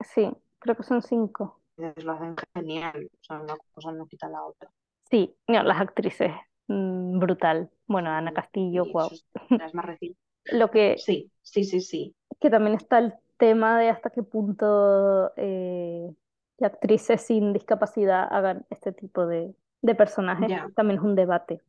sí, 0.00 0.30
creo 0.58 0.76
que 0.76 0.82
son 0.82 1.02
cinco. 1.02 1.60
lo 1.76 2.12
hacen 2.12 2.36
genial, 2.54 3.10
o 3.12 3.24
sea, 3.24 3.40
una 3.40 3.56
cosa 3.72 3.92
no 3.92 4.06
quita 4.06 4.28
la 4.28 4.44
otra. 4.44 4.70
Sí, 5.10 5.34
no, 5.48 5.62
las 5.62 5.80
actrices, 5.80 6.32
mm, 6.68 7.18
brutal. 7.18 7.70
Bueno, 7.86 8.10
Ana 8.10 8.32
Castillo, 8.32 8.84
y 8.84 8.92
wow. 8.92 9.10
es, 9.12 9.74
más 9.74 9.84
reciente. 9.84 10.18
Lo 10.46 10.70
que, 10.70 10.96
Sí, 10.98 11.30
sí, 11.42 11.64
sí, 11.64 11.80
sí. 11.80 12.14
que 12.40 12.50
también 12.50 12.76
está 12.76 12.98
el 12.98 13.14
tema 13.38 13.78
de 13.78 13.88
hasta 13.90 14.10
qué 14.10 14.22
punto 14.22 15.32
eh, 15.36 16.10
actrices 16.60 17.20
sin 17.22 17.52
discapacidad 17.52 18.26
hagan 18.32 18.64
este 18.70 18.92
tipo 18.92 19.26
de, 19.26 19.54
de 19.82 19.94
personajes, 19.94 20.48
Ya, 20.50 20.68
también 20.74 20.98
es 21.00 21.04
un 21.04 21.14
debate. 21.14 21.60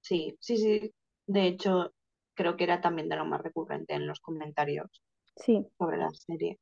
sí, 0.00 0.36
sí, 0.40 0.56
sí. 0.58 0.94
De 1.26 1.46
hecho, 1.46 1.92
creo 2.40 2.56
que 2.56 2.64
era 2.64 2.80
también 2.80 3.08
de 3.08 3.16
lo 3.16 3.24
más 3.26 3.42
recurrente 3.42 3.94
en 3.94 4.06
los 4.06 4.20
comentarios 4.20 5.02
Sí, 5.36 5.70
sobre 5.78 5.98
la 5.98 6.10
serie. 6.14 6.58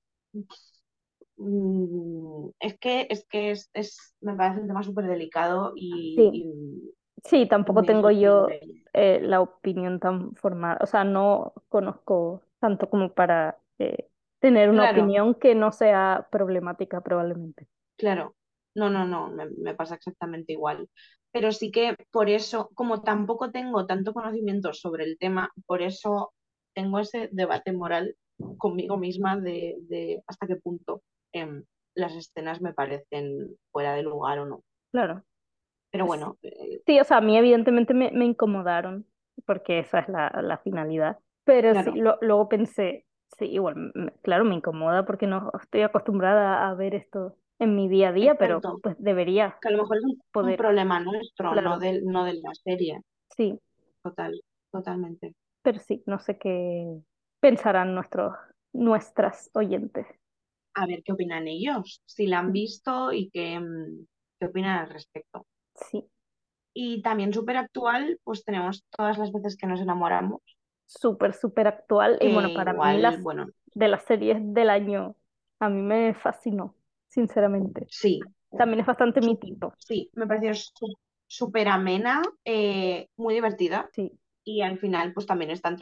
Mm, 1.36 2.50
es 2.60 2.78
que, 2.78 3.06
es 3.10 3.24
que 3.28 3.50
es, 3.52 3.70
es- 3.74 4.14
me 4.20 4.34
parece 4.36 4.60
un 4.60 4.66
tema 4.68 4.82
súper 4.82 5.06
delicado 5.06 5.72
y, 5.76 6.28
sí, 6.32 6.32
y 6.32 6.94
sí, 7.24 7.46
tampoco 7.48 7.84
tengo 7.84 8.10
yo 8.10 8.60
eh, 8.94 9.20
la 9.22 9.40
opinión 9.40 10.00
tan 10.00 10.34
formada, 10.36 10.78
o 10.82 10.86
sea, 10.86 11.04
no 11.04 11.54
conozco 11.68 12.42
tanto 12.60 12.90
como 12.90 13.12
para 13.14 13.58
eh, 13.78 14.10
tener 14.40 14.70
una 14.70 14.84
Claro, 14.84 14.86
opinión 14.86 15.34
que 15.36 15.54
no 15.54 15.72
sea 15.72 16.28
problemática 16.32 17.02
probablemente. 17.02 17.68
claro. 17.96 18.36
No, 18.74 18.90
no, 18.90 19.06
no, 19.06 19.28
me, 19.30 19.46
me 19.50 19.74
pasa 19.74 19.96
exactamente 19.96 20.52
igual. 20.52 20.88
Pero 21.32 21.52
sí 21.52 21.70
que 21.70 21.96
por 22.10 22.28
eso, 22.30 22.70
como 22.74 23.02
tampoco 23.02 23.50
tengo 23.50 23.86
tanto 23.86 24.12
conocimiento 24.12 24.72
sobre 24.72 25.04
el 25.04 25.18
tema, 25.18 25.50
por 25.66 25.82
eso 25.82 26.32
tengo 26.74 26.98
ese 26.98 27.28
debate 27.32 27.72
moral 27.72 28.16
conmigo 28.56 28.96
misma 28.96 29.36
de, 29.36 29.76
de 29.82 30.22
hasta 30.26 30.46
qué 30.46 30.56
punto 30.56 31.02
em, 31.32 31.64
las 31.94 32.14
escenas 32.14 32.60
me 32.60 32.72
parecen 32.72 33.56
fuera 33.72 33.94
de 33.94 34.02
lugar 34.02 34.38
o 34.38 34.46
no. 34.46 34.62
Claro. 34.92 35.24
Pero 35.90 36.06
bueno, 36.06 36.38
eh, 36.42 36.80
Sí, 36.86 36.98
o 37.00 37.04
sea, 37.04 37.18
a 37.18 37.20
mí 37.20 37.36
evidentemente 37.36 37.94
me, 37.94 38.10
me 38.12 38.24
incomodaron, 38.24 39.06
porque 39.46 39.80
esa 39.80 40.00
es 40.00 40.08
la, 40.08 40.30
la 40.42 40.58
finalidad. 40.58 41.18
Pero 41.44 41.74
sí, 41.74 41.82
claro, 41.82 41.94
lo- 41.96 42.18
luego 42.20 42.48
pensé, 42.48 43.06
sí, 43.38 43.46
igual, 43.46 43.92
claro, 44.22 44.44
me 44.44 44.54
incomoda 44.54 45.04
porque 45.04 45.26
no 45.26 45.50
estoy 45.60 45.82
acostumbrada 45.82 46.68
a 46.68 46.74
ver 46.74 46.94
esto 46.94 47.36
en 47.58 47.74
mi 47.76 47.88
día 47.88 48.08
a 48.08 48.12
día, 48.12 48.34
pero 48.36 48.60
pues 48.82 48.96
debería 48.98 49.58
Que 49.60 49.68
a 49.68 49.70
lo 49.72 49.78
mejor 49.78 49.98
es 49.98 50.04
un, 50.04 50.56
problema 50.56 51.00
nuestro, 51.00 51.54
no 51.54 51.78
del, 51.78 52.04
no 52.04 52.24
de 52.24 52.34
la 52.34 52.54
serie. 52.54 53.02
sí, 53.36 53.58
Total, 54.02 54.40
totalmente. 54.72 55.34
pero 55.62 55.78
sí, 55.80 56.02
no 56.06 56.18
sé 56.18 56.38
qué 56.38 57.00
pensarán 57.40 57.94
nuestros, 57.94 58.34
nuestras 58.72 59.50
oyentes. 59.54 60.06
A 60.74 60.86
ver 60.86 61.02
qué 61.02 61.12
opinan 61.12 61.48
ellos, 61.48 62.02
si 62.06 62.26
la 62.26 62.38
han 62.38 62.52
visto 62.52 63.12
y 63.12 63.30
qué, 63.30 63.58
mm, 63.60 64.06
qué 64.38 64.46
opinan 64.46 64.78
al 64.78 64.90
respecto. 64.90 65.46
Sí, 65.74 66.04
Y 66.74 67.02
también 67.02 67.32
súper 67.34 67.56
actual, 67.56 68.18
pues 68.24 68.44
tenemos 68.44 68.84
todas 68.90 69.18
las 69.18 69.32
veces 69.32 69.56
que 69.56 69.66
nos 69.66 69.80
enamoramos, 69.80 70.40
súper, 70.86 71.34
súper 71.34 71.66
actual. 71.68 72.18
Y 72.20 72.32
bueno, 72.32 72.48
para 72.54 72.72
mí 72.72 72.98
las 72.98 73.20
bueno, 73.22 73.48
de 73.74 73.88
las 73.88 74.04
series 74.04 74.38
del 74.54 74.70
año, 74.70 75.16
a 75.60 75.68
mí 75.68 75.82
me 75.82 76.14
fascinó, 76.14 76.74
sinceramente. 77.18 77.88
sí, 77.88 78.20
También 78.56 78.80
es 78.80 78.86
bastante 78.86 79.20
mi 79.20 79.36
tipo, 79.36 79.74
sí, 79.78 80.10
me 80.14 80.26
pareció 80.26 80.52
súper 81.26 81.68
amena, 81.68 82.22
eh, 82.44 83.08
muy 83.16 83.34
divertida. 83.34 83.88
Sí, 83.92 84.12
y 84.44 84.62
al 84.62 84.78
final 84.78 85.12
pues 85.12 85.26
también 85.26 85.50
están 85.50 85.76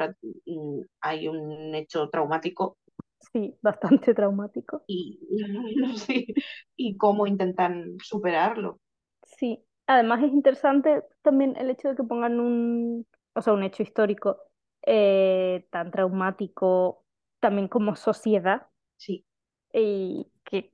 mm, 0.47 0.81
hay 1.01 1.29
un 1.29 1.75
hecho 1.75 2.09
traumático. 2.11 2.79
Sí, 3.33 3.55
bastante 3.63 4.15
traumático. 4.15 4.83
y, 4.87 5.21
sí, 6.07 6.35
y 6.77 6.97
cómo 6.97 7.27
intentan 7.27 7.97
superarlo. 8.03 8.81
Sí, 9.39 9.65
además 9.87 10.23
es 10.23 10.33
interesante 10.33 11.03
también 11.23 11.57
el 11.57 11.71
hecho 11.71 11.89
de 11.89 11.97
que 11.97 12.05
pongan 12.05 12.41
un, 12.41 13.07
o 13.35 13.43
sea, 13.43 13.53
un 13.53 13.63
hecho 13.65 13.83
histórico 13.83 14.39
eh, 14.83 15.67
tan 15.71 15.91
traumático 15.91 17.05
también 17.41 17.69
como 17.69 17.97
sociedad. 17.97 18.69
Sí, 18.97 19.25
y 19.73 20.31
que 20.45 20.73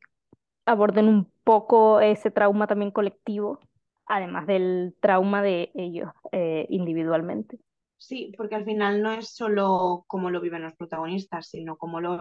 aborden 0.66 1.08
un 1.08 1.30
poco 1.44 2.00
ese 2.00 2.30
trauma 2.30 2.66
también 2.66 2.90
colectivo, 2.90 3.60
además 4.06 4.46
del 4.46 4.96
trauma 5.00 5.42
de 5.42 5.70
ellos 5.74 6.10
eh, 6.32 6.66
individualmente. 6.70 7.58
sí, 7.96 8.32
porque 8.36 8.54
al 8.56 8.64
final 8.64 9.02
no 9.02 9.12
es 9.12 9.30
solo 9.34 10.04
cómo 10.06 10.30
lo 10.30 10.40
viven 10.40 10.62
los 10.62 10.74
protagonistas, 10.74 11.48
sino 11.48 11.76
cómo 11.76 12.00
lo, 12.00 12.20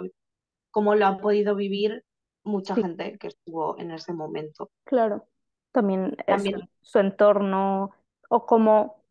cómo 0.72 0.96
lo 0.96 1.08
ha 1.08 1.20
podido 1.20 1.56
vivir 1.56 2.04
mucha 2.46 2.76
Sí, 2.76 2.82
gente 2.82 3.18
que 3.20 3.28
estuvo 3.30 3.80
en 3.80 3.92
ese 3.92 4.14
momento. 4.14 4.72
claro. 4.84 5.28
También 5.72 6.18
eh, 6.28 6.38
su, 6.40 6.52
También, 6.52 6.70
su 6.82 7.00
entorno 7.00 7.92
o 8.30 8.46
como 8.46 9.04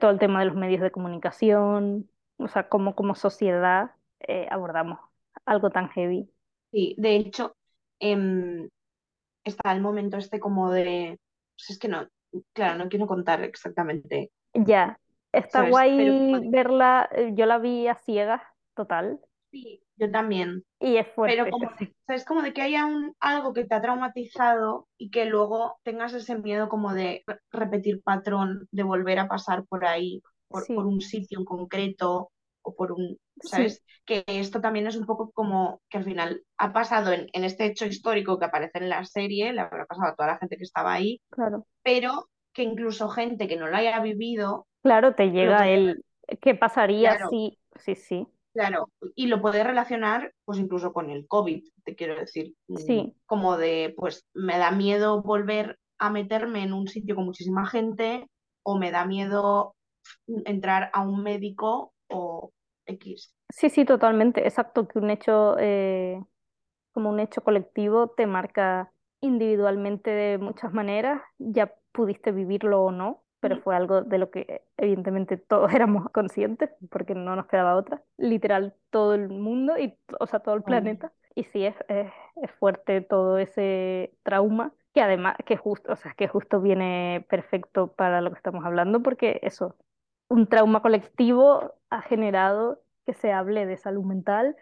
todo 0.00 0.10
el 0.10 0.18
tema 0.18 0.40
de 0.40 0.46
los 0.46 0.54
medios 0.56 0.80
de 0.82 0.90
comunicación, 0.92 2.08
o 2.38 2.48
sea, 2.48 2.68
cómo 2.68 2.94
como 2.94 3.14
sociedad 3.14 3.92
eh, 4.20 4.46
abordamos 4.50 5.00
algo 5.44 5.70
tan 5.70 5.88
heavy. 5.90 6.30
sí, 6.70 6.94
de 6.98 7.16
hecho, 7.16 7.56
em, 8.12 8.68
está 9.44 9.72
el 9.72 9.80
momento 9.80 10.16
este 10.18 10.40
como 10.40 10.70
de, 10.72 11.18
pues 11.56 11.70
es 11.70 11.78
que 11.78 11.88
no, 11.88 12.08
claro, 12.54 12.78
no 12.78 12.88
quiero 12.90 13.06
contar 13.06 13.42
exactamente, 13.44 14.30
Ya, 14.54 14.98
está. 15.32 15.64
Pero 15.96 16.14
guay 16.14 16.48
verla, 16.50 17.08
eh, 17.12 17.32
yo 17.34 17.46
la 17.46 17.58
vi 17.58 17.88
a 17.88 17.94
ciegas, 17.96 18.42
total, 18.74 19.20
sí, 19.50 19.82
yo 19.96 20.10
también, 20.10 20.64
y 20.80 20.96
es 20.96 21.06
pero 21.06 21.44
fuerte, 21.44 21.50
como, 21.50 21.70
sí, 21.78 21.94
¿sabes? 22.06 22.24
Como 22.24 22.42
de 22.42 22.52
que 22.52 22.62
haya 22.62 22.86
un, 22.86 23.14
algo 23.20 23.52
que 23.54 23.64
te 23.64 23.74
ha 23.74 23.80
traumatizado 23.82 24.88
y 24.98 25.10
que 25.10 25.24
luego 25.26 25.78
tengas 25.82 26.12
ese 26.14 26.36
miedo 26.38 26.68
como 26.68 26.92
de 26.94 27.22
re- 27.26 27.38
repetir 27.50 28.02
patrón, 28.02 28.68
de 28.72 28.82
volver 28.82 29.18
a 29.18 29.28
pasar 29.28 29.64
por 29.66 29.84
ahí, 29.86 30.22
por, 30.48 30.66
un 30.86 31.00
sitio 31.00 31.38
en 31.40 31.44
concreto 31.44 32.30
o 32.64 32.74
por 32.74 32.92
un, 32.92 33.18
sí, 33.40 33.48
¿sabes? 33.48 33.82
Que 34.04 34.24
esto 34.26 34.60
también 34.60 34.86
es 34.86 34.96
un 34.96 35.06
poco 35.06 35.30
como 35.32 35.82
que 35.88 35.98
al 35.98 36.04
final 36.04 36.42
ha 36.58 36.72
pasado 36.72 37.12
en, 37.12 37.28
en 37.32 37.44
este 37.44 37.66
hecho 37.66 37.86
histórico 37.86 38.38
que 38.38 38.46
aparece 38.46 38.78
en 38.78 38.88
la 38.88 39.04
serie, 39.04 39.52
le 39.52 39.60
habrá 39.60 39.86
pasado 39.86 40.08
a 40.08 40.14
toda 40.16 40.28
la 40.28 40.38
gente 40.38 40.56
que 40.56 40.64
estaba 40.64 40.92
ahí, 40.92 41.20
claro. 41.30 41.66
pero 41.82 42.28
que 42.52 42.62
incluso 42.62 43.08
gente 43.08 43.48
que 43.48 43.56
no 43.56 43.68
lo 43.68 43.76
haya 43.76 44.00
vivido 44.00 44.66
Claro, 44.82 45.14
te 45.14 45.30
llega 45.30 45.68
el, 45.68 46.04
¿qué 46.40 46.54
pasaría 46.54 47.16
claro, 47.16 47.30
si, 47.30 47.58
sí, 47.76 47.94
sí, 47.94 48.28
Claro, 48.52 48.88
y 49.16 49.26
lo 49.26 49.42
puedes 49.42 49.64
relacionar 49.64 50.32
pues 50.44 50.58
incluso 50.60 50.92
con 50.92 51.10
el 51.10 51.26
COVID, 51.26 51.64
te 51.84 51.96
quiero 51.96 52.14
decir, 52.16 52.54
Mm, 52.68 52.76
sí, 52.76 53.14
como 53.26 53.56
de 53.56 53.94
pues 53.96 54.24
me 54.32 54.58
da 54.58 54.70
miedo 54.70 55.22
volver 55.22 55.78
a 55.98 56.10
meterme 56.10 56.62
en 56.62 56.72
un 56.72 56.86
sitio 56.86 57.16
con 57.16 57.24
muchísima 57.24 57.66
gente 57.66 58.28
o 58.62 58.78
me 58.78 58.90
da 58.92 59.06
miedo 59.06 59.74
entrar 60.44 60.90
a 60.92 61.00
un 61.02 61.22
médico 61.22 61.92
o 62.08 62.52
X. 62.86 63.34
Sí, 63.50 63.70
sí, 63.70 63.84
totalmente. 63.84 64.42
Exacto, 64.46 64.88
que 64.88 64.98
un 64.98 65.10
hecho, 65.10 65.56
eh, 65.58 66.20
como 66.92 67.10
un 67.10 67.20
hecho 67.20 67.42
colectivo 67.42 68.08
te 68.10 68.26
marca 68.26 68.92
individualmente 69.20 70.10
de 70.10 70.38
muchas 70.38 70.72
maneras, 70.72 71.22
ya 71.38 71.74
pudiste 71.92 72.32
vivirlo 72.32 72.82
o 72.84 72.92
no, 72.92 73.24
pero 73.40 73.58
fue 73.58 73.76
algo 73.76 74.02
de 74.02 74.18
lo 74.18 74.30
que 74.30 74.62
evidentemente 74.76 75.36
todos 75.36 75.72
éramos 75.74 76.10
conscientes, 76.10 76.70
porque 76.90 77.14
no 77.14 77.36
nos 77.36 77.46
quedaba 77.46 77.76
otra. 77.76 78.02
Literal, 78.18 78.74
todo 78.90 79.14
el 79.14 79.28
mundo, 79.28 79.78
y, 79.78 79.98
o 80.20 80.26
sea, 80.26 80.40
todo 80.40 80.54
el 80.56 80.62
planeta. 80.62 81.12
Y 81.34 81.44
sí, 81.44 81.64
es, 81.66 81.76
es, 81.88 82.12
es 82.42 82.50
fuerte 82.52 83.00
todo 83.00 83.38
ese 83.38 84.14
trauma, 84.22 84.72
que 84.94 85.02
además, 85.02 85.36
que 85.46 85.56
justo, 85.56 85.92
o 85.92 85.96
sea, 85.96 86.14
que 86.14 86.28
justo 86.28 86.60
viene 86.60 87.26
perfecto 87.28 87.88
para 87.94 88.20
lo 88.20 88.30
que 88.30 88.36
estamos 88.36 88.64
hablando, 88.64 89.02
porque 89.02 89.40
eso, 89.42 89.76
un 90.28 90.48
trauma 90.48 90.82
colectivo 90.82 91.74
ha 91.90 92.02
generado 92.02 92.82
que 93.06 93.14
se 93.14 93.32
hable 93.32 93.66
de 93.66 93.76
salud 93.76 94.04
mental, 94.04 94.56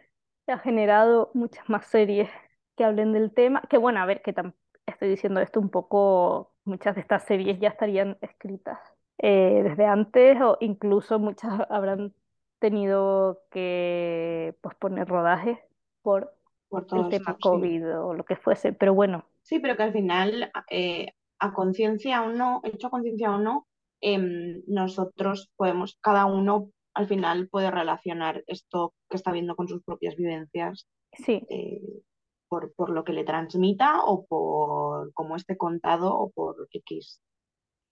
ha 0.46 0.58
generado 0.58 1.30
muchas 1.34 1.68
más 1.68 1.86
series 1.86 2.28
que 2.76 2.84
hablen 2.84 3.12
del 3.12 3.32
tema, 3.32 3.62
que 3.70 3.78
bueno, 3.78 4.00
a 4.00 4.06
ver, 4.06 4.22
que 4.22 4.34
estoy 4.86 5.08
diciendo 5.08 5.40
esto 5.40 5.60
un 5.60 5.70
poco, 5.70 6.52
muchas 6.64 6.94
de 6.94 7.00
estas 7.00 7.24
series 7.24 7.58
ya 7.60 7.68
estarían 7.68 8.18
escritas 8.20 8.78
eh, 9.18 9.62
desde 9.64 9.86
antes 9.86 10.40
o 10.40 10.56
incluso 10.60 11.18
muchas 11.18 11.50
habrán 11.70 12.14
tenido 12.58 13.42
que 13.50 14.54
posponer 14.60 15.08
rodajes 15.08 15.58
por 16.02 16.34
por 16.68 16.86
el 16.92 17.08
tema 17.10 17.32
esto, 17.32 17.36
sí. 17.40 17.48
COVID 17.48 17.98
o 17.98 18.14
lo 18.14 18.24
que 18.24 18.36
fuese, 18.36 18.72
pero 18.72 18.94
bueno, 18.94 19.26
Sí, 19.42 19.58
pero 19.58 19.76
que 19.76 19.82
al 19.82 19.92
final, 19.92 20.50
eh, 20.70 21.14
a 21.38 21.52
conciencia 21.52 22.22
o 22.22 22.30
no, 22.30 22.60
hecho 22.64 22.86
a 22.86 22.90
conciencia 22.90 23.30
o 23.34 23.38
no, 23.38 23.66
em, 24.02 24.62
nosotros 24.66 25.50
podemos, 25.56 25.96
cada 26.02 26.26
uno 26.26 26.70
al 26.94 27.08
final 27.08 27.48
puede 27.48 27.70
relacionar 27.70 28.44
esto 28.46 28.92
que 29.08 29.16
está 29.16 29.32
viendo 29.32 29.56
con 29.56 29.66
sus 29.68 29.82
propias 29.82 30.14
vivencias 30.16 30.86
sí, 31.12 31.42
eh, 31.48 31.80
por, 32.48 32.74
por 32.74 32.90
lo 32.90 33.04
que 33.04 33.14
le 33.14 33.24
transmita 33.24 34.04
o 34.04 34.26
por 34.26 35.12
cómo 35.14 35.36
esté 35.36 35.56
contado 35.56 36.14
o 36.14 36.30
por 36.30 36.68
X. 36.70 37.22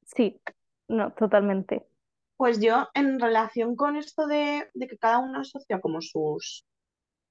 sí, 0.04 0.38
no, 0.88 1.12
totalmente. 1.14 1.86
Pues 2.36 2.60
yo, 2.60 2.88
en 2.94 3.20
relación 3.20 3.76
con 3.76 3.96
esto 3.96 4.26
de, 4.26 4.68
de 4.74 4.86
que 4.88 4.98
cada 4.98 5.18
uno 5.18 5.40
asocia 5.40 5.80
como 5.80 6.00
sus 6.00 6.64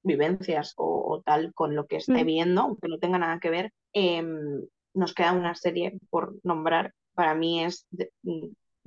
vivencias 0.04 0.74
o, 0.78 0.86
o 1.14 1.22
tal 1.22 1.54
con 1.54 1.76
lo 1.76 1.86
que 1.88 1.98
esté 1.98 2.24
Mm. 2.24 2.26
viendo, 2.26 2.62
aunque 2.62 2.88
no 2.88 3.00
tenga 3.00 3.18
nada 3.20 3.40
que 3.40 3.50
ver, 3.50 3.74
em, 3.94 4.66
nos 4.94 5.14
queda 5.14 5.34
una 5.34 5.56
serie 5.56 6.00
por 6.10 6.36
nombrar. 6.44 6.94
Para 7.14 7.36
mí 7.36 7.64
es 7.64 7.86
de, 7.92 8.12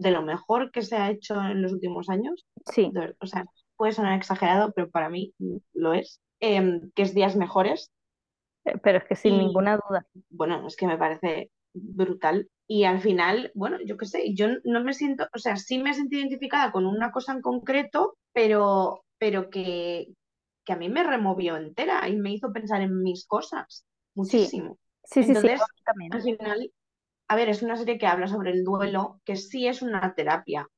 de 0.02 0.10
lo 0.12 0.22
mejor 0.22 0.70
que 0.72 0.82
se 0.82 0.96
ha 0.96 1.10
hecho 1.10 1.34
en 1.42 1.62
los 1.62 1.72
últimos 1.72 2.08
años. 2.10 2.46
Sí, 2.72 2.92
o 3.20 3.26
sea, 3.26 3.44
puede 3.76 3.92
sonar 3.92 4.16
exagerado, 4.18 4.72
pero 4.74 4.90
para 4.90 5.08
mí 5.10 5.34
lo 5.74 5.94
es. 5.94 6.20
Em, 6.40 6.90
que 6.94 7.02
es 7.02 7.14
Días 7.14 7.36
Mejores. 7.36 7.90
eh, 8.64 8.78
pero 8.82 8.98
es 8.98 9.04
que 9.04 9.16
sin 9.16 9.38
Y 9.38 9.38
ninguna 9.38 9.76
duda. 9.76 10.06
bueno, 10.30 10.66
es 10.66 10.76
que 10.76 10.86
me 10.86 10.98
parece 10.98 11.50
brutal. 11.74 12.50
Y 12.66 12.84
al 12.84 13.00
final, 13.00 13.50
bueno, 13.54 13.78
yo 13.84 13.96
qué 13.96 14.06
sé, 14.06 14.34
yo 14.34 14.48
no 14.64 14.82
me 14.84 14.94
siento, 14.94 15.26
o 15.34 15.38
sea, 15.38 15.56
sí 15.56 15.78
me 15.78 15.94
sentí 15.94 16.16
identificada 16.18 16.72
con 16.72 16.86
una 16.86 17.12
cosa 17.12 17.32
en 17.32 17.42
concreto, 17.42 18.16
pero, 18.32 19.04
pero 19.18 19.50
que, 19.50 20.08
que 20.64 20.72
a 20.72 20.76
mí 20.76 20.88
me 20.88 21.04
removió 21.04 21.56
entera 21.56 22.08
y 22.08 22.16
me 22.16 22.32
hizo 22.32 22.52
pensar 22.52 22.80
en 22.82 23.02
mis 23.02 23.26
cosas 23.26 23.84
muchísimo. 24.14 24.78
Sí, 25.04 25.22
sí, 25.24 25.34
sí, 25.34 25.48
Entonces, 25.48 25.60
mí 25.68 25.82
también. 25.84 26.10
al 26.10 26.22
final, 26.22 26.72
a 27.32 27.36
ver, 27.36 27.48
es 27.48 27.62
una 27.62 27.76
serie 27.76 27.98
que 27.98 28.06
habla 28.06 28.28
sobre 28.28 28.50
el 28.50 28.62
duelo, 28.64 29.20
que 29.24 29.36
sí 29.36 29.66
es 29.66 29.82
una 29.82 30.14
terapia. 30.14 30.68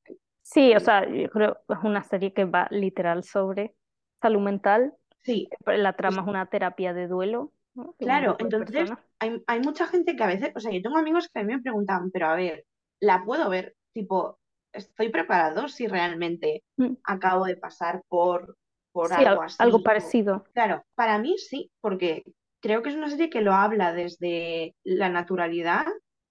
Sí, 0.41 0.73
o 0.75 0.79
sea, 0.79 1.07
yo 1.09 1.29
creo 1.29 1.57
que 1.67 1.73
es 1.73 1.79
una 1.83 2.03
serie 2.03 2.33
que 2.33 2.45
va 2.45 2.67
literal 2.71 3.23
sobre 3.23 3.75
salud 4.21 4.41
mental. 4.41 4.93
Sí, 5.23 5.49
La 5.65 5.93
trama 5.93 6.21
es 6.21 6.27
una 6.27 6.45
terapia 6.45 6.93
de 6.93 7.07
duelo, 7.07 7.51
¿no? 7.73 7.95
claro, 7.97 8.35
entonces 8.39 8.91
hay, 9.19 9.43
hay 9.47 9.59
mucha 9.59 9.87
gente 9.87 10.15
que 10.15 10.23
a 10.23 10.27
veces, 10.27 10.51
o 10.55 10.59
sea, 10.59 10.71
yo 10.71 10.81
tengo 10.81 10.97
amigos 10.97 11.29
que 11.33 11.39
a 11.39 11.43
mí 11.43 11.53
me 11.55 11.61
preguntan, 11.61 12.11
pero 12.11 12.27
a 12.27 12.35
ver, 12.35 12.65
¿la 12.99 13.23
puedo 13.25 13.49
ver? 13.49 13.75
Tipo, 13.93 14.39
¿estoy 14.71 15.09
preparado 15.09 15.67
si 15.67 15.87
realmente 15.87 16.63
Mm. 16.77 16.95
acabo 17.03 17.45
de 17.45 17.57
pasar 17.57 18.01
por, 18.07 18.57
por 18.91 19.07
Sí, 19.09 19.25
algo 19.25 19.41
al- 19.41 19.47
así? 19.47 19.57
algo 19.59 19.83
parecido. 19.83 20.45
Claro, 20.53 20.83
para 20.95 21.17
mí 21.17 21.37
sí, 21.37 21.71
porque 21.81 22.23
creo 22.61 22.81
que 22.81 22.89
es 22.89 22.95
una 22.95 23.09
serie 23.09 23.29
que 23.29 23.41
lo 23.41 23.53
habla 23.53 23.93
desde 23.93 24.75
la 24.83 25.09
naturalidad, 25.09 25.85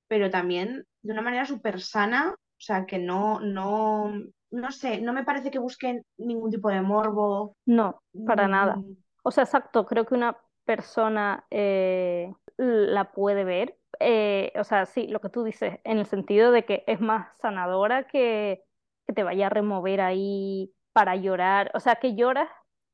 pero 0.08 0.30
también 0.30 0.84
de 1.02 1.12
una 1.12 1.22
manera 1.22 1.44
súper 1.46 1.80
sana, 1.80 2.34
o 2.34 2.60
sea, 2.60 2.86
que 2.86 2.98
no, 2.98 3.40
no, 3.40 4.12
no 4.50 4.70
sé, 4.72 5.00
no 5.00 5.12
me 5.12 5.24
parece 5.24 5.50
que 5.50 5.58
busquen 5.58 6.04
ningún 6.18 6.50
tipo 6.50 6.68
de 6.70 6.80
morbo. 6.82 7.56
No, 7.66 8.00
para 8.26 8.48
nada. 8.48 8.82
O 9.22 9.30
sea, 9.30 9.44
exacto, 9.44 9.86
creo 9.86 10.06
que 10.06 10.14
una 10.14 10.36
persona 10.64 11.46
eh, 11.50 12.32
la 12.56 13.12
puede 13.12 13.44
ver. 13.44 13.78
eh, 14.00 14.52
o 14.56 14.64
sea, 14.64 14.86
sí, 14.86 15.06
lo 15.08 15.20
que 15.20 15.28
tú 15.28 15.44
dices, 15.44 15.78
en 15.84 15.98
el 15.98 16.06
sentido 16.06 16.52
de 16.52 16.64
que 16.64 16.84
es 16.86 17.00
más 17.00 17.28
sanadora 17.40 18.06
que, 18.06 18.62
que 19.06 19.12
te 19.12 19.22
vaya 19.22 19.46
a 19.46 19.50
remover 19.50 20.00
ahí 20.00 20.72
para 20.92 21.16
llorar. 21.16 21.70
O 21.74 21.80
sea, 21.80 21.96
que 21.96 22.14
lloras, 22.14 22.48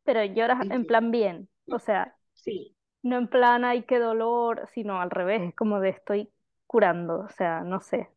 pero 0.05 0.25
lloras 0.25 0.59
en 0.71 0.85
plan 0.87 1.11
bien. 1.11 1.49
O 1.69 1.79
sea, 1.79 2.17
sí. 2.35 2.77
no 3.03 3.17
en 3.19 3.29
plan, 3.29 3.65
ay, 3.65 3.83
qué 3.85 3.99
dolor, 3.99 4.69
sino 4.75 5.01
al 5.01 5.11
revés, 5.11 5.55
como 5.57 5.81
de 5.81 5.91
estoy 5.91 6.31
curando. 6.71 7.21
O 7.21 7.29
sea, 7.31 7.63
no 7.63 7.81
sé. 7.81 8.11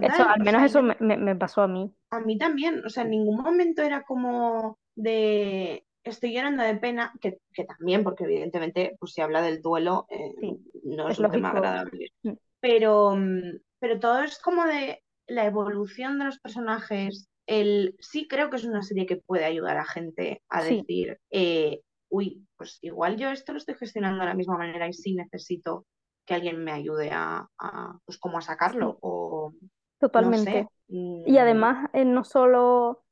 Eso, 0.00 0.24
al 0.28 0.42
o 0.42 0.44
menos 0.44 0.62
sea, 0.64 0.64
eso 0.64 0.82
me, 0.82 0.96
me- 1.00 1.18
me 1.18 1.36
pasó 1.36 1.62
a 1.62 1.68
mí. 1.68 1.94
A 2.10 2.20
mí 2.20 2.38
también, 2.38 2.84
o 2.86 2.88
sea, 2.90 3.02
en 3.04 3.10
ningún 3.10 3.36
momento 3.42 3.82
era 3.82 4.02
como 4.04 4.78
de 4.94 5.84
estoy 6.04 6.32
llorando 6.34 6.62
de 6.62 6.76
pena, 6.76 7.12
que, 7.20 7.38
que 7.52 7.64
también, 7.64 8.02
porque 8.02 8.24
evidentemente, 8.24 8.96
pues 8.98 9.12
si 9.12 9.20
habla 9.20 9.42
del 9.42 9.60
duelo, 9.60 10.06
eh, 10.10 10.32
Sí, 10.40 10.58
no 10.84 11.10
es 11.10 11.18
es 11.18 11.18
un 11.18 11.30
tema 11.30 11.50
lógico. 11.52 11.52
agradable. 11.52 12.08
Mm, 12.22 12.32
Pero, 12.60 13.14
mm, 13.16 13.60
pero 13.80 14.00
todo 14.00 14.22
es 14.22 14.38
como 14.40 14.64
de 14.66 15.02
la 15.26 15.44
evolución 15.46 16.18
de 16.18 16.26
los 16.26 16.38
personajes. 16.40 17.28
El, 17.46 17.96
sí 18.00 18.26
creo 18.28 18.50
que 18.50 18.56
es 18.56 18.64
una 18.64 18.82
serie 18.82 19.06
que 19.06 19.16
puede 19.18 19.44
ayudar 19.44 19.76
a 19.78 19.84
gente 19.86 20.42
a 20.50 20.62
Sí, 20.66 20.88
decir, 20.88 21.18
eh, 21.30 21.80
uy, 22.10 22.46
pues 22.56 22.78
igual 22.82 23.16
yo 23.18 23.30
esto 23.30 23.52
lo 23.52 23.58
estoy 23.58 23.74
gestionando 23.76 24.20
de 24.20 24.26
la 24.30 24.34
misma 24.34 24.58
manera 24.58 24.88
y 24.88 24.92
sí 24.94 25.14
necesito 25.14 25.86
que 26.28 26.34
alguien 26.34 26.62
me 26.62 26.72
ayude 26.72 27.10
a, 27.10 27.48
a, 27.58 27.98
pues 28.04 28.18
como 28.18 28.38
a 28.38 28.42
sacarlo 28.42 28.98
o 29.00 29.54
no 30.14 30.34
sé. 30.34 30.68
totalmente. 30.68 30.68
Y 30.88 31.38
mm, 31.38 31.38
además, 31.38 31.88
eh, 31.94 32.04
no 32.04 32.24
solo, 32.24 32.90
o 32.90 33.04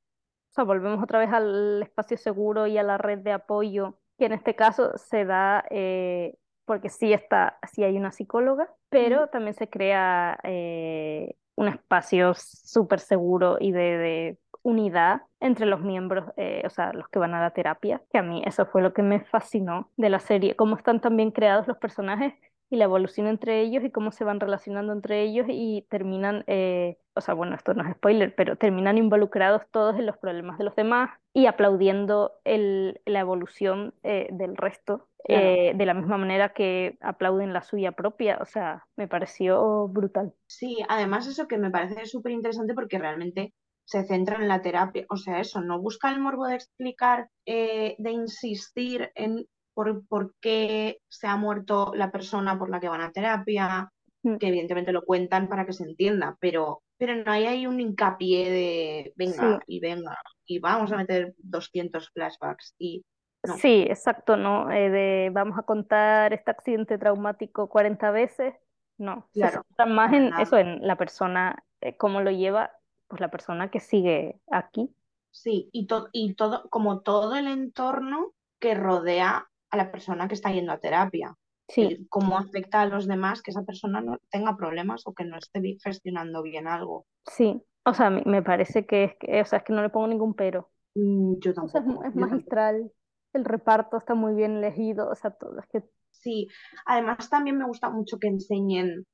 sea, 0.51 0.64
volvemos 0.64 1.03
otra 1.03 1.19
vez 1.19 1.33
al 1.33 1.83
espacio 1.83 2.19
seguro 2.19 2.67
y 2.67 2.77
a 2.79 2.83
la 2.83 2.99
red 2.99 3.21
de 3.21 3.33
apoyo, 3.33 3.99
que 4.19 4.27
en 4.27 4.35
este 4.35 4.55
caso 4.55 4.97
se 4.99 5.25
da 5.25 5.64
eh, 5.71 6.37
porque 6.67 6.91
sí 6.91 7.12
está, 7.14 7.59
sí 7.73 7.85
hay 7.85 7.97
una 7.97 8.12
psicóloga, 8.12 8.64
mm, 8.64 8.77
pero 8.91 9.29
también 9.29 9.55
se 9.55 9.71
crea 9.71 10.39
eh, 10.45 11.37
un 11.57 11.69
espacio 11.69 12.35
súper 12.35 13.01
seguro 13.01 13.57
y 13.61 13.73
de, 13.73 13.81
de 13.99 14.39
unidad 14.62 15.23
entre 15.41 15.67
los 15.67 15.81
miembros, 15.81 16.27
eh, 16.37 16.62
o 16.67 16.71
sea, 16.71 16.93
los 16.93 17.09
que 17.09 17.21
van 17.21 17.35
a 17.35 17.41
la 17.41 17.53
terapia, 17.53 18.03
que 18.11 18.19
a 18.19 18.23
mí 18.23 18.43
eso 18.45 18.67
fue 18.67 18.83
lo 18.83 18.93
que 18.93 19.03
me 19.03 19.21
fascinó 19.21 19.91
de 19.97 20.11
la 20.11 20.19
serie, 20.21 20.57
cómo 20.57 20.77
están 20.77 21.01
tan 21.01 21.17
bien 21.17 21.31
creados 21.31 21.69
los 21.69 21.79
personajes 21.79 22.35
y 22.69 22.77
la 22.77 22.85
evolución 22.85 23.27
entre 23.27 23.61
ellos 23.61 23.85
y 23.85 23.91
cómo 23.91 24.11
se 24.11 24.25
van 24.25 24.41
relacionando 24.41 24.93
entre 24.93 25.23
ellos 25.23 25.47
y 25.49 25.87
terminan, 25.89 26.45
eh, 26.47 26.99
o 27.14 27.21
sea, 27.21 27.35
bueno, 27.35 27.55
esto 27.55 27.75
no 27.75 27.89
es 27.89 27.95
spoiler, 27.95 28.35
pero 28.35 28.57
terminan 28.57 28.99
involucrados 28.99 29.62
todos 29.71 29.97
en 29.97 30.07
los 30.07 30.17
problemas 30.19 30.59
de 30.59 30.64
los 30.64 30.75
demás 30.75 31.11
y 31.33 31.47
aplaudiendo 31.47 32.33
el, 32.45 33.01
la 33.07 33.21
evolución 33.21 33.95
eh, 34.03 34.29
del 34.33 34.57
resto 34.57 35.09
claro. 35.25 35.47
eh, 35.47 35.73
de 35.77 35.87
la 35.87 35.95
misma 35.95 36.19
manera 36.19 36.53
que 36.55 36.99
aplauden 37.01 37.53
la 37.53 37.62
suya 37.62 37.93
propia, 37.93 38.39
o 38.41 38.47
sea, 38.47 38.87
me 38.97 39.07
pareció 39.07 39.87
brutal. 39.89 40.35
Sí, 40.47 40.79
además 40.89 41.27
eso 41.29 41.47
que 41.47 41.59
me 41.59 41.71
parece 41.71 42.07
súper 42.07 42.33
interesante 42.33 42.75
porque 42.75 42.99
realmente 42.99 43.55
se 43.85 44.05
centra 44.05 44.37
en 44.37 44.49
la 44.49 44.62
terapia, 44.62 45.07
o 45.09 45.17
sea, 45.17 45.41
eso, 45.41 45.61
no 45.61 45.81
busca 45.81 46.11
el 46.11 46.21
morbo 46.21 46.47
de 46.47 46.57
explicar, 46.57 47.31
eh, 47.47 47.95
de 47.99 48.11
insistir 48.11 49.12
en 49.14 49.47
por, 49.77 50.07
por 50.09 50.35
qué 50.43 51.01
se 51.11 51.29
ha 51.29 51.37
muerto 51.37 51.93
la 51.97 52.12
persona 52.12 52.59
por 52.59 52.70
la 52.70 52.81
que 52.81 52.91
van 52.91 53.03
a 53.03 53.12
terapia, 53.12 53.93
Mm, 54.24 54.39
que 54.39 54.49
evidentemente 54.49 54.93
lo 54.93 55.05
cuentan 55.05 55.49
para 55.49 55.66
que 55.66 55.74
se 55.74 55.85
entienda, 55.85 56.37
pero, 56.41 56.83
pero 56.99 57.16
no 57.16 57.33
hay 57.33 57.47
ahí 57.47 57.66
un 57.68 57.81
hincapié 57.81 58.51
de 58.51 59.14
Sí, 59.24 59.43
venga 59.43 59.62
y 59.66 59.81
venga 59.81 60.16
y 60.47 60.59
vamos 60.61 60.93
a 60.93 60.99
meter 60.99 61.35
200 61.39 62.11
flashbacks 62.12 62.74
y 62.79 63.05
no, 63.45 63.62
sí, 63.62 63.83
exacto, 63.89 64.37
¿no? 64.37 64.70
Eh, 64.70 64.91
de 64.91 65.31
vamos 65.33 65.59
a 65.59 65.62
contar 65.62 66.33
este 66.33 66.51
accidente 66.51 66.99
traumático 66.99 67.68
40 67.68 68.11
veces, 68.11 68.55
no, 68.99 69.29
se 69.33 69.49
claro, 69.49 69.62
centra 69.66 69.87
más 69.87 70.12
en 70.12 70.33
eso, 70.37 70.57
en 70.59 70.87
la 70.87 70.97
persona, 70.97 71.64
eh, 71.81 71.97
cómo 71.97 72.20
lo 72.20 72.31
lleva, 72.31 72.72
pues 73.09 73.20
la 73.20 73.31
persona 73.31 73.70
que 73.70 73.81
sigue 73.81 74.41
aquí. 74.51 74.95
Sí, 75.31 75.68
y, 75.72 75.87
to- 75.87 76.09
y 76.12 76.35
todo, 76.35 76.68
como 76.70 77.01
todo 77.01 77.37
el 77.37 77.47
entorno 77.47 78.33
que 78.59 78.74
rodea 78.74 79.49
a 79.77 79.83
la 79.83 79.93
persona 79.93 80.29
que 80.29 80.35
está 80.35 80.51
yendo 80.53 80.72
a 80.72 80.81
terapia. 80.81 81.29
Sí, 81.68 82.07
cómo 82.09 82.39
afecta 82.39 82.83
a 82.83 82.87
los 82.87 83.07
demás 83.09 83.43
que 83.43 83.51
esa 83.53 83.64
persona 83.70 84.01
no 84.01 84.18
tenga 84.31 84.57
problemas 84.57 85.03
o 85.07 85.14
que 85.14 85.24
no 85.24 85.37
esté 85.39 85.61
gestionando 85.85 86.43
bien 86.43 86.66
algo. 86.68 87.07
sí. 87.27 87.62
O 87.85 87.95
sea, 87.95 88.11
me 88.11 88.22
me 88.27 88.43
parece 88.43 88.85
que 88.87 89.05
es 89.05 89.16
que, 89.18 89.41
o 89.41 89.45
sea, 89.45 89.59
es 89.61 89.64
que 89.64 89.72
no 89.72 89.83
le 89.83 89.91
pongo 89.91 90.09
ningún 90.09 90.35
pero. 90.35 90.70
Mm, 90.97 91.39
yo 91.41 91.55
O 91.62 91.68
sea, 91.68 91.81
es, 91.83 91.87
tampoco, 91.87 92.05
es 92.05 92.14
tampoco. 92.16 92.16
magistral. 92.16 92.93
El 93.33 93.45
reparto 93.45 93.97
está 93.99 94.14
muy 94.14 94.35
bien 94.35 94.57
elegido. 94.59 95.09
O 95.11 95.14
sea, 95.14 95.31
todo. 95.33 95.59
Es 95.61 95.66
que 95.68 95.83
Sí, 96.11 96.49
además 96.85 97.31
también 97.31 97.59
me 97.59 97.64
gusta 97.66 97.91
mucho 97.91 98.18
que 98.18 98.27
enseñen 98.29 99.07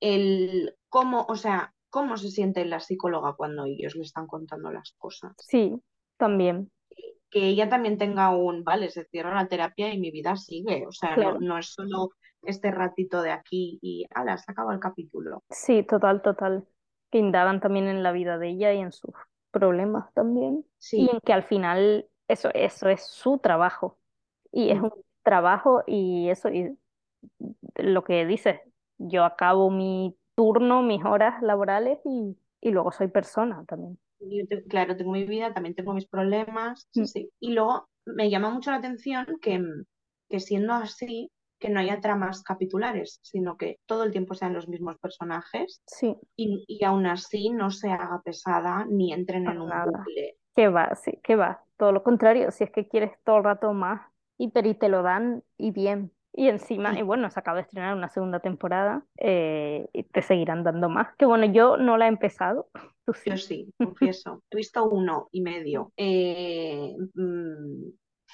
el 0.00 0.76
cómo, 0.90 1.26
o 1.28 1.36
sea, 1.36 1.74
cómo 1.90 2.16
se 2.18 2.30
siente 2.30 2.64
la 2.66 2.80
psicóloga 2.80 3.34
cuando 3.36 3.64
ellos 3.66 3.96
le 3.96 4.02
están 4.04 4.26
contando 4.28 4.70
las 4.72 4.92
cosas. 4.98 5.34
sí, 5.38 5.80
también. 6.16 6.70
Que 7.34 7.48
ella 7.48 7.68
también 7.68 7.98
tenga 7.98 8.30
un, 8.30 8.62
vale, 8.62 8.90
se 8.90 9.04
cierra 9.06 9.34
la 9.34 9.48
terapia 9.48 9.92
y 9.92 9.98
mi 9.98 10.12
vida 10.12 10.36
sigue. 10.36 10.86
O 10.86 10.92
sea, 10.92 11.16
no, 11.16 11.16
Claro. 11.16 11.40
no 11.40 11.58
es 11.58 11.66
solo 11.66 12.10
este 12.42 12.70
ratito 12.70 13.22
de 13.22 13.32
aquí 13.32 13.80
y, 13.82 14.06
ala, 14.14 14.38
se 14.38 14.52
acaba 14.52 14.72
el 14.72 14.78
capítulo. 14.78 15.42
Sí, 15.50 15.82
total, 15.82 16.22
total. 16.22 16.64
Que 17.10 17.18
indagan 17.18 17.60
también 17.60 17.88
en 17.88 18.04
la 18.04 18.12
vida 18.12 18.38
de 18.38 18.50
ella 18.50 18.72
y 18.72 18.78
en 18.78 18.92
sus 18.92 19.10
problemas 19.50 20.14
también. 20.14 20.64
Y 20.92 21.08
Sí, 21.08 21.08
en 21.10 21.18
que 21.20 21.32
al 21.32 21.42
final 21.42 22.06
eso, 22.28 22.50
eso 22.54 22.88
es 22.88 23.02
su 23.04 23.38
trabajo. 23.38 23.98
Y 24.52 24.70
es 24.70 24.80
mm, 24.80 24.84
un 24.84 24.92
trabajo 25.24 25.82
y 25.88 26.28
eso, 26.30 26.50
y 26.50 26.78
lo 27.76 28.04
que 28.04 28.26
dices, 28.26 28.60
yo 28.98 29.24
acabo 29.24 29.70
mi 29.70 30.16
turno, 30.36 30.82
mis 30.82 31.04
horas 31.04 31.42
laborales 31.42 31.98
y, 32.04 32.36
y 32.60 32.70
luego 32.70 32.92
soy 32.92 33.08
persona 33.08 33.64
también. 33.66 33.98
Yo 34.30 34.46
te- 34.48 34.64
claro, 34.64 34.96
tengo 34.96 35.12
mi 35.12 35.24
vida, 35.24 35.52
también 35.54 35.74
tengo 35.74 35.94
mis 35.94 36.06
problemas, 36.08 36.88
sí, 36.92 37.02
Mm, 37.02 37.06
sí. 37.06 37.30
Y 37.40 37.52
luego 37.52 37.88
me 38.06 38.30
llama 38.30 38.50
mucho 38.50 38.70
la 38.70 38.78
atención 38.78 39.26
que, 39.40 39.60
que 40.28 40.40
siendo 40.40 40.72
así, 40.74 41.30
que 41.58 41.68
no 41.70 41.80
haya 41.80 42.00
tramas 42.00 42.42
capitulares, 42.42 43.20
sino 43.22 43.56
que 43.56 43.78
todo 43.86 44.04
el 44.04 44.12
tiempo 44.12 44.34
sean 44.34 44.54
los 44.54 44.68
mismos 44.68 44.98
personajes 44.98 45.82
Sí, 45.86 46.16
y, 46.36 46.64
y 46.68 46.84
aún 46.84 47.06
así 47.06 47.50
no 47.50 47.70
se 47.70 47.90
haga 47.90 48.20
pesada 48.24 48.86
ni 48.88 49.12
entren 49.12 49.46
en 49.46 49.60
un 49.60 49.80
bucle. 49.82 50.36
¿Qué 50.54 50.68
va? 50.68 50.94
Sí, 50.94 51.20
¿qué 51.22 51.36
va? 51.36 51.64
Todo 51.76 51.92
lo 51.92 52.02
contrario, 52.02 52.50
si 52.50 52.64
es 52.64 52.70
que 52.70 52.86
quieres 52.88 53.12
todo 53.24 53.38
el 53.38 53.44
rato 53.44 53.72
más, 53.72 54.02
y, 54.38 54.48
pero 54.50 54.68
y 54.68 54.74
te 54.74 54.88
lo 54.88 55.02
dan 55.02 55.44
y 55.56 55.70
bien. 55.72 56.12
Y 56.36 56.48
encima, 56.48 56.98
y 56.98 57.02
bueno, 57.02 57.30
se 57.30 57.38
acaba 57.38 57.58
de 57.58 57.62
estrenar 57.62 57.94
una 57.94 58.08
segunda 58.08 58.40
temporada 58.40 59.06
eh, 59.18 59.86
y 59.92 60.02
te 60.02 60.20
seguirán 60.20 60.64
dando 60.64 60.88
más. 60.88 61.14
Que 61.16 61.26
bueno, 61.26 61.46
yo 61.46 61.76
no 61.76 61.96
la 61.96 62.06
he 62.06 62.08
empezado, 62.08 62.68
tú 63.06 63.12
Yo 63.24 63.36
sí. 63.36 63.38
sí, 63.38 63.74
confieso. 63.78 64.42
He 64.50 64.56
visto 64.56 64.84
uno 64.84 65.28
y 65.30 65.42
medio. 65.42 65.92
Eh, 65.96 66.96
mm, 67.14 67.84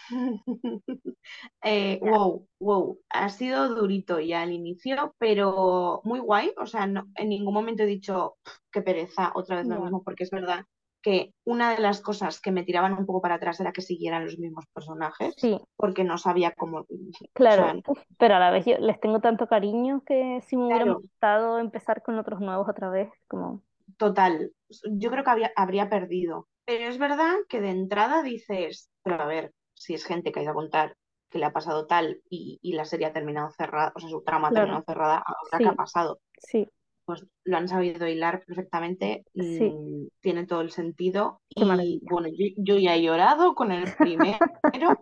eh, 1.63 1.99
wow, 2.01 2.47
wow. 2.59 2.99
Ha 3.11 3.29
sido 3.29 3.69
durito 3.75 4.19
ya 4.19 4.43
al 4.43 4.53
inicio, 4.53 5.15
pero 5.19 6.01
muy 6.05 6.21
guay. 6.21 6.55
O 6.57 6.65
sea, 6.67 6.87
no, 6.87 7.07
en 7.17 7.29
ningún 7.29 7.53
momento 7.53 7.83
he 7.83 7.87
dicho 7.87 8.37
"Pf, 8.43 8.57
qué 8.73 8.83
pereza, 8.83 9.33
otra 9.35 9.57
vez 9.57 9.67
lo 9.67 9.79
mismo, 9.79 10.03
porque 10.03 10.25
es 10.25 10.31
verdad 10.31 10.65
que 11.03 11.33
una 11.45 11.73
de 11.75 11.81
las 11.83 12.01
cosas 12.01 12.41
que 12.41 12.53
me 12.53 12.65
tiraban 12.65 12.93
un 12.95 13.07
poco 13.07 13.23
para 13.23 13.37
atrás 13.37 13.61
era 13.61 13.73
que 13.73 13.83
siguieran 13.83 14.25
los 14.25 14.39
mismos 14.39 14.65
personajes, 14.73 15.37
Sí, 15.37 15.61
porque 15.77 16.05
no 16.05 16.19
sabía 16.19 16.53
cómo. 16.55 16.81
O 16.81 16.87
claro, 17.33 17.65
sea, 17.67 17.75
pero 18.19 18.35
a 18.37 18.39
la 18.39 18.51
vez 18.51 18.65
yo 18.67 18.79
les 18.79 19.01
tengo 19.01 19.21
tanto 19.21 19.47
cariño 19.49 20.03
que 20.05 20.41
si 20.47 20.57
me 20.57 20.65
hubiera 20.67 20.85
claro, 20.85 21.03
gustado 21.03 21.59
empezar 21.59 22.03
con 22.03 22.19
otros 22.19 22.41
nuevos 22.41 22.69
otra 22.69 22.91
vez, 22.91 23.11
como, 23.29 23.63
Total, 23.99 24.53
yo 24.93 25.11
creo 25.11 25.25
que 25.25 25.31
había- 25.31 25.53
habría 25.57 25.89
perdido. 25.91 26.49
Pero 26.65 26.85
es 26.89 26.99
verdad 26.99 27.35
que 27.49 27.61
de 27.61 27.71
entrada 27.71 28.23
dices, 28.23 28.91
pero 29.03 29.23
a 29.23 29.27
ver, 29.27 29.53
si 29.75 29.95
es 29.95 30.05
gente 30.05 30.33
que 30.33 30.41
ha 30.41 30.43
ido 30.43 30.53
a 30.53 30.55
contar 30.55 30.97
que 31.31 31.39
le 31.39 31.45
ha 31.47 31.53
pasado 31.53 31.87
tal 31.87 32.21
y, 32.29 32.59
y 32.63 32.73
la 32.73 32.85
serie 32.85 33.07
ha 33.07 33.13
terminado 33.13 33.51
cerrada, 33.51 33.93
o 33.95 34.01
sea, 34.01 34.09
su 34.09 34.23
trama 34.23 34.49
ha 34.49 34.53
claro, 34.53 34.53
terminado 34.53 34.83
cerrada, 34.87 35.19
ahora 35.19 35.61
qué 35.63 35.69
ha 35.69 35.75
sí, 35.75 35.77
pasado. 35.77 36.21
sí, 36.39 36.69
Pues 37.17 37.27
lo 37.45 37.57
han 37.57 37.69
sabido 37.69 38.07
hilar 38.07 38.45
perfectamente, 38.47 39.25
sí, 39.39 39.79
tiene 40.21 40.47
todo 40.47 40.61
el 40.61 40.71
sentido. 40.71 41.41
qué 41.55 41.65
Y 41.65 41.65
maravilla. 41.65 42.01
bueno, 42.11 42.29
yo, 42.29 42.47
yo 42.57 42.79
ya 42.79 42.95
he 42.97 43.03
llorado 43.03 43.55
con 43.55 43.73
el 43.73 43.95
primero, 43.99 44.39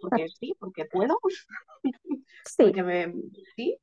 porque 0.00 0.28
sí, 0.28 0.54
porque 0.58 0.86
puedo, 0.86 1.18
Sí, 2.44 2.64
porque 2.64 2.82
me, 2.82 3.14
sí, 3.56 3.78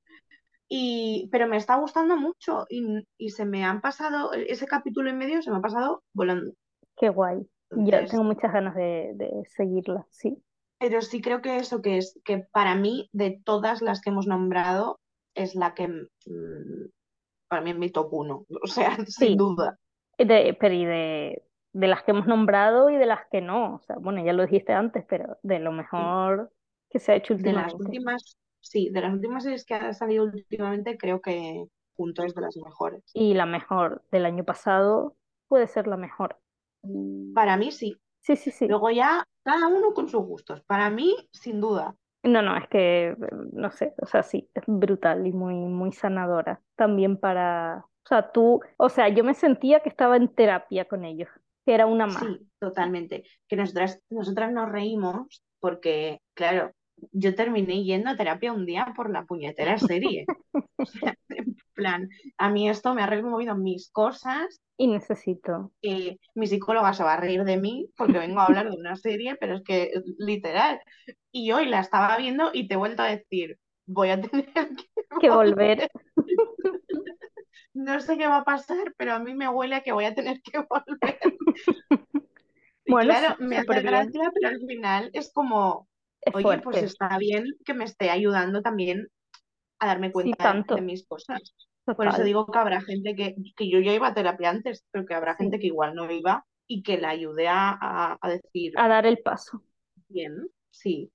y, 0.69 1.29
pero 1.31 1.47
me 1.47 1.57
está 1.57 1.75
gustando 1.77 2.17
mucho 2.17 2.65
y, 2.69 3.07
y 3.17 3.29
se 3.31 3.45
me 3.45 3.63
han 3.65 3.81
pasado, 3.81 4.33
ese 4.33 4.67
capítulo 4.67 5.09
y 5.09 5.13
medio 5.13 5.41
se 5.41 5.51
me 5.51 5.57
ha 5.57 5.61
pasado 5.61 6.03
volando. 6.13 6.53
qué 6.97 7.09
guay. 7.09 7.47
Yo 7.71 7.93
Entonces, 7.93 8.09
tengo 8.09 8.23
muchas 8.23 8.51
ganas 8.53 8.75
de, 8.75 9.11
de 9.15 9.43
seguirla, 9.55 10.05
sí. 10.11 10.43
pero 10.79 11.01
sí 11.01 11.21
creo 11.21 11.41
que 11.41 11.57
eso 11.57 11.81
que 11.81 11.97
es, 11.97 12.19
que 12.23 12.39
para 12.51 12.75
mí, 12.75 13.09
de 13.13 13.41
todas 13.43 13.81
las 13.81 14.01
que 14.01 14.09
hemos 14.09 14.27
nombrado, 14.27 14.99
es 15.33 15.55
la 15.55 15.73
que 15.73 15.87
mm, 15.87 16.89
para 17.47 17.61
mí 17.61 17.71
es 17.71 17.77
mi 17.77 17.89
top 17.91 18.13
uno, 18.13 18.45
o 18.63 18.67
sea, 18.67 18.97
sin 19.07 19.37
duda. 19.37 19.79
de, 20.17 20.57
pero 20.59 20.73
y 20.73 20.85
de, 20.85 21.43
de 21.73 21.87
las 21.87 22.03
que 22.03 22.11
hemos 22.11 22.27
nombrado 22.27 22.89
y 22.89 22.97
de 22.97 23.05
las 23.05 23.27
que 23.31 23.41
no. 23.41 23.75
O 23.75 23.79
sea, 23.81 23.97
bueno, 23.97 24.23
ya 24.23 24.33
lo 24.33 24.43
dijiste 24.45 24.73
antes, 24.73 25.05
pero 25.07 25.37
de 25.43 25.59
lo 25.59 25.71
Sí. 25.95 26.11
mejor 26.11 26.51
que 26.89 26.99
se 26.99 27.11
ha 27.11 27.15
hecho 27.15 27.33
De 27.37 27.53
las 27.53 27.73
últimamente. 27.73 27.77
últimas, 27.79 28.37
sí, 28.59 28.89
de 28.89 28.99
las 29.01 29.13
últimas 29.13 29.43
series 29.43 29.65
que 29.65 29.73
han 29.75 29.93
salido 29.93 30.25
últimamente, 30.25 30.97
creo 30.97 31.21
que 31.21 31.65
Punto 31.95 32.23
es 32.23 32.35
de 32.35 32.41
las 32.41 32.57
mejores. 32.57 33.03
Y 33.13 33.33
la 33.33 33.47
mejor 33.47 34.03
del 34.11 34.27
año 34.27 34.43
pasado 34.43 35.17
puede 35.47 35.65
ser 35.67 35.87
la 35.87 35.97
mejor. 35.97 36.39
Para 37.33 37.57
mí 37.57 37.71
sí. 37.71 37.99
Sí, 38.21 38.35
sí, 38.35 38.51
sí. 38.51 38.67
Luego 38.67 38.89
ya 38.91 39.23
cada 39.43 39.67
uno 39.67 39.93
con 39.93 40.09
sus 40.09 40.23
gustos. 40.25 40.61
Para 40.63 40.89
mí, 40.89 41.15
sin 41.31 41.61
duda. 41.61 41.95
No, 42.25 42.41
no, 42.41 42.57
es 42.57 42.67
que, 42.69 43.15
no 43.53 43.69
sé, 43.71 43.93
o 44.01 44.07
sea, 44.07 44.23
sí, 44.23 44.49
es 44.55 44.63
brutal 44.65 45.27
y 45.27 45.31
muy, 45.31 45.53
muy 45.53 45.91
sanadora. 45.91 46.59
También 46.75 47.17
para, 47.17 47.85
o 47.85 48.07
sea, 48.07 48.31
tú, 48.31 48.61
o 48.77 48.89
sea, 48.89 49.09
yo 49.09 49.23
me 49.23 49.35
sentía 49.35 49.81
que 49.81 49.89
estaba 49.89 50.17
en 50.17 50.27
terapia 50.29 50.85
con 50.85 51.05
ellos, 51.05 51.29
que 51.65 51.75
era 51.75 51.85
una 51.85 52.07
más. 52.07 52.19
Sí, 52.19 52.49
totalmente. 52.59 53.25
Que 53.47 53.55
nosotras, 53.55 54.01
nosotras 54.09 54.51
nos 54.51 54.71
reímos 54.71 55.43
porque, 55.59 56.19
claro, 56.33 56.71
yo 57.11 57.35
terminé 57.35 57.83
yendo 57.83 58.09
a 58.09 58.15
terapia 58.15 58.53
un 58.53 58.65
día 58.65 58.91
por 58.95 59.11
la 59.11 59.25
puñetera 59.25 59.77
serie. 59.77 60.25
O 60.77 60.85
sea, 60.85 61.15
en 61.29 61.54
plan, 61.75 62.09
a 62.37 62.49
mí 62.49 62.69
esto 62.69 62.93
me 62.95 63.03
ha 63.03 63.07
removido 63.07 63.55
mis 63.55 63.89
cosas, 63.91 64.61
Y 64.77 64.87
necesito. 64.87 65.71
mi 66.35 66.47
psicóloga 66.47 66.93
se 66.93 67.03
va 67.03 67.13
a 67.13 67.17
reír 67.21 67.43
de 67.43 67.57
mí 67.57 67.89
porque 67.97 68.19
vengo 68.19 68.39
a 68.39 68.45
hablar 68.45 68.69
de 68.69 68.77
una 68.77 68.95
serie, 68.95 69.35
pero 69.39 69.55
es 69.57 69.63
que 69.63 69.91
literal. 70.17 70.79
Y 71.31 71.51
hoy 71.51 71.67
la 71.67 71.81
estaba 71.81 72.17
viendo 72.17 72.49
y 72.53 72.67
te 72.67 72.73
he 72.75 72.77
vuelto 72.77 73.03
a 73.03 73.07
decir, 73.07 73.57
voy 73.85 74.09
a 74.09 74.21
tener 74.21 74.45
que 74.53 74.89
Que 75.19 75.29
volver. 75.29 75.77
volver. 75.77 75.91
No 77.73 77.99
sé 77.99 78.17
qué 78.17 78.27
va 78.27 78.37
a 78.37 78.43
pasar, 78.45 78.93
pero 78.97 79.13
a 79.13 79.19
mí 79.19 79.33
me 79.35 79.47
huele 79.49 79.75
a 79.75 79.83
que 79.83 79.91
voy 79.91 80.05
a 80.05 80.13
tener 80.15 80.41
que 80.41 80.59
volver. 80.59 81.19
Bueno, 82.87 83.09
claro, 83.09 83.35
me 83.39 83.57
hace 83.57 83.81
bien. 83.81 84.31
pero 84.33 84.47
al 84.49 84.59
final 84.67 85.09
es 85.13 85.31
como, 85.33 85.87
Es 86.21 86.33
oye, 86.35 86.59
pues 86.63 86.83
está 86.83 87.17
bien 87.17 87.45
que 87.65 87.73
me 87.73 87.85
esté 87.85 88.09
ayudando 88.11 88.61
también 88.61 89.07
a 89.79 89.87
darme 89.87 90.11
Sí, 90.11 90.33
cuenta 90.33 90.53
de, 90.75 90.81
mis 90.81 91.05
cosas. 91.07 91.55
Por 91.85 92.07
eso 92.07 92.23
digo 92.23 92.47
que 92.47 92.57
habrá 92.59 92.81
gente 92.81 93.15
que, 93.15 93.35
que 93.55 93.69
yo 93.69 93.79
ya 93.79 93.93
iba 93.93 94.07
a 94.07 94.13
terapia 94.13 94.49
antes, 94.49 94.83
pero 94.91 95.05
que 95.05 95.13
habrá 95.13 95.35
gente 95.35 95.59
que 95.59 95.67
igual 95.67 95.95
no 95.95 96.09
iba 96.11 96.45
y 96.67 96.81
que 96.83 96.97
la 96.97 97.09
ayude 97.09 97.47
a, 97.47 97.69
a- 97.79 98.17
a 98.21 98.29
decir, 98.29 98.73
A 98.77 98.87
dar 98.87 99.05
el 99.05 99.17
paso. 99.19 99.61
bien, 100.07 100.47
sí, 100.71 101.11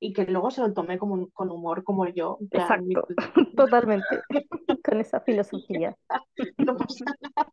y 0.00 0.12
que 0.12 0.24
luego 0.26 0.50
se 0.50 0.60
lo 0.62 0.72
tome 0.74 0.98
como, 0.98 1.30
con 1.30 1.50
humor 1.50 1.84
como 1.84 2.08
yo, 2.08 2.38
mi- 2.40 2.50
Exacto. 2.56 3.08
Totalmente. 3.56 4.22
Con 4.84 5.00
esa 5.00 5.20
filosofía. 5.20 5.96
no 6.58 6.76
pasa 6.76 7.04
nada. 7.06 7.52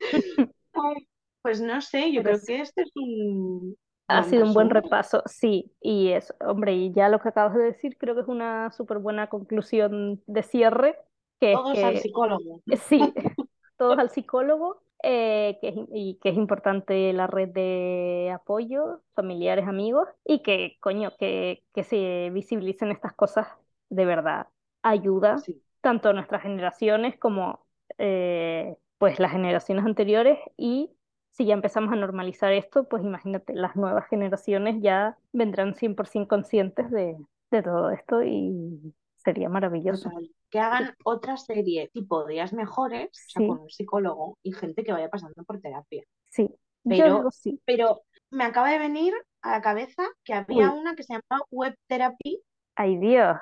Ay, 0.74 1.08
Pues 1.42 1.60
no 1.60 1.80
sé, 1.80 2.12
yo 2.12 2.22
Pero 2.22 2.36
creo 2.36 2.40
sí. 2.40 2.54
que 2.54 2.60
este 2.62 2.82
es 2.82 2.90
un 2.96 3.76
Ha 4.06 4.22
buen 4.22 4.24
sido 4.24 4.44
un 4.44 4.52
buen 4.52 4.68
repaso, 4.70 5.22
sí, 5.26 5.74
y 5.80 6.10
es, 6.12 6.34
hombre, 6.40 6.74
y 6.74 6.92
ya 6.92 7.08
lo 7.08 7.20
que 7.20 7.30
acabas 7.30 7.54
de 7.54 7.62
decir 7.64 7.96
creo 7.98 8.14
que 8.14 8.20
es 8.20 8.28
una 8.28 8.70
súper 8.70 8.98
buena 8.98 9.28
conclusión 9.28 10.22
de 10.26 10.42
cierre, 10.42 10.98
que 11.40 11.54
es 11.54 11.62
Todos 11.62 11.82
al 11.82 11.96
que 11.96 11.96
psicólogo. 11.96 12.60
eh, 12.70 12.76
sí, 12.76 13.14
todos 13.78 13.98
al 13.98 14.10
psicólogo, 14.10 14.82
eh, 15.02 15.58
que 15.60 15.68
es, 15.68 15.74
y 15.94 16.18
que 16.22 16.30
es 16.30 16.36
importante 16.36 17.12
la 17.14 17.26
red 17.26 17.48
de 17.50 18.30
apoyo, 18.34 19.02
familiares, 19.14 19.66
amigos, 19.68 20.08
y 20.24 20.42
que, 20.42 20.76
coño, 20.80 21.12
que, 21.18 21.64
que 21.74 21.84
se 21.84 22.30
visibilicen 22.32 22.90
estas 22.92 23.14
cosas 23.14 23.48
de 23.90 24.04
verdad 24.04 24.48
ayuda 24.82 25.44
Sí, 25.44 25.62
tanto 25.80 26.08
a 26.10 26.12
nuestras 26.12 26.42
generaciones 26.42 27.18
como 27.18 27.66
eh, 27.98 28.76
pues 28.98 29.18
las 29.20 29.32
generaciones 29.32 29.84
anteriores 29.84 30.38
y 30.56 30.90
si 31.34 31.46
ya 31.46 31.54
empezamos 31.54 31.92
a 31.92 31.96
normalizar 31.96 32.52
esto, 32.54 32.88
pues 32.88 33.04
imagínate, 33.04 33.54
las 33.54 33.76
nuevas 33.76 34.08
generaciones 34.08 34.76
ya 34.82 35.18
vendrán 35.32 35.76
100% 35.76 36.28
conscientes 36.28 36.90
de, 36.92 37.16
de 37.52 37.62
todo 37.62 37.90
esto 37.90 38.22
y 38.24 38.94
sería 39.18 39.50
maravilloso. 39.50 40.10
total. 40.10 40.30
Que 40.50 40.58
hagan 40.60 40.94
otra 41.04 41.36
serie 41.36 41.88
tipo 41.92 42.24
Días 42.26 42.52
Mejores, 42.52 43.08
o 43.28 43.30
sea, 43.30 43.42
con 43.42 43.58
un 43.60 43.70
psicólogo 43.70 44.38
y 44.42 44.52
gente 44.52 44.84
que 44.84 44.92
vaya 44.92 45.10
pasando 45.10 45.42
por 45.44 45.60
terapia. 45.60 46.04
sí, 46.30 46.48
digo 46.84 47.24
Pero, 47.24 47.30
sí. 47.30 47.60
pero 47.66 48.02
me 48.30 48.44
acaba 48.44 48.70
de 48.70 48.78
venir 48.78 49.14
a 49.42 49.52
la 49.52 49.62
cabeza 49.62 50.04
que 50.24 50.34
había 50.34 50.70
Uy, 50.70 50.72
una 50.72 50.94
que 50.96 51.04
se 51.04 51.14
llamaba 51.14 51.46
Web 51.50 51.76
Therapy. 51.88 52.42
ay 52.76 52.96
Dios, 52.98 53.38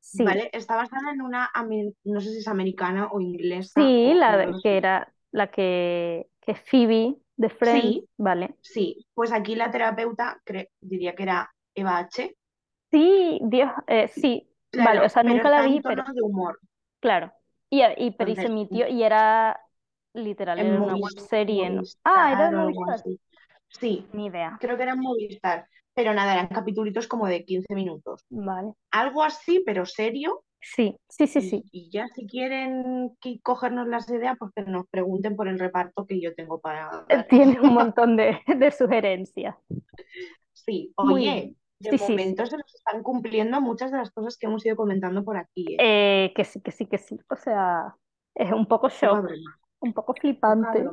Sí, 0.00 0.24
¿vale? 0.24 0.50
Está 0.52 0.76
basada 0.76 1.12
en 1.12 1.22
una, 1.22 1.50
no 2.04 2.20
sé 2.20 2.30
si 2.32 2.38
es 2.38 2.48
americana 2.48 3.08
o 3.12 3.20
inglesa 3.20 3.92
sí, 3.92 4.14
o 4.14 4.14
la 4.14 4.56
que 4.62 4.76
era 4.78 5.12
la 5.32 5.50
que, 5.50 6.28
que 6.40 6.54
Phoebe 6.54 7.16
de 7.36 7.48
Friends, 7.50 7.98
Sí, 7.98 8.08
vale. 8.18 8.56
sí. 8.60 9.06
Pues 9.14 9.32
aquí 9.32 9.54
la 9.56 9.70
terapeuta 9.70 10.42
diría 10.80 11.14
que 11.14 11.24
era 11.24 11.50
Eva 11.74 11.98
H. 11.98 12.36
Sí, 12.90 13.38
Dios, 13.42 13.70
eh, 13.88 14.08
sí, 14.08 14.48
vale, 14.76 15.04
o 15.04 15.08
Claro, 15.08 15.08
sea, 15.08 15.22
nunca 15.22 15.50
la 15.50 15.62
vi, 15.62 15.80
tono 15.82 16.04
pero 16.04 16.04
de 16.14 16.22
humor. 16.22 16.60
claro. 17.00 17.32
Y, 17.70 17.82
a- 17.82 17.98
y 17.98 18.12
pero 18.12 18.30
y 18.30 18.36
se 18.36 18.46
Entonces, 18.46 18.48
emitió 18.48 18.88
y 18.88 19.02
era 19.02 19.60
literal, 20.14 20.60
en 20.60 20.66
era 20.66 20.80
una 20.80 20.96
web 20.96 21.12
serie, 21.18 21.70
¿no? 21.70 21.82
Ah, 22.04 22.32
era 22.32 22.50
Movistar. 22.50 23.02
Sí, 23.80 24.08
ni 24.12 24.26
idea. 24.26 24.60
creo 24.60 24.76
que 24.76 24.82
era 24.84 24.92
en 24.92 25.00
Movistar. 25.00 25.68
Pero 25.94 26.12
nada, 26.14 26.34
eran 26.34 26.48
capítulos 26.48 27.06
como 27.08 27.26
de 27.26 27.44
15 27.44 27.74
minutos. 27.74 28.24
Vale. 28.30 28.74
Algo 28.92 29.24
así, 29.24 29.62
pero 29.66 29.86
serio. 29.86 30.44
Sí, 30.74 30.96
sí, 31.08 31.26
sí, 31.26 31.38
Y, 31.38 31.42
sí. 31.50 31.64
y 31.70 31.90
ya 31.90 32.08
si 32.08 32.26
quieren 32.26 33.16
que- 33.20 33.40
cogernos 33.40 33.86
las 33.88 34.10
ideas, 34.10 34.36
pues 34.38 34.52
que 34.54 34.62
nos 34.62 34.86
pregunten 34.88 35.36
por 35.36 35.48
el 35.48 35.58
reparto 35.58 36.06
que 36.06 36.20
yo 36.20 36.34
tengo 36.34 36.60
para 36.60 37.04
dar. 37.08 37.26
Tiene 37.28 37.60
un 37.60 37.74
montón 37.94 38.16
de, 38.16 38.38
de 38.46 38.70
sugerencias. 38.70 39.54
Sí, 40.52 40.92
oye, 40.96 41.54
de 41.78 41.96
Sí, 41.98 42.04
momento 42.10 42.46
se 42.46 42.56
nos 42.56 42.74
están 42.74 43.02
cumpliendo 43.02 43.60
muchas 43.60 43.92
de 43.92 43.98
las 43.98 44.10
cosas 44.10 44.36
que 44.36 44.46
hemos 44.46 44.64
ido 44.66 44.76
comentando 44.76 45.24
por 45.24 45.36
aquí. 45.36 45.64
¿eh? 45.74 46.24
Eh, 46.26 46.32
que 46.34 46.44
sí, 46.44 46.60
que 46.60 46.72
sí, 46.72 46.86
que 46.86 46.98
sí. 46.98 47.18
O 47.30 47.36
sea, 47.36 47.94
es 48.34 48.50
un 48.52 48.66
poco 48.66 48.88
shock, 48.88 49.30
un 49.80 49.92
poco 49.92 50.14
flipante. 50.14 50.84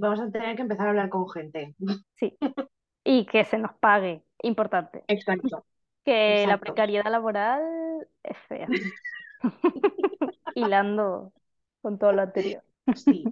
vamos 0.00 0.20
a 0.20 0.30
tener 0.30 0.56
que 0.56 0.62
empezar 0.62 0.86
a 0.86 0.90
hablar 0.90 1.08
con 1.08 1.28
gente. 1.30 1.74
Sí. 2.16 2.36
Y 3.04 3.26
que 3.26 3.44
se 3.44 3.58
nos 3.58 3.72
pague, 3.80 4.22
importante. 4.42 5.04
Exacto, 5.08 5.64
Que 6.08 6.46
la 6.46 6.58
precariedad 6.58 7.10
laboral 7.10 8.08
es 8.22 8.36
fea. 8.48 8.66
Hilando 10.54 11.32
con 11.82 11.98
todo 11.98 12.12
lo 12.12 12.22
anterior. 12.22 12.62
Sí. 12.94 13.24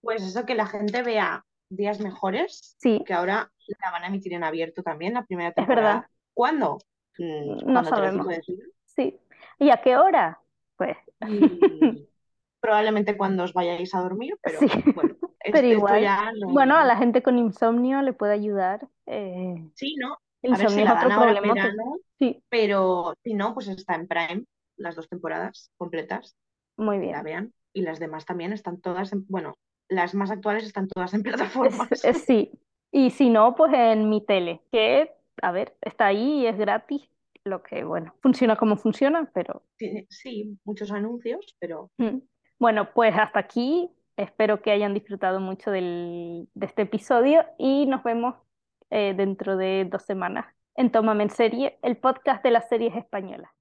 Pues 0.00 0.22
eso, 0.22 0.44
que 0.44 0.54
la 0.54 0.66
gente 0.66 1.02
vea 1.02 1.44
días 1.68 2.00
mejores, 2.00 2.76
Sí, 2.78 3.02
que 3.06 3.14
ahora 3.14 3.50
la 3.80 3.90
van 3.90 4.04
a 4.04 4.06
emitir 4.08 4.32
en 4.34 4.44
abierto 4.44 4.82
también, 4.82 5.14
la 5.14 5.24
primera 5.24 5.48
es 5.50 5.54
temporada. 5.54 5.94
verdad. 5.94 6.10
¿Cuándo? 6.34 6.78
Mm, 7.18 7.72
No 7.72 7.84
sabemos. 7.84 8.26
Sí. 8.84 9.18
¿Y 9.58 9.70
a 9.70 9.78
qué 9.80 9.96
hora? 9.96 10.40
Pues 10.76 10.96
probablemente 12.60 13.16
cuando 13.16 13.44
os 13.44 13.52
vayáis 13.52 13.94
a 13.94 14.00
dormir, 14.00 14.36
pero 14.42 14.58
sí. 14.60 14.66
bueno, 14.94 15.14
Pero 15.20 15.28
esto, 15.40 15.56
esto 15.58 15.66
igual. 15.68 16.02
ya 16.02 16.32
no. 16.38 16.48
Bueno, 16.48 16.76
a 16.76 16.84
la 16.84 16.96
gente 16.96 17.22
con 17.22 17.38
insomnio 17.38 18.02
le 18.02 18.12
puede 18.12 18.32
ayudar. 18.34 18.86
eh, 19.06 19.54
Sí, 19.74 19.94
¿no? 19.98 20.18
El 20.46 20.54
A 20.54 20.56
ver 20.58 20.70
si 20.70 20.80
es 20.80 20.84
la 20.84 20.94
otro 20.94 21.08
Sí, 22.18 22.42
pero 22.48 23.14
si 23.22 23.34
no, 23.34 23.54
pues 23.54 23.68
está 23.68 23.94
en 23.94 24.06
Prime, 24.08 24.44
las 24.76 24.96
dos 24.96 25.08
temporadas 25.08 25.70
completas, 25.76 26.36
muy 26.76 26.96
la 26.98 27.02
bien. 27.02 27.22
vean. 27.24 27.52
Y 27.72 27.82
las 27.82 27.98
demás 27.98 28.24
también 28.24 28.52
están 28.52 28.80
todas 28.80 29.12
en, 29.12 29.26
bueno, 29.28 29.54
las 29.88 30.14
más 30.14 30.30
actuales 30.30 30.64
están 30.64 30.88
todas 30.88 31.12
en 31.14 31.22
plataformas. 31.24 32.04
es- 32.04 32.22
sí. 32.24 32.50
Y 32.92 33.10
si 33.10 33.28
no, 33.28 33.54
pues 33.54 33.72
en 33.74 34.08
mi 34.08 34.24
tele, 34.24 34.62
que, 34.72 35.12
a 35.42 35.52
ver, 35.52 35.76
está 35.82 36.06
ahí 36.06 36.40
y 36.42 36.46
es 36.46 36.56
gratis. 36.56 37.02
Lo 37.44 37.62
que, 37.62 37.84
bueno, 37.84 38.14
funciona 38.22 38.56
como 38.56 38.76
funciona, 38.76 39.30
pero 39.32 39.62
Tiene- 39.76 40.06
sí, 40.10 40.58
muchos 40.64 40.90
anuncios, 40.90 41.54
pero 41.60 41.90
mm. 41.98 42.18
Bueno, 42.58 42.88
pues 42.94 43.14
hasta 43.16 43.38
aquí. 43.40 43.90
Espero 44.16 44.62
que 44.62 44.70
hayan 44.70 44.94
disfrutado 44.94 45.40
mucho 45.40 45.70
del- 45.70 46.48
de 46.54 46.66
este 46.66 46.82
episodio 46.82 47.44
y 47.58 47.84
nos 47.86 48.02
vemos 48.02 48.34
eh, 48.90 49.14
dentro 49.16 49.56
de 49.56 49.86
dos 49.90 50.02
semanas 50.04 50.46
en 50.74 50.90
Tómame 50.92 51.24
en 51.24 51.30
Serie, 51.30 51.78
el 51.82 51.96
podcast 51.96 52.42
de 52.42 52.50
las 52.50 52.68
series 52.68 52.94
españolas. 52.96 53.55